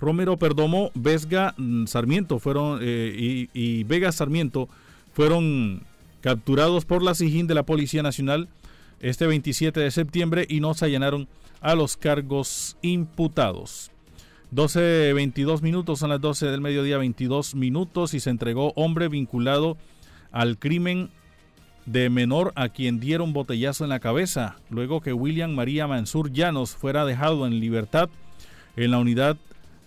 Romero 0.00 0.38
Perdomo, 0.38 0.90
Vesga 0.94 1.54
mm, 1.58 1.84
Sarmiento 1.84 2.38
fueron 2.38 2.78
eh, 2.80 3.14
y, 3.14 3.50
y 3.52 3.84
Vega 3.84 4.12
Sarmiento 4.12 4.70
fueron 5.12 5.82
capturados 6.22 6.86
por 6.86 7.02
la 7.02 7.14
SIGIN 7.14 7.46
de 7.46 7.54
la 7.54 7.64
Policía 7.64 8.02
Nacional 8.02 8.48
este 9.00 9.26
27 9.26 9.78
de 9.78 9.90
septiembre 9.90 10.46
y 10.48 10.60
no 10.60 10.72
se 10.72 10.86
allanaron 10.86 11.28
a 11.60 11.74
los 11.74 11.98
cargos 11.98 12.78
imputados. 12.80 13.91
12, 14.52 15.14
22 15.14 15.62
minutos, 15.62 15.98
son 15.98 16.10
las 16.10 16.20
12 16.20 16.46
del 16.46 16.60
mediodía, 16.60 16.98
22 16.98 17.54
minutos 17.54 18.12
y 18.12 18.20
se 18.20 18.28
entregó 18.28 18.74
hombre 18.76 19.08
vinculado 19.08 19.78
al 20.30 20.58
crimen 20.58 21.08
de 21.86 22.10
menor 22.10 22.52
a 22.54 22.68
quien 22.68 23.00
dieron 23.00 23.32
botellazo 23.32 23.84
en 23.84 23.90
la 23.90 23.98
cabeza, 23.98 24.56
luego 24.68 25.00
que 25.00 25.14
William 25.14 25.52
María 25.52 25.86
Mansur 25.86 26.30
Llanos 26.30 26.76
fuera 26.76 27.06
dejado 27.06 27.46
en 27.46 27.60
libertad 27.60 28.10
en 28.76 28.90
la 28.90 28.98
unidad 28.98 29.38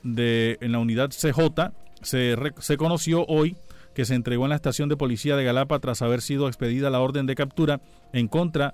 de 0.02 0.58
en 0.62 0.72
la 0.72 0.80
unidad 0.80 1.12
CJ 1.12 1.72
se, 2.02 2.36
se 2.60 2.78
conoció 2.78 3.24
hoy 3.28 3.56
que 3.94 4.04
se 4.06 4.16
entregó 4.16 4.46
en 4.46 4.50
la 4.50 4.56
estación 4.56 4.90
de 4.90 4.98
policía 4.98 5.36
de 5.36 5.44
Galapa 5.44 5.78
tras 5.78 6.02
haber 6.02 6.22
sido 6.22 6.48
expedida 6.48 6.90
la 6.90 7.02
orden 7.02 7.28
de 7.28 7.36
captura 7.36 7.82
en 8.14 8.28
contra 8.28 8.74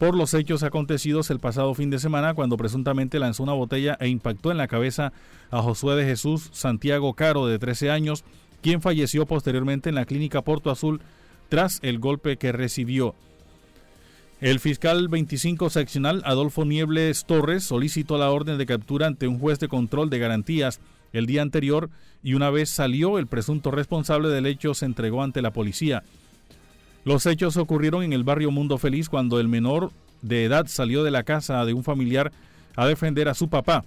por 0.00 0.16
los 0.16 0.32
hechos 0.32 0.62
acontecidos 0.62 1.28
el 1.28 1.40
pasado 1.40 1.74
fin 1.74 1.90
de 1.90 1.98
semana 1.98 2.32
cuando 2.32 2.56
presuntamente 2.56 3.18
lanzó 3.18 3.42
una 3.42 3.52
botella 3.52 3.98
e 4.00 4.08
impactó 4.08 4.50
en 4.50 4.56
la 4.56 4.66
cabeza 4.66 5.12
a 5.50 5.60
Josué 5.60 5.94
de 5.94 6.06
Jesús 6.06 6.48
Santiago 6.52 7.12
Caro 7.12 7.46
de 7.46 7.58
13 7.58 7.90
años, 7.90 8.24
quien 8.62 8.80
falleció 8.80 9.26
posteriormente 9.26 9.90
en 9.90 9.96
la 9.96 10.06
clínica 10.06 10.40
Porto 10.40 10.70
Azul 10.70 11.02
tras 11.50 11.80
el 11.82 11.98
golpe 11.98 12.38
que 12.38 12.50
recibió. 12.50 13.14
El 14.40 14.58
fiscal 14.58 15.08
25 15.08 15.68
seccional 15.68 16.22
Adolfo 16.24 16.64
Niebles 16.64 17.26
Torres 17.26 17.64
solicitó 17.64 18.16
la 18.16 18.30
orden 18.30 18.56
de 18.56 18.64
captura 18.64 19.06
ante 19.06 19.28
un 19.28 19.38
juez 19.38 19.58
de 19.58 19.68
control 19.68 20.08
de 20.08 20.18
garantías 20.18 20.80
el 21.12 21.26
día 21.26 21.42
anterior 21.42 21.90
y 22.22 22.32
una 22.32 22.48
vez 22.48 22.70
salió 22.70 23.18
el 23.18 23.26
presunto 23.26 23.70
responsable 23.70 24.30
del 24.30 24.46
hecho 24.46 24.72
se 24.72 24.86
entregó 24.86 25.22
ante 25.22 25.42
la 25.42 25.52
policía. 25.52 26.04
Los 27.04 27.26
hechos 27.26 27.56
ocurrieron 27.56 28.02
en 28.02 28.12
el 28.12 28.24
barrio 28.24 28.50
Mundo 28.50 28.76
Feliz 28.78 29.08
cuando 29.08 29.40
el 29.40 29.48
menor 29.48 29.90
de 30.22 30.44
edad 30.44 30.66
salió 30.66 31.02
de 31.02 31.10
la 31.10 31.22
casa 31.22 31.64
de 31.64 31.72
un 31.72 31.82
familiar 31.82 32.30
a 32.76 32.86
defender 32.86 33.28
a 33.28 33.34
su 33.34 33.48
papá. 33.48 33.84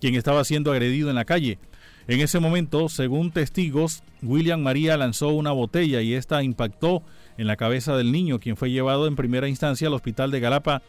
quien 0.00 0.14
estaba 0.14 0.44
siendo 0.44 0.70
agredido 0.70 1.08
en 1.10 1.16
la 1.16 1.24
calle. 1.24 1.58
En 2.06 2.20
ese 2.20 2.38
momento, 2.38 2.88
según 2.88 3.32
testigos, 3.32 4.04
William 4.22 4.60
María 4.60 4.96
lanzó 4.96 5.30
una 5.30 5.50
botella 5.50 6.00
y 6.00 6.14
esta 6.14 6.42
impactó 6.44 7.02
en 7.36 7.48
la 7.48 7.56
cabeza 7.56 7.96
del 7.96 8.12
niño, 8.12 8.38
quien 8.38 8.56
fue 8.56 8.70
llevado 8.70 9.08
en 9.08 9.16
primera 9.16 9.48
instancia 9.48 9.88
al 9.88 9.94
hospital 9.94 10.30
de 10.30 10.40
Galapa, 10.40 10.82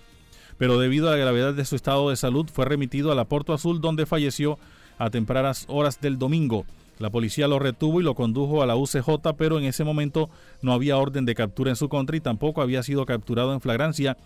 pero 0.59 0.79
debido 0.79 1.07
a 1.07 1.11
la 1.11 1.17
gravedad 1.17 1.53
de 1.55 1.65
su 1.65 1.75
estado 1.75 2.09
de 2.09 2.15
salud 2.15 2.47
fue 2.53 2.65
remitido 2.65 3.11
a 3.11 3.15
la 3.15 3.25
Porto 3.25 3.53
Azul 3.53 3.81
donde 3.81 4.05
falleció 4.05 4.59
a 4.99 5.09
tempranas 5.09 5.65
horas 5.67 5.99
del 5.99 6.19
domingo. 6.19 6.65
La 6.99 7.09
policía 7.09 7.47
lo 7.47 7.59
retuvo 7.59 8.01
y 8.01 8.03
lo 8.03 8.13
condujo 8.13 8.61
a 8.61 8.65
la 8.65 8.75
UCJ, 8.75 9.33
pero 9.37 9.57
en 9.57 9.63
ese 9.63 9.85
momento 9.85 10.29
no 10.61 10.73
había 10.73 10.97
orden 10.97 11.25
de 11.25 11.33
captura 11.33 11.69
en 11.69 11.77
su 11.77 11.87
contra 11.87 12.17
y 12.17 12.19
tampoco 12.19 12.61
había 12.61 12.83
sido 12.83 13.05
capturado 13.05 13.53
en 13.53 13.61
flagrancia, 13.61 14.17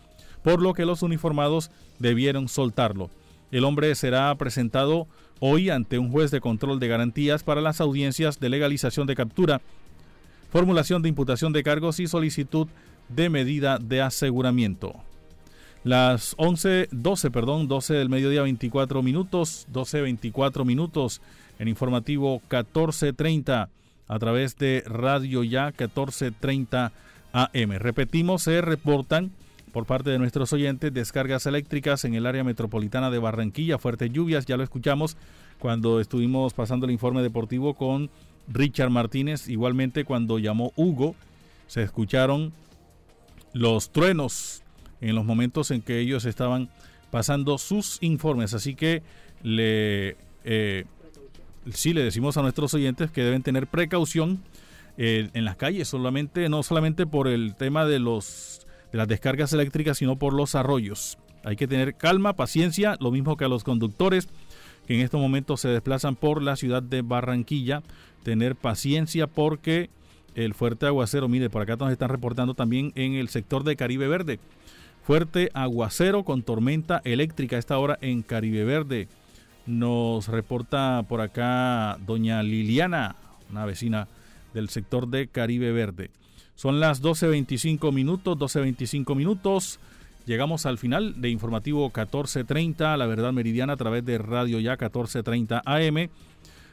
por 0.42 0.60
lo 0.60 0.74
que 0.74 0.86
los 0.86 1.04
uniformados 1.04 1.70
debieron 2.00 2.48
soltarlo. 2.50 3.12
El 3.52 3.64
hombre 3.64 3.94
será 3.94 4.34
presentado 4.36 5.08
hoy 5.40 5.70
ante 5.70 6.00
un 6.00 6.12
juez 6.12 6.32
de 6.32 6.42
control 6.42 6.80
de 6.80 6.88
garantías 6.88 7.44
para 7.44 7.62
las 7.62 7.80
audiencias 7.80 8.40
de 8.40 8.50
legalización 8.50 9.06
de 9.06 9.16
captura, 9.16 9.62
formulación 10.52 11.04
de 11.04 11.10
imputación 11.10 11.54
de 11.54 11.62
cargos 11.62 12.00
y 12.00 12.08
solicitud 12.08 12.68
de 13.08 13.30
medida 13.30 13.78
de 13.78 14.02
aseguramiento. 14.02 14.96
Las 15.84 16.34
11, 16.38 16.88
12, 16.92 17.30
perdón, 17.30 17.68
12 17.68 17.94
del 17.94 18.10
mediodía 18.10 18.42
24 18.42 19.04
minutos, 19.04 19.68
12, 19.70 20.02
24 20.02 20.66
minutos 20.66 21.22
en 21.64 21.70
informativo 21.70 22.42
1430 22.42 23.70
a 24.10 24.20
través 24.20 24.58
de 24.58 24.84
Radio 24.86 25.46
Ya 25.46 25.68
1430 25.68 26.92
AM. 27.32 27.72
Repetimos, 27.80 28.44
se 28.44 28.60
reportan 28.60 29.32
por 29.72 29.86
parte 29.86 30.10
de 30.10 30.20
nuestros 30.20 30.52
oyentes 30.52 30.94
descargas 30.94 31.46
eléctricas 31.46 32.04
en 32.04 32.16
el 32.16 32.26
área 32.26 32.44
metropolitana 32.44 33.10
de 33.10 33.18
Barranquilla, 33.18 33.78
fuertes 33.78 34.12
lluvias, 34.12 34.46
ya 34.46 34.58
lo 34.58 34.64
escuchamos 34.64 35.16
cuando 35.58 36.02
estuvimos 36.02 36.54
pasando 36.54 36.86
el 36.86 36.92
informe 36.92 37.22
deportivo 37.22 37.76
con 37.76 38.10
Richard 38.50 38.90
Martínez, 38.90 39.48
igualmente 39.48 40.04
cuando 40.04 40.40
llamó 40.40 40.74
Hugo, 40.76 41.16
se 41.68 41.82
escucharon 41.82 42.52
los 43.54 43.90
truenos 43.94 44.64
en 45.00 45.16
los 45.16 45.24
momentos 45.24 45.72
en 45.72 45.82
que 45.82 46.00
ellos 46.00 46.26
estaban 46.26 46.70
pasando 47.10 47.58
sus 47.58 48.00
informes, 48.02 48.54
así 48.54 48.76
que 48.76 49.02
le 49.44 50.18
eh, 50.44 50.84
sí 51.72 51.94
le 51.94 52.04
decimos 52.04 52.38
a 52.38 52.42
nuestros 52.42 52.74
oyentes 52.74 53.12
que 53.12 53.24
deben 53.24 53.44
tener 53.44 53.68
precaución 53.68 54.40
eh, 54.98 55.30
en 55.34 55.46
las 55.46 55.56
calles, 55.56 55.88
solamente, 55.88 56.50
no 56.50 56.64
solamente 56.64 57.06
por 57.06 57.28
el 57.28 57.56
tema 57.56 57.86
de 57.86 58.00
los 58.00 58.68
de 58.92 58.98
las 59.00 59.08
descargas 59.08 59.52
eléctricas, 59.54 59.98
sino 59.98 60.18
por 60.18 60.34
los 60.34 60.54
arroyos. 60.54 61.18
Hay 61.44 61.56
que 61.56 61.68
tener 61.68 61.96
calma, 61.96 62.34
paciencia, 62.34 62.96
lo 63.00 63.10
mismo 63.10 63.36
que 63.38 63.46
a 63.46 63.48
los 63.48 63.64
conductores 63.64 64.30
que 64.88 64.96
en 64.96 65.02
estos 65.02 65.20
momentos 65.20 65.62
se 65.62 65.70
desplazan 65.70 66.16
por 66.16 66.42
la 66.42 66.56
ciudad 66.56 66.84
de 66.84 67.02
Barranquilla, 67.02 67.84
tener 68.24 68.56
paciencia 68.56 69.28
porque 69.28 69.90
el 70.36 70.54
fuerte 70.54 70.86
aguacero, 70.86 71.28
mire, 71.28 71.50
por 71.50 71.62
acá 71.62 71.76
nos 71.76 71.92
están 71.92 72.10
reportando 72.10 72.54
también 72.54 72.92
en 72.96 73.14
el 73.14 73.30
sector 73.30 73.64
de 73.64 73.76
Caribe 73.76 74.08
Verde. 74.08 74.40
Fuerte 75.04 75.50
aguacero 75.54 76.24
con 76.24 76.44
tormenta 76.44 77.02
eléctrica 77.04 77.56
a 77.56 77.60
esta 77.60 77.78
hora 77.78 77.98
en 78.02 78.22
Caribe 78.22 78.64
Verde. 78.64 79.08
Nos 79.66 80.28
reporta 80.28 81.04
por 81.08 81.22
acá 81.22 81.98
doña 82.06 82.44
Liliana, 82.44 83.16
una 83.50 83.66
vecina 83.66 84.08
del 84.54 84.70
sector 84.70 85.08
de 85.08 85.28
Caribe 85.28 85.72
Verde. 85.72 86.12
Son 86.56 86.80
las 86.80 87.02
12.25 87.02 87.92
minutos, 87.94 88.38
12.25 88.38 89.16
minutos. 89.16 89.80
Llegamos 90.26 90.66
al 90.66 90.78
final 90.78 91.20
de 91.22 91.30
informativo 91.30 91.86
1430, 91.86 92.96
La 92.98 93.08
Verdad 93.08 93.34
Meridiana, 93.34 93.74
a 93.74 93.78
través 93.78 94.06
de 94.06 94.18
Radio 94.18 94.60
Ya 94.60 94.72
1430 94.72 95.62
AM. 95.66 96.10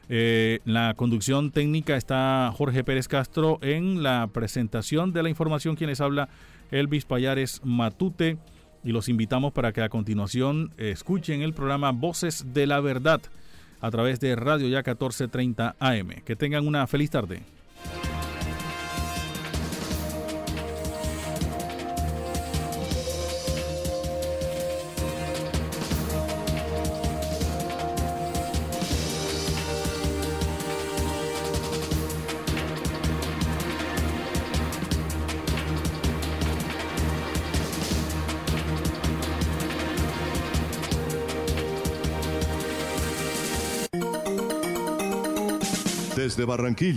Eh, 0.09 0.59
la 0.65 0.95
conducción 0.95 1.53
técnica 1.53 1.97
está 1.97 2.53
Jorge 2.57 2.83
Pérez 2.83 3.07
Castro 3.07 3.59
en 3.63 4.03
la 4.03 4.29
presentación 4.33 5.13
de 5.13 5.23
la 5.23 5.31
información. 5.31 5.77
Quienes 5.77 6.01
habla 6.01 6.29
Elvis 6.71 7.05
Payares 7.05 7.61
Matute 7.65 8.37
y 8.85 8.93
los 8.93 9.09
invitamos 9.09 9.53
para 9.53 9.73
que 9.73 9.83
a 9.83 9.89
continuación 9.89 10.73
escuchen 10.77 11.43
el 11.43 11.53
programa 11.53 11.93
Voces 11.93 12.53
de 12.53 12.67
la 12.67 12.81
Verdad 12.81 13.21
a 13.81 13.91
través 13.91 14.21
de 14.21 14.37
Radio 14.37 14.69
Ya 14.69 14.79
1430 14.79 15.77
AM. 15.79 16.09
Que 16.25 16.37
tengan 16.37 16.67
una 16.67 16.87
feliz 16.87 17.11
tarde. 17.11 17.43
Desde 46.41 46.49
Barranquilla. 46.49 46.89